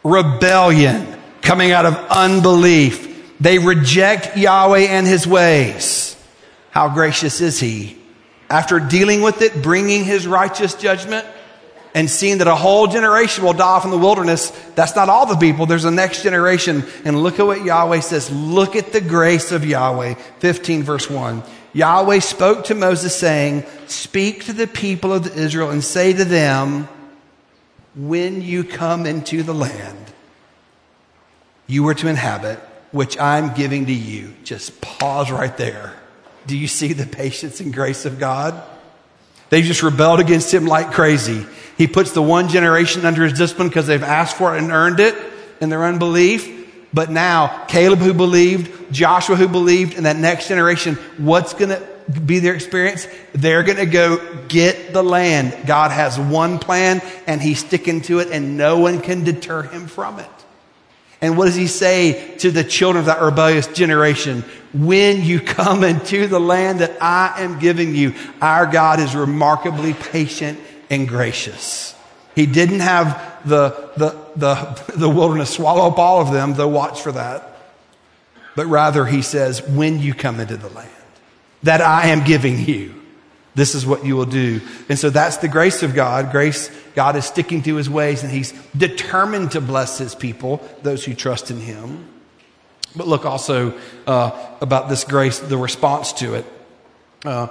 rebellion 0.02 1.06
coming 1.40 1.72
out 1.72 1.86
of 1.86 1.94
unbelief. 2.10 3.38
They 3.38 3.58
reject 3.58 4.36
Yahweh 4.36 4.80
and 4.80 5.06
his 5.06 5.26
ways. 5.26 6.16
How 6.70 6.88
gracious 6.88 7.40
is 7.40 7.60
he? 7.60 7.99
After 8.50 8.80
dealing 8.80 9.22
with 9.22 9.40
it, 9.42 9.62
bringing 9.62 10.04
his 10.04 10.26
righteous 10.26 10.74
judgment, 10.74 11.26
and 11.94 12.08
seeing 12.08 12.38
that 12.38 12.46
a 12.46 12.54
whole 12.54 12.86
generation 12.86 13.44
will 13.44 13.52
die 13.52 13.64
off 13.64 13.84
in 13.84 13.90
the 13.90 13.98
wilderness, 13.98 14.50
that's 14.74 14.94
not 14.94 15.08
all 15.08 15.26
the 15.26 15.36
people. 15.36 15.66
There's 15.66 15.84
a 15.84 15.90
next 15.90 16.22
generation. 16.22 16.84
And 17.04 17.20
look 17.20 17.40
at 17.40 17.46
what 17.46 17.64
Yahweh 17.64 18.00
says. 18.00 18.30
Look 18.30 18.76
at 18.76 18.92
the 18.92 19.00
grace 19.00 19.50
of 19.50 19.64
Yahweh. 19.64 20.14
15 20.38 20.82
verse 20.84 21.10
1. 21.10 21.42
Yahweh 21.72 22.20
spoke 22.20 22.66
to 22.66 22.74
Moses 22.76 23.14
saying, 23.16 23.64
Speak 23.88 24.44
to 24.44 24.52
the 24.52 24.68
people 24.68 25.12
of 25.12 25.36
Israel 25.36 25.70
and 25.70 25.82
say 25.82 26.12
to 26.12 26.24
them, 26.24 26.88
When 27.96 28.40
you 28.40 28.62
come 28.62 29.04
into 29.04 29.42
the 29.42 29.54
land 29.54 30.00
you 31.70 31.84
were 31.84 31.94
to 31.94 32.08
inhabit, 32.08 32.58
which 32.90 33.18
I'm 33.18 33.54
giving 33.54 33.86
to 33.86 33.92
you. 33.92 34.34
Just 34.42 34.80
pause 34.80 35.30
right 35.30 35.56
there. 35.56 35.94
Do 36.46 36.56
you 36.56 36.68
see 36.68 36.92
the 36.92 37.06
patience 37.06 37.60
and 37.60 37.72
grace 37.72 38.06
of 38.06 38.18
God? 38.18 38.62
They 39.50 39.62
just 39.62 39.82
rebelled 39.82 40.20
against 40.20 40.54
him 40.54 40.66
like 40.66 40.92
crazy. 40.92 41.44
He 41.76 41.86
puts 41.86 42.12
the 42.12 42.22
one 42.22 42.48
generation 42.48 43.04
under 43.04 43.24
his 43.24 43.38
discipline 43.38 43.68
because 43.68 43.86
they've 43.86 44.02
asked 44.02 44.36
for 44.36 44.54
it 44.54 44.62
and 44.62 44.70
earned 44.70 45.00
it 45.00 45.14
in 45.60 45.68
their 45.68 45.84
unbelief. 45.84 46.58
But 46.92 47.10
now, 47.10 47.64
Caleb 47.66 48.00
who 48.00 48.14
believed, 48.14 48.92
Joshua 48.92 49.36
who 49.36 49.48
believed, 49.48 49.96
and 49.96 50.06
that 50.06 50.16
next 50.16 50.48
generation, 50.48 50.96
what's 51.18 51.54
going 51.54 51.70
to 51.70 52.20
be 52.20 52.38
their 52.38 52.54
experience? 52.54 53.06
They're 53.32 53.62
going 53.62 53.78
to 53.78 53.86
go 53.86 54.44
get 54.48 54.92
the 54.92 55.02
land. 55.02 55.66
God 55.66 55.90
has 55.90 56.18
one 56.18 56.58
plan 56.58 57.00
and 57.26 57.40
he's 57.40 57.60
sticking 57.60 58.00
to 58.02 58.18
it 58.18 58.30
and 58.30 58.56
no 58.56 58.78
one 58.78 59.00
can 59.00 59.24
deter 59.24 59.62
him 59.62 59.86
from 59.86 60.18
it. 60.18 60.28
And 61.20 61.36
what 61.36 61.44
does 61.44 61.54
he 61.54 61.66
say 61.66 62.36
to 62.38 62.50
the 62.50 62.64
children 62.64 63.00
of 63.00 63.06
that 63.06 63.20
rebellious 63.20 63.66
generation? 63.68 64.44
When 64.72 65.24
you 65.24 65.40
come 65.40 65.82
into 65.82 66.26
the 66.26 66.38
land 66.38 66.80
that 66.80 67.02
I 67.02 67.42
am 67.42 67.58
giving 67.58 67.94
you, 67.94 68.14
our 68.40 68.66
God 68.66 69.00
is 69.00 69.16
remarkably 69.16 69.94
patient 69.94 70.60
and 70.88 71.08
gracious. 71.08 71.94
He 72.34 72.46
didn't 72.46 72.80
have 72.80 73.40
the, 73.44 73.90
the, 73.96 74.16
the, 74.36 74.92
the 74.96 75.08
wilderness 75.08 75.50
swallow 75.50 75.88
up 75.88 75.98
all 75.98 76.20
of 76.20 76.32
them, 76.32 76.54
though 76.54 76.68
watch 76.68 77.02
for 77.02 77.12
that. 77.12 77.56
But 78.54 78.66
rather, 78.66 79.06
he 79.06 79.22
says, 79.22 79.66
when 79.66 79.98
you 80.00 80.14
come 80.14 80.38
into 80.38 80.56
the 80.56 80.68
land 80.68 80.90
that 81.62 81.80
I 81.80 82.08
am 82.08 82.24
giving 82.24 82.58
you, 82.58 82.94
this 83.54 83.74
is 83.74 83.84
what 83.84 84.04
you 84.04 84.16
will 84.16 84.26
do. 84.26 84.60
And 84.88 84.98
so 84.98 85.10
that's 85.10 85.38
the 85.38 85.48
grace 85.48 85.82
of 85.82 85.94
God. 85.94 86.30
Grace, 86.30 86.70
God 86.94 87.16
is 87.16 87.24
sticking 87.24 87.62
to 87.64 87.74
his 87.76 87.90
ways 87.90 88.22
and 88.22 88.30
he's 88.30 88.52
determined 88.76 89.52
to 89.52 89.60
bless 89.60 89.98
his 89.98 90.14
people, 90.14 90.62
those 90.82 91.04
who 91.04 91.14
trust 91.14 91.50
in 91.50 91.58
him. 91.58 92.08
But 92.94 93.06
look 93.06 93.24
also 93.24 93.78
uh, 94.06 94.56
about 94.60 94.88
this 94.88 95.04
grace, 95.04 95.38
the 95.38 95.56
response 95.56 96.12
to 96.14 96.34
it. 96.34 96.46
Uh, 97.24 97.46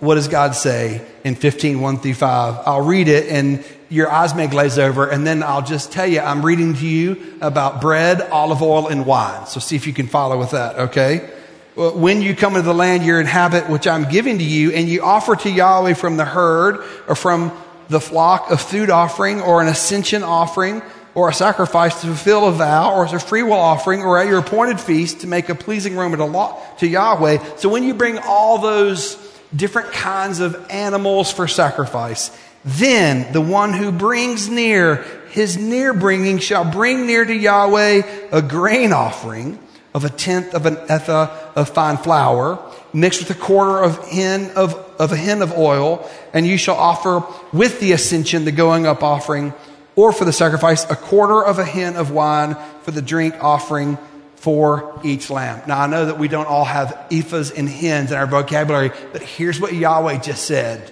what 0.00 0.16
does 0.16 0.28
God 0.28 0.54
say 0.54 1.06
in 1.24 1.34
15, 1.34 1.80
1 1.80 1.98
through 1.98 2.14
5? 2.14 2.62
I'll 2.66 2.82
read 2.82 3.08
it 3.08 3.30
and 3.30 3.64
your 3.88 4.10
eyes 4.10 4.34
may 4.34 4.46
glaze 4.46 4.78
over, 4.78 5.08
and 5.08 5.26
then 5.26 5.42
I'll 5.42 5.64
just 5.64 5.90
tell 5.90 6.06
you, 6.06 6.20
I'm 6.20 6.46
reading 6.46 6.74
to 6.74 6.86
you 6.86 7.36
about 7.40 7.80
bread, 7.80 8.20
olive 8.30 8.62
oil, 8.62 8.86
and 8.86 9.04
wine. 9.04 9.46
So 9.46 9.58
see 9.58 9.74
if 9.74 9.84
you 9.86 9.92
can 9.92 10.06
follow 10.06 10.38
with 10.38 10.52
that, 10.52 10.78
okay? 10.78 11.28
when 11.76 12.20
you 12.20 12.34
come 12.34 12.56
into 12.56 12.66
the 12.66 12.74
land 12.74 13.04
you 13.04 13.16
inhabit, 13.16 13.70
which 13.70 13.86
I'm 13.86 14.08
giving 14.08 14.38
to 14.38 14.44
you, 14.44 14.72
and 14.72 14.88
you 14.88 15.02
offer 15.02 15.34
to 15.36 15.50
Yahweh 15.50 15.94
from 15.94 16.16
the 16.16 16.24
herd 16.24 16.84
or 17.08 17.14
from 17.14 17.52
the 17.88 18.00
flock 18.00 18.50
a 18.50 18.56
food 18.56 18.90
offering 18.90 19.40
or 19.40 19.62
an 19.62 19.68
ascension 19.68 20.22
offering 20.22 20.82
or 21.20 21.28
a 21.28 21.34
sacrifice 21.34 22.00
to 22.00 22.06
fulfill 22.06 22.48
a 22.48 22.52
vow 22.52 22.94
or 22.94 23.04
as 23.04 23.12
a 23.12 23.18
freewill 23.18 23.52
offering 23.52 24.00
or 24.00 24.18
at 24.18 24.26
your 24.26 24.38
appointed 24.38 24.80
feast 24.80 25.20
to 25.20 25.26
make 25.26 25.50
a 25.50 25.54
pleasing 25.54 25.96
aroma 25.96 26.16
to, 26.16 26.56
to 26.78 26.86
Yahweh. 26.86 27.56
So 27.56 27.68
when 27.68 27.84
you 27.84 27.92
bring 27.92 28.18
all 28.18 28.58
those 28.58 29.16
different 29.54 29.92
kinds 29.92 30.40
of 30.40 30.70
animals 30.70 31.30
for 31.30 31.46
sacrifice, 31.46 32.30
then 32.64 33.30
the 33.32 33.40
one 33.40 33.74
who 33.74 33.92
brings 33.92 34.48
near 34.48 35.04
his 35.30 35.56
near 35.58 35.92
bringing 35.92 36.38
shall 36.38 36.64
bring 36.64 37.06
near 37.06 37.24
to 37.24 37.34
Yahweh 37.34 38.02
a 38.32 38.42
grain 38.42 38.92
offering 38.92 39.58
of 39.92 40.04
a 40.04 40.08
tenth 40.08 40.54
of 40.54 40.66
an 40.66 40.78
ephah 40.88 41.28
of 41.54 41.68
fine 41.68 41.96
flour, 41.96 42.58
mixed 42.92 43.20
with 43.20 43.30
a 43.30 43.40
quarter 43.40 43.78
of 43.82 44.08
hin 44.08 44.50
of, 44.56 44.74
of 44.98 45.12
a 45.12 45.16
hin 45.16 45.42
of 45.42 45.52
oil, 45.52 46.08
and 46.32 46.46
you 46.46 46.56
shall 46.56 46.76
offer 46.76 47.22
with 47.52 47.78
the 47.80 47.92
ascension 47.92 48.44
the 48.44 48.52
going 48.52 48.86
up 48.86 49.02
offering, 49.02 49.52
or 50.00 50.12
for 50.12 50.24
the 50.24 50.32
sacrifice 50.32 50.90
a 50.90 50.96
quarter 50.96 51.44
of 51.44 51.58
a 51.58 51.64
hin 51.64 51.94
of 51.94 52.10
wine 52.10 52.56
for 52.82 52.90
the 52.90 53.02
drink 53.02 53.34
offering 53.44 53.98
for 54.36 54.98
each 55.04 55.28
lamb. 55.28 55.60
Now 55.66 55.78
I 55.78 55.86
know 55.88 56.06
that 56.06 56.18
we 56.18 56.26
don't 56.26 56.46
all 56.46 56.64
have 56.64 57.06
ephahs 57.10 57.52
and 57.54 57.68
hins 57.68 58.10
in 58.10 58.16
our 58.16 58.26
vocabulary, 58.26 58.92
but 59.12 59.20
here's 59.20 59.60
what 59.60 59.74
Yahweh 59.74 60.20
just 60.20 60.46
said. 60.46 60.90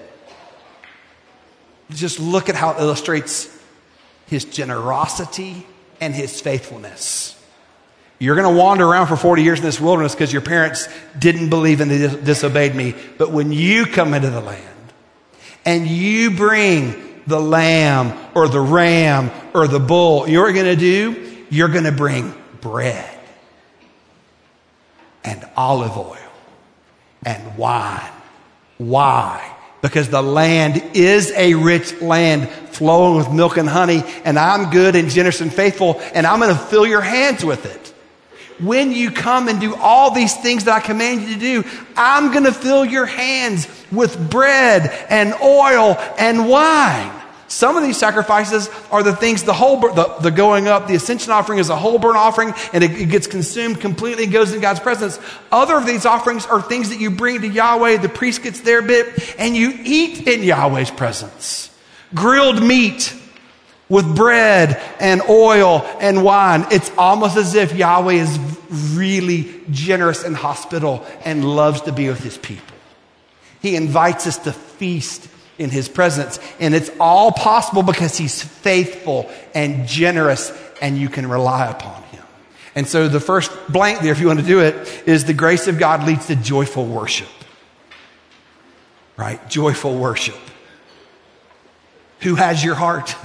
Just 1.90 2.20
look 2.20 2.50
at 2.50 2.54
how 2.54 2.72
it 2.72 2.80
illustrates 2.80 3.48
his 4.26 4.44
generosity 4.44 5.66
and 6.02 6.14
his 6.14 6.38
faithfulness. 6.42 7.34
You're 8.18 8.36
going 8.36 8.54
to 8.54 8.60
wander 8.60 8.84
around 8.84 9.06
for 9.06 9.16
40 9.16 9.42
years 9.42 9.60
in 9.60 9.64
this 9.64 9.80
wilderness 9.80 10.14
because 10.14 10.34
your 10.34 10.42
parents 10.42 10.86
didn't 11.18 11.48
believe 11.48 11.80
and 11.80 11.90
they 11.90 11.98
dis- 11.98 12.16
disobeyed 12.16 12.74
me. 12.74 12.94
But 13.16 13.30
when 13.30 13.52
you 13.52 13.86
come 13.86 14.12
into 14.12 14.28
the 14.28 14.42
land 14.42 14.92
and 15.64 15.86
you 15.86 16.32
bring 16.32 17.07
the 17.28 17.40
lamb 17.40 18.18
or 18.34 18.48
the 18.48 18.60
ram 18.60 19.30
or 19.54 19.68
the 19.68 19.80
bull, 19.80 20.28
you're 20.28 20.52
going 20.52 20.66
to 20.66 20.76
do, 20.76 21.44
you're 21.50 21.68
going 21.68 21.84
to 21.84 21.92
bring 21.92 22.34
bread 22.60 23.18
and 25.24 25.46
olive 25.56 25.96
oil 25.96 26.16
and 27.24 27.56
wine. 27.56 28.12
Why? 28.78 29.56
Because 29.82 30.08
the 30.08 30.22
land 30.22 30.82
is 30.94 31.30
a 31.32 31.54
rich 31.54 32.00
land 32.00 32.48
flowing 32.48 33.16
with 33.16 33.30
milk 33.30 33.56
and 33.56 33.68
honey, 33.68 34.02
and 34.24 34.38
I'm 34.38 34.70
good 34.70 34.96
and 34.96 35.10
generous 35.10 35.40
and 35.40 35.52
faithful, 35.52 36.00
and 36.14 36.26
I'm 36.26 36.40
going 36.40 36.54
to 36.54 36.60
fill 36.60 36.86
your 36.86 37.00
hands 37.00 37.44
with 37.44 37.66
it 37.66 37.88
when 38.60 38.92
you 38.92 39.10
come 39.10 39.48
and 39.48 39.60
do 39.60 39.74
all 39.76 40.10
these 40.10 40.36
things 40.36 40.64
that 40.64 40.74
I 40.74 40.80
command 40.80 41.22
you 41.22 41.34
to 41.34 41.40
do, 41.40 41.64
I'm 41.96 42.32
going 42.32 42.44
to 42.44 42.52
fill 42.52 42.84
your 42.84 43.06
hands 43.06 43.68
with 43.92 44.30
bread 44.30 44.90
and 45.08 45.34
oil 45.34 45.96
and 46.18 46.48
wine. 46.48 47.12
Some 47.48 47.78
of 47.78 47.82
these 47.82 47.96
sacrifices 47.96 48.68
are 48.90 49.02
the 49.02 49.16
things, 49.16 49.42
the 49.42 49.54
whole, 49.54 49.80
the, 49.80 50.14
the 50.20 50.30
going 50.30 50.68
up, 50.68 50.86
the 50.86 50.94
ascension 50.94 51.32
offering 51.32 51.58
is 51.58 51.70
a 51.70 51.76
whole 51.76 51.98
burnt 51.98 52.18
offering 52.18 52.52
and 52.74 52.84
it, 52.84 52.90
it 52.92 53.08
gets 53.08 53.26
consumed 53.26 53.80
completely 53.80 54.24
and 54.24 54.32
goes 54.32 54.52
in 54.52 54.60
God's 54.60 54.80
presence. 54.80 55.18
Other 55.50 55.76
of 55.76 55.86
these 55.86 56.04
offerings 56.04 56.44
are 56.44 56.60
things 56.60 56.90
that 56.90 57.00
you 57.00 57.10
bring 57.10 57.40
to 57.40 57.48
Yahweh, 57.48 57.96
the 57.98 58.08
priest 58.10 58.42
gets 58.42 58.60
their 58.60 58.82
bit, 58.82 59.34
and 59.38 59.56
you 59.56 59.72
eat 59.82 60.28
in 60.28 60.42
Yahweh's 60.42 60.90
presence. 60.90 61.74
Grilled 62.14 62.62
meat, 62.62 63.14
with 63.88 64.14
bread 64.14 64.80
and 65.00 65.22
oil 65.28 65.82
and 66.00 66.22
wine. 66.22 66.66
It's 66.70 66.90
almost 66.98 67.36
as 67.36 67.54
if 67.54 67.74
Yahweh 67.74 68.14
is 68.14 68.38
really 68.92 69.62
generous 69.70 70.24
and 70.24 70.36
hospitable 70.36 71.06
and 71.24 71.44
loves 71.44 71.80
to 71.82 71.92
be 71.92 72.08
with 72.08 72.20
his 72.20 72.36
people. 72.36 72.76
He 73.60 73.76
invites 73.76 74.26
us 74.26 74.38
to 74.38 74.52
feast 74.52 75.28
in 75.58 75.70
his 75.70 75.88
presence. 75.88 76.38
And 76.60 76.74
it's 76.74 76.90
all 77.00 77.32
possible 77.32 77.82
because 77.82 78.16
he's 78.16 78.42
faithful 78.42 79.30
and 79.54 79.86
generous 79.86 80.52
and 80.80 80.96
you 80.96 81.08
can 81.08 81.28
rely 81.28 81.66
upon 81.66 82.02
him. 82.04 82.22
And 82.74 82.86
so 82.86 83.08
the 83.08 83.20
first 83.20 83.50
blank 83.68 84.00
there, 84.00 84.12
if 84.12 84.20
you 84.20 84.28
want 84.28 84.40
to 84.40 84.46
do 84.46 84.60
it, 84.60 85.02
is 85.06 85.24
the 85.24 85.34
grace 85.34 85.66
of 85.66 85.78
God 85.78 86.06
leads 86.06 86.26
to 86.28 86.36
joyful 86.36 86.86
worship. 86.86 87.28
Right? 89.16 89.46
Joyful 89.48 89.98
worship. 89.98 90.36
Who 92.20 92.36
has 92.36 92.62
your 92.62 92.76
heart? 92.76 93.10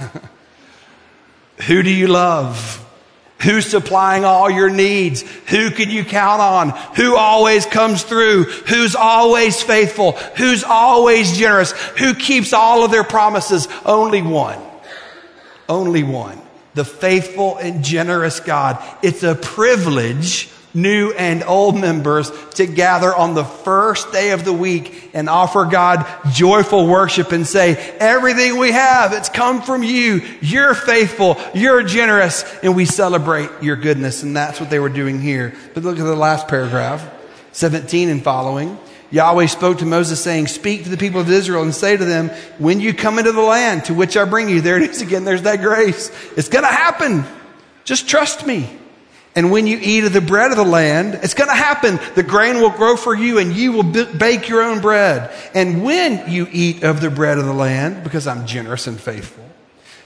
Who 1.66 1.82
do 1.82 1.90
you 1.90 2.08
love? 2.08 2.83
Who's 3.42 3.66
supplying 3.66 4.24
all 4.24 4.50
your 4.50 4.70
needs? 4.70 5.22
Who 5.48 5.70
can 5.70 5.90
you 5.90 6.04
count 6.04 6.40
on? 6.40 6.70
Who 6.96 7.16
always 7.16 7.66
comes 7.66 8.02
through? 8.02 8.44
Who's 8.44 8.94
always 8.94 9.62
faithful? 9.62 10.12
Who's 10.12 10.64
always 10.64 11.36
generous? 11.36 11.72
Who 11.98 12.14
keeps 12.14 12.52
all 12.52 12.84
of 12.84 12.90
their 12.90 13.04
promises? 13.04 13.68
Only 13.84 14.22
one. 14.22 14.58
Only 15.68 16.02
one. 16.04 16.40
The 16.74 16.84
faithful 16.84 17.58
and 17.58 17.84
generous 17.84 18.40
God. 18.40 18.82
It's 19.02 19.22
a 19.22 19.34
privilege 19.34 20.48
new 20.74 21.12
and 21.12 21.42
old 21.44 21.76
members 21.76 22.30
to 22.54 22.66
gather 22.66 23.14
on 23.14 23.34
the 23.34 23.44
first 23.44 24.12
day 24.12 24.32
of 24.32 24.44
the 24.44 24.52
week 24.52 25.10
and 25.14 25.28
offer 25.28 25.64
God 25.64 26.06
joyful 26.32 26.86
worship 26.86 27.32
and 27.32 27.46
say, 27.46 27.76
everything 27.98 28.58
we 28.58 28.72
have, 28.72 29.12
it's 29.12 29.28
come 29.28 29.62
from 29.62 29.82
you. 29.82 30.20
You're 30.40 30.74
faithful. 30.74 31.38
You're 31.54 31.84
generous. 31.84 32.44
And 32.62 32.74
we 32.74 32.84
celebrate 32.84 33.50
your 33.62 33.76
goodness. 33.76 34.22
And 34.22 34.36
that's 34.36 34.60
what 34.60 34.70
they 34.70 34.80
were 34.80 34.88
doing 34.88 35.20
here. 35.20 35.54
But 35.72 35.84
look 35.84 35.98
at 35.98 36.04
the 36.04 36.16
last 36.16 36.48
paragraph, 36.48 37.08
17 37.52 38.08
and 38.08 38.22
following. 38.22 38.78
Yahweh 39.10 39.46
spoke 39.46 39.78
to 39.78 39.86
Moses 39.86 40.20
saying, 40.20 40.48
speak 40.48 40.82
to 40.84 40.90
the 40.90 40.96
people 40.96 41.20
of 41.20 41.30
Israel 41.30 41.62
and 41.62 41.72
say 41.72 41.96
to 41.96 42.04
them, 42.04 42.30
when 42.58 42.80
you 42.80 42.92
come 42.92 43.20
into 43.20 43.30
the 43.30 43.40
land 43.40 43.84
to 43.84 43.94
which 43.94 44.16
I 44.16 44.24
bring 44.24 44.48
you, 44.48 44.60
there 44.60 44.76
it 44.76 44.90
is 44.90 45.02
again. 45.02 45.24
There's 45.24 45.42
that 45.42 45.60
grace. 45.60 46.10
It's 46.36 46.48
going 46.48 46.64
to 46.64 46.70
happen. 46.70 47.24
Just 47.84 48.08
trust 48.08 48.44
me. 48.44 48.68
And 49.36 49.50
when 49.50 49.66
you 49.66 49.78
eat 49.80 50.04
of 50.04 50.12
the 50.12 50.20
bread 50.20 50.52
of 50.52 50.56
the 50.56 50.64
land, 50.64 51.14
it's 51.22 51.34
going 51.34 51.50
to 51.50 51.56
happen. 51.56 51.98
The 52.14 52.22
grain 52.22 52.60
will 52.60 52.70
grow 52.70 52.96
for 52.96 53.14
you 53.14 53.38
and 53.38 53.52
you 53.52 53.72
will 53.72 53.82
bake 53.82 54.48
your 54.48 54.62
own 54.62 54.80
bread. 54.80 55.32
And 55.54 55.82
when 55.82 56.30
you 56.30 56.46
eat 56.52 56.84
of 56.84 57.00
the 57.00 57.10
bread 57.10 57.38
of 57.38 57.44
the 57.44 57.52
land, 57.52 58.04
because 58.04 58.28
I'm 58.28 58.46
generous 58.46 58.86
and 58.86 59.00
faithful, 59.00 59.44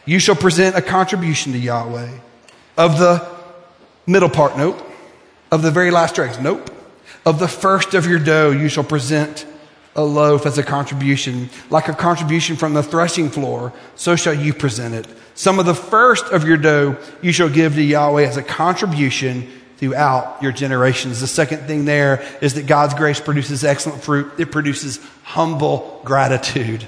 you 0.06 0.18
shall 0.18 0.34
present 0.34 0.76
a 0.76 0.82
contribution 0.82 1.52
to 1.52 1.58
Yahweh 1.58 2.10
of 2.78 2.98
the 2.98 3.28
middle 4.06 4.30
part, 4.30 4.56
nope. 4.56 4.82
Of 5.50 5.62
the 5.62 5.70
very 5.70 5.90
last 5.90 6.14
dregs, 6.14 6.38
nope. 6.38 6.70
Of 7.26 7.38
the 7.38 7.48
first 7.48 7.92
of 7.92 8.06
your 8.06 8.18
dough, 8.18 8.50
you 8.50 8.68
shall 8.68 8.84
present 8.84 9.44
a 9.98 10.04
loaf 10.04 10.46
as 10.46 10.58
a 10.58 10.62
contribution, 10.62 11.50
like 11.70 11.88
a 11.88 11.92
contribution 11.92 12.54
from 12.54 12.72
the 12.72 12.84
threshing 12.84 13.28
floor, 13.28 13.72
so 13.96 14.14
shall 14.14 14.32
you 14.32 14.54
present 14.54 14.94
it. 14.94 15.08
Some 15.34 15.58
of 15.58 15.66
the 15.66 15.74
first 15.74 16.26
of 16.26 16.46
your 16.46 16.56
dough 16.56 16.96
you 17.20 17.32
shall 17.32 17.48
give 17.48 17.74
to 17.74 17.82
Yahweh 17.82 18.24
as 18.24 18.36
a 18.36 18.42
contribution 18.42 19.50
throughout 19.78 20.40
your 20.40 20.52
generations. 20.52 21.20
The 21.20 21.26
second 21.26 21.62
thing 21.66 21.84
there 21.84 22.24
is 22.40 22.54
that 22.54 22.66
God's 22.66 22.94
grace 22.94 23.20
produces 23.20 23.64
excellent 23.64 24.02
fruit. 24.02 24.38
It 24.38 24.52
produces 24.52 25.00
humble 25.24 26.00
gratitude. 26.04 26.84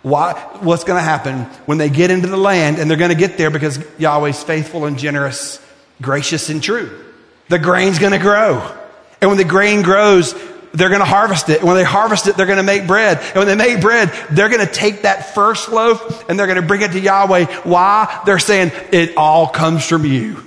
Why, 0.00 0.32
what's 0.60 0.84
going 0.84 0.98
to 0.98 1.04
happen 1.04 1.44
when 1.66 1.76
they 1.76 1.90
get 1.90 2.10
into 2.10 2.28
the 2.28 2.36
land 2.38 2.78
and 2.78 2.90
they're 2.90 2.98
going 2.98 3.10
to 3.10 3.16
get 3.16 3.36
there 3.36 3.50
because 3.50 3.78
Yahweh's 3.98 4.42
faithful 4.42 4.86
and 4.86 4.98
generous, 4.98 5.60
gracious 6.00 6.48
and 6.48 6.62
true. 6.62 7.04
The 7.50 7.58
grain's 7.58 7.98
going 7.98 8.12
to 8.12 8.18
grow. 8.18 8.74
And 9.20 9.30
when 9.30 9.38
the 9.38 9.44
grain 9.44 9.82
grows, 9.82 10.34
they're 10.74 10.88
going 10.88 11.00
to 11.00 11.06
harvest 11.06 11.48
it. 11.48 11.60
And 11.60 11.68
when 11.68 11.76
they 11.76 11.84
harvest 11.84 12.26
it, 12.26 12.36
they're 12.36 12.46
going 12.46 12.58
to 12.58 12.64
make 12.64 12.86
bread. 12.86 13.18
And 13.18 13.36
when 13.36 13.46
they 13.46 13.54
make 13.54 13.80
bread, 13.80 14.12
they're 14.30 14.48
going 14.48 14.66
to 14.66 14.72
take 14.72 15.02
that 15.02 15.34
first 15.34 15.70
loaf 15.70 16.28
and 16.28 16.38
they're 16.38 16.48
going 16.48 16.60
to 16.60 16.66
bring 16.66 16.82
it 16.82 16.90
to 16.92 17.00
Yahweh. 17.00 17.44
Why? 17.62 18.22
They're 18.26 18.40
saying, 18.40 18.72
it 18.92 19.16
all 19.16 19.46
comes 19.46 19.86
from 19.86 20.04
you. 20.04 20.42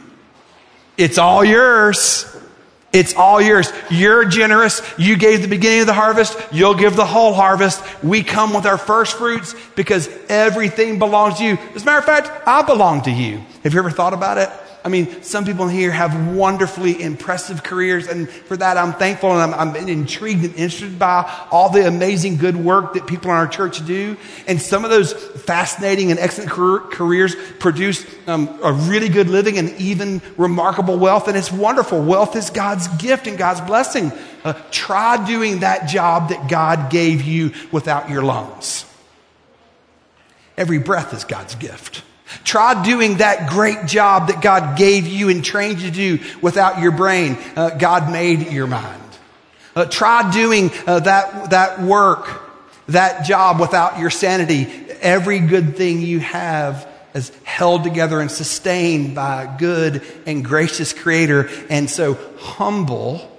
It's 0.98 1.18
all 1.18 1.46
yours. 1.46 2.26
It's 2.92 3.16
all 3.16 3.42
yours. 3.42 3.72
You're 3.90 4.26
generous. 4.26 4.82
You 4.98 5.18
gave 5.18 5.42
the 5.42 5.48
beginning 5.48 5.82
of 5.82 5.88
the 5.88 5.94
harvest. 5.94 6.38
You'll 6.52 6.74
give 6.74 6.96
the 6.96 7.06
whole 7.06 7.34
harvest. 7.34 7.82
We 8.04 8.24
come 8.24 8.54
with 8.54 8.66
our 8.66 8.78
first 8.78 9.18
fruits 9.18 9.56
because 9.76 10.10
everything 10.28 11.00
belongs 11.00 11.38
to 11.38 11.46
you. 11.46 11.58
As 11.76 11.84
a 11.84 11.86
matter 11.86 12.00
of 12.00 12.06
fact, 12.06 12.48
I 12.48 12.64
belong 12.64 13.04
to 13.04 13.12
you. 13.12 13.42
Have 13.64 13.74
you 13.74 13.80
ever 13.80 13.92
thought 13.92 14.14
about 14.14 14.38
it? 14.38 14.50
I 14.88 14.90
mean, 14.90 15.22
some 15.22 15.44
people 15.44 15.68
here 15.68 15.92
have 15.92 16.34
wonderfully 16.34 17.02
impressive 17.02 17.62
careers, 17.62 18.08
and 18.08 18.30
for 18.30 18.56
that 18.56 18.78
I'm 18.78 18.94
thankful 18.94 19.34
and 19.34 19.54
I'm, 19.54 19.76
I'm, 19.76 19.90
intrigued 19.90 20.46
and 20.46 20.56
interested 20.56 20.98
by 20.98 21.30
all 21.52 21.70
the 21.70 21.86
amazing 21.86 22.38
good 22.38 22.56
work 22.56 22.94
that 22.94 23.06
people 23.06 23.30
in 23.32 23.36
our 23.36 23.50
church 23.50 23.86
do. 23.86 24.16
And 24.48 24.62
some 24.62 24.86
of 24.86 24.90
those 24.90 25.12
fascinating 25.12 26.10
and 26.12 26.18
excellent 26.22 26.52
careers 26.52 27.36
produce 27.60 28.06
um, 28.28 28.58
a 28.64 28.72
really 28.72 29.10
good 29.10 29.28
living 29.28 29.58
and 29.58 29.72
even 29.72 30.22
remarkable 30.38 30.98
wealth, 30.98 31.28
and 31.28 31.36
it's 31.36 31.52
wonderful. 31.52 32.02
Wealth 32.02 32.38
is 32.38 32.50
God's 32.50 32.88
gift 32.88 33.28
and 33.28 33.38
God's 33.38 33.60
blessing. 33.60 34.14
Uh, 34.46 34.54
try 34.72 35.22
doing 35.28 35.60
that 35.60 35.90
job 35.90 36.30
that 36.30 36.50
God 36.50 36.90
gave 36.90 37.24
you 37.24 37.52
without 37.74 38.10
your 38.10 38.22
lungs. 38.24 38.86
Every 40.58 40.80
breath 40.80 41.14
is 41.14 41.26
God's 41.26 41.56
gift. 41.56 42.04
Try 42.44 42.84
doing 42.84 43.18
that 43.18 43.50
great 43.50 43.86
job 43.86 44.28
that 44.30 44.42
God 44.42 44.78
gave 44.78 45.08
you 45.08 45.30
and 45.30 45.44
trained 45.44 45.80
you 45.80 45.90
to 45.90 45.96
do 45.96 46.24
without 46.42 46.80
your 46.80 46.92
brain. 46.92 47.38
Uh, 47.56 47.72
God 47.72 48.12
made 48.12 48.52
your 48.52 48.68
mind. 48.68 49.02
Uh, 49.76 49.86
try 49.86 50.32
doing 50.32 50.72
uh, 50.88 51.00
that, 51.02 51.52
that 51.52 51.82
work, 51.82 52.42
that 52.88 53.26
job 53.26 53.60
without 53.60 54.00
your 54.00 54.10
sanity. 54.10 54.66
Every 55.02 55.40
good 55.40 55.76
thing 55.76 56.02
you 56.02 56.20
have 56.20 56.88
is 57.14 57.32
held 57.44 57.84
together 57.84 58.20
and 58.20 58.32
sustained 58.32 59.16
by 59.16 59.44
a 59.44 59.58
good 59.58 60.02
and 60.26 60.44
gracious 60.44 60.94
creator. 60.94 61.50
And 61.70 61.90
so 61.90 62.18
humble 62.40 63.32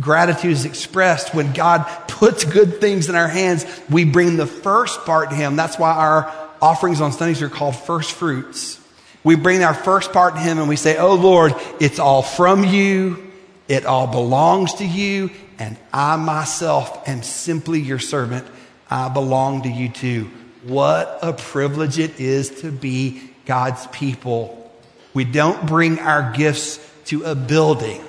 gratitude 0.00 0.52
is 0.52 0.64
expressed 0.64 1.34
when 1.34 1.52
God 1.52 1.84
puts 2.08 2.44
good 2.44 2.80
things 2.80 3.08
in 3.08 3.14
our 3.14 3.28
hands. 3.28 3.64
We 3.88 4.04
bring 4.04 4.36
the 4.36 4.46
first 4.46 5.04
part 5.04 5.30
to 5.30 5.36
him. 5.36 5.56
That's 5.56 5.78
why 5.78 5.92
our 5.92 6.43
offerings 6.64 7.02
on 7.02 7.12
Sundays 7.12 7.42
are 7.42 7.50
called 7.50 7.76
first 7.76 8.12
fruits. 8.12 8.80
We 9.22 9.36
bring 9.36 9.62
our 9.62 9.74
first 9.74 10.14
part 10.14 10.34
to 10.34 10.40
him 10.40 10.58
and 10.58 10.66
we 10.66 10.76
say, 10.76 10.96
Oh 10.96 11.14
Lord, 11.14 11.54
it's 11.78 11.98
all 11.98 12.22
from 12.22 12.64
you. 12.64 13.30
It 13.68 13.84
all 13.84 14.06
belongs 14.06 14.74
to 14.74 14.86
you. 14.86 15.30
And 15.58 15.76
I 15.92 16.16
myself 16.16 17.06
am 17.06 17.22
simply 17.22 17.80
your 17.80 17.98
servant. 17.98 18.46
I 18.90 19.10
belong 19.10 19.64
to 19.64 19.68
you 19.68 19.90
too. 19.90 20.30
What 20.62 21.18
a 21.20 21.34
privilege 21.34 21.98
it 21.98 22.18
is 22.18 22.62
to 22.62 22.72
be 22.72 23.30
God's 23.44 23.86
people. 23.88 24.72
We 25.12 25.24
don't 25.24 25.66
bring 25.66 25.98
our 25.98 26.32
gifts 26.32 26.80
to 27.06 27.24
a 27.24 27.34
building. 27.34 28.02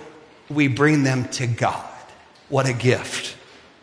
We 0.49 0.69
bring 0.69 1.03
them 1.03 1.27
to 1.33 1.45
God. 1.45 1.85
What 2.47 2.67
a 2.67 2.73
gift. 2.73 3.35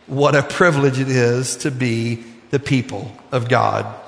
What 0.07 0.35
a 0.35 0.43
privilege 0.43 0.99
it 0.99 1.11
is 1.11 1.57
to 1.59 1.71
be 1.71 2.25
the 2.51 2.59
people 2.59 3.13
of 3.31 3.51
God. 3.51 4.02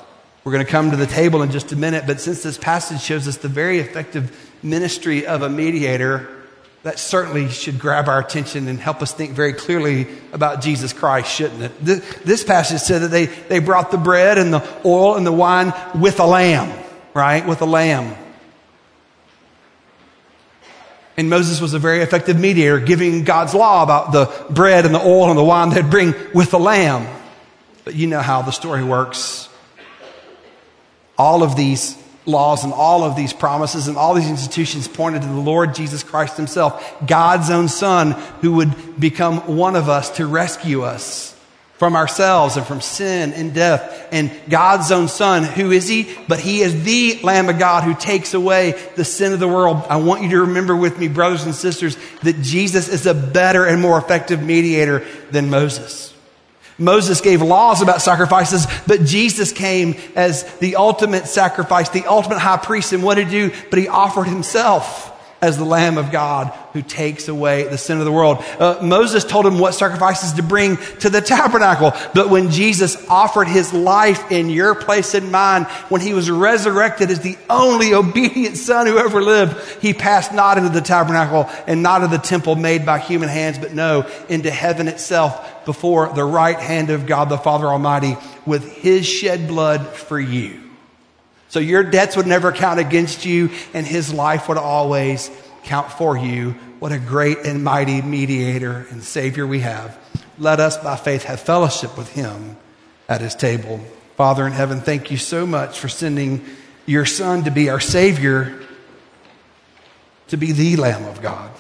We're 0.45 0.53
going 0.53 0.65
to 0.65 0.71
come 0.71 0.91
to 0.91 0.97
the 0.97 1.07
table 1.07 1.43
in 1.43 1.51
just 1.51 1.73
a 1.73 1.77
minute, 1.77 2.05
but 2.07 2.21
since 2.21 2.43
this 2.43 2.59
passage 2.59 3.01
shows 3.01 3.27
us 3.27 3.39
the 3.39 3.49
very 3.49 3.79
effective 3.79 4.53
ministry 4.63 5.27
of 5.27 5.41
a 5.41 5.49
mediator, 5.49 6.29
that 6.83 6.99
certainly 6.99 7.49
should 7.49 7.79
grab 7.79 8.11
our 8.11 8.21
attention 8.21 8.69
and 8.69 8.79
help 8.79 9.01
us 9.01 9.15
think 9.15 9.33
very 9.33 9.55
clearly 9.55 10.07
about 10.35 10.61
Jesus 10.61 10.93
Christ, 10.93 11.35
shouldn't 11.35 11.63
it? 11.63 11.73
This 12.25 12.45
passage 12.45 12.81
said 12.81 13.01
that 13.01 13.09
they, 13.09 13.25
they 13.25 13.59
brought 13.59 13.91
the 13.91 13.97
bread 13.97 14.37
and 14.37 14.53
the 14.53 14.63
oil 14.85 15.17
and 15.17 15.27
the 15.27 15.33
wine 15.33 15.73
with 15.99 16.21
a 16.21 16.27
lamb, 16.27 16.79
right? 17.15 17.47
With 17.47 17.63
a 17.63 17.67
lamb. 17.67 18.15
And 21.17 21.31
Moses 21.31 21.59
was 21.63 21.73
a 21.73 21.79
very 21.79 22.01
effective 22.01 22.39
mediator, 22.39 22.81
giving 22.81 23.25
God's 23.25 23.55
law 23.55 23.83
about 23.83 24.13
the 24.13 24.53
bread 24.53 24.85
and 24.85 24.95
the 24.95 25.01
oil 25.01 25.31
and 25.31 25.39
the 25.39 25.45
wine 25.45 25.71
they'd 25.71 25.89
bring 25.89 26.13
with 26.35 26.51
the 26.51 26.59
lamb. 26.59 27.07
But 27.85 27.95
you 27.95 28.09
know 28.09 28.21
how 28.21 28.43
the 28.43 28.51
story 28.51 28.85
works. 28.85 29.49
All 31.19 31.43
of 31.43 31.57
these 31.57 31.97
laws 32.27 32.65
and 32.65 32.73
all 32.73 33.05
of 33.05 33.17
these 33.17 33.33
promises 33.33 33.89
and 33.89 33.97
all 33.97 34.15
these 34.15 34.31
institutions 34.31 34.89
pointed 34.89 35.23
to 35.23 35.29
the 35.29 35.35
Lord 35.35 35.75
Jesus 35.75 36.03
Christ 36.03 36.37
himself, 36.37 36.95
God's 37.07 37.51
own 37.51 37.69
son 37.69 38.13
who 38.41 38.55
would 38.55 38.99
become 38.99 39.57
one 39.57 39.77
of 39.77 39.89
us 39.89 40.11
to 40.17 40.27
rescue 40.27 40.83
us 40.83 41.35
from 41.75 41.97
ourselves 41.97 42.57
and 42.57 42.65
from 42.65 42.81
sin 42.81 43.33
and 43.33 43.53
death. 43.53 44.09
And 44.13 44.31
God's 44.49 44.91
own 44.91 45.09
son, 45.09 45.43
who 45.43 45.71
is 45.71 45.89
he? 45.89 46.17
But 46.29 46.41
he 46.41 46.61
is 46.61 46.85
the 46.85 47.21
Lamb 47.23 47.49
of 47.49 47.59
God 47.59 47.85
who 47.85 47.95
takes 47.95 48.33
away 48.33 48.73
the 48.97 49.05
sin 49.05 49.33
of 49.33 49.41
the 49.41 49.49
world. 49.49 49.85
I 49.91 49.97
want 49.97 50.23
you 50.23 50.31
to 50.31 50.41
remember 50.43 50.77
with 50.77 50.99
me, 50.99 51.09
brothers 51.09 51.45
and 51.45 51.55
sisters, 51.55 51.99
that 52.23 52.41
Jesus 52.41 52.89
is 52.89 53.07
a 53.07 53.15
better 53.15 53.67
and 53.67 53.83
more 53.83 53.99
effective 53.99 54.43
mediator 54.43 55.05
than 55.31 55.51
Moses. 55.51 56.14
Moses 56.79 57.21
gave 57.21 57.41
laws 57.41 57.83
about 57.83 58.03
sacrifices, 58.03 58.67
but 58.87 59.05
Jesus 59.05 59.53
came 59.53 59.97
as 60.17 60.43
the 60.59 60.77
ultimate 60.77 61.27
sacrifice, 61.27 61.89
the 61.89 62.07
ultimate 62.07 62.39
high 62.39 62.57
priest. 62.57 62.93
And 62.93 63.03
what 63.03 63.15
did 63.15 63.29
he 63.29 63.49
do? 63.49 63.55
But 63.71 63.79
he 63.79 63.89
offered 63.89 64.25
himself 64.25 65.14
as 65.45 65.59
the 65.59 65.65
Lamb 65.65 65.99
of 65.99 66.11
God 66.11 66.49
who 66.73 66.83
takes 66.83 67.29
away 67.29 67.65
the 67.65 67.79
sin 67.79 67.99
of 67.99 68.05
the 68.05 68.13
world. 68.13 68.39
Uh, 68.59 68.79
Moses 68.83 69.25
told 69.25 69.47
him 69.47 69.59
what 69.59 69.75
sacrifices 69.75 70.33
to 70.33 70.43
bring 70.43 70.77
to 71.01 71.11
the 71.11 71.21
tabernacle. 71.21 71.93
But 72.15 72.31
when 72.31 72.51
Jesus 72.51 72.97
offered 73.09 73.47
his 73.47 73.73
life 73.73 74.33
in 74.33 74.49
your 74.49 74.75
place 74.75 75.15
and 75.15 75.31
mine, 75.31 75.65
when 75.89 76.01
he 76.01 76.15
was 76.15 76.31
resurrected 76.31 77.11
as 77.11 77.21
the 77.21 77.37
only 77.51 77.95
obedient 77.95 78.57
son 78.57 78.87
who 78.87 78.99
ever 78.99 79.23
lived, 79.23 79.83
he 79.83 79.93
passed 79.93 80.33
not 80.33 80.57
into 80.57 80.71
the 80.71 80.81
tabernacle 80.81 81.49
and 81.67 81.83
not 81.83 82.03
into 82.03 82.17
the 82.17 82.23
temple 82.23 82.57
made 82.57 82.87
by 82.87 82.99
human 82.99 83.29
hands, 83.29 83.59
but 83.59 83.75
no, 83.75 84.11
into 84.29 84.51
heaven 84.51 84.89
itself 84.89 85.65
before 85.67 86.09
the 86.15 86.25
right 86.25 86.59
hand 86.59 86.91
of 86.91 87.07
God 87.07 87.29
the 87.29 87.39
Father 87.39 87.67
Almighty 87.67 88.17
with 88.47 88.73
his 88.77 89.07
shed 89.07 89.47
blood 89.47 89.87
for 89.87 90.19
you. 90.19 90.64
So 91.55 91.61
your 91.61 91.85
debts 91.85 92.17
would 92.17 92.27
never 92.27 92.51
count 92.51 92.81
against 92.81 93.25
you, 93.25 93.53
and 93.75 93.87
his 93.87 94.13
life 94.13 94.49
would 94.49 94.59
always 94.59 95.31
count 95.63 95.93
for 95.93 96.19
you. 96.19 96.51
What 96.81 96.91
a 96.91 96.99
great 96.99 97.39
and 97.45 97.63
mighty 97.63 98.03
mediator 98.03 98.89
and 98.91 99.05
Savior 99.05 99.47
we 99.47 99.61
have. 99.61 99.97
Let 100.37 100.59
us, 100.59 100.77
by 100.79 100.97
faith, 100.97 101.23
have 101.23 101.39
fellowship 101.39 101.97
with 101.97 102.13
him 102.13 102.57
at 103.09 103.21
his 103.21 103.37
table. 103.37 103.79
Father 104.17 104.45
in 104.49 104.53
heaven, 104.53 104.81
thank 104.81 105.13
you 105.13 105.17
so 105.17 105.47
much 105.47 105.79
for 105.79 105.89
sending 105.89 106.45
your 106.87 107.07
Son 107.07 107.45
to 107.45 107.53
be 107.53 107.71
our 107.71 107.79
Savior, 107.79 108.61
to 110.27 110.37
be 110.37 110.51
the 110.51 110.75
Lamb 110.75 111.05
of 111.05 111.23
God 111.23 111.53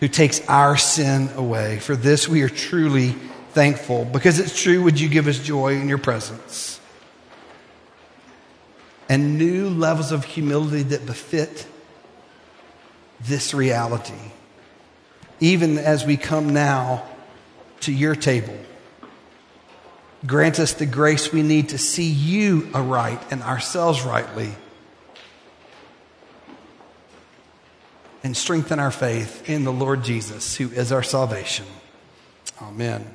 who 0.00 0.08
takes 0.08 0.44
our 0.48 0.76
sin 0.76 1.28
away. 1.36 1.78
For 1.78 1.94
this 1.94 2.28
we 2.28 2.42
are 2.42 2.48
truly 2.48 3.10
thankful. 3.50 4.06
Because 4.06 4.40
it's 4.40 4.60
true, 4.60 4.82
would 4.82 4.98
you 4.98 5.08
give 5.08 5.28
us 5.28 5.38
joy 5.38 5.74
in 5.74 5.88
your 5.88 5.98
presence? 5.98 6.75
And 9.08 9.38
new 9.38 9.68
levels 9.68 10.12
of 10.12 10.24
humility 10.24 10.82
that 10.82 11.06
befit 11.06 11.66
this 13.20 13.54
reality. 13.54 14.14
Even 15.40 15.78
as 15.78 16.04
we 16.04 16.16
come 16.16 16.52
now 16.52 17.04
to 17.80 17.92
your 17.92 18.14
table, 18.14 18.58
grant 20.26 20.58
us 20.58 20.74
the 20.74 20.86
grace 20.86 21.32
we 21.32 21.42
need 21.42 21.70
to 21.70 21.78
see 21.78 22.10
you 22.10 22.68
aright 22.74 23.20
and 23.30 23.42
ourselves 23.42 24.02
rightly. 24.02 24.50
And 28.24 28.36
strengthen 28.36 28.80
our 28.80 28.90
faith 28.90 29.48
in 29.48 29.62
the 29.62 29.72
Lord 29.72 30.02
Jesus, 30.02 30.56
who 30.56 30.68
is 30.70 30.90
our 30.90 31.04
salvation. 31.04 31.66
Amen. 32.60 33.14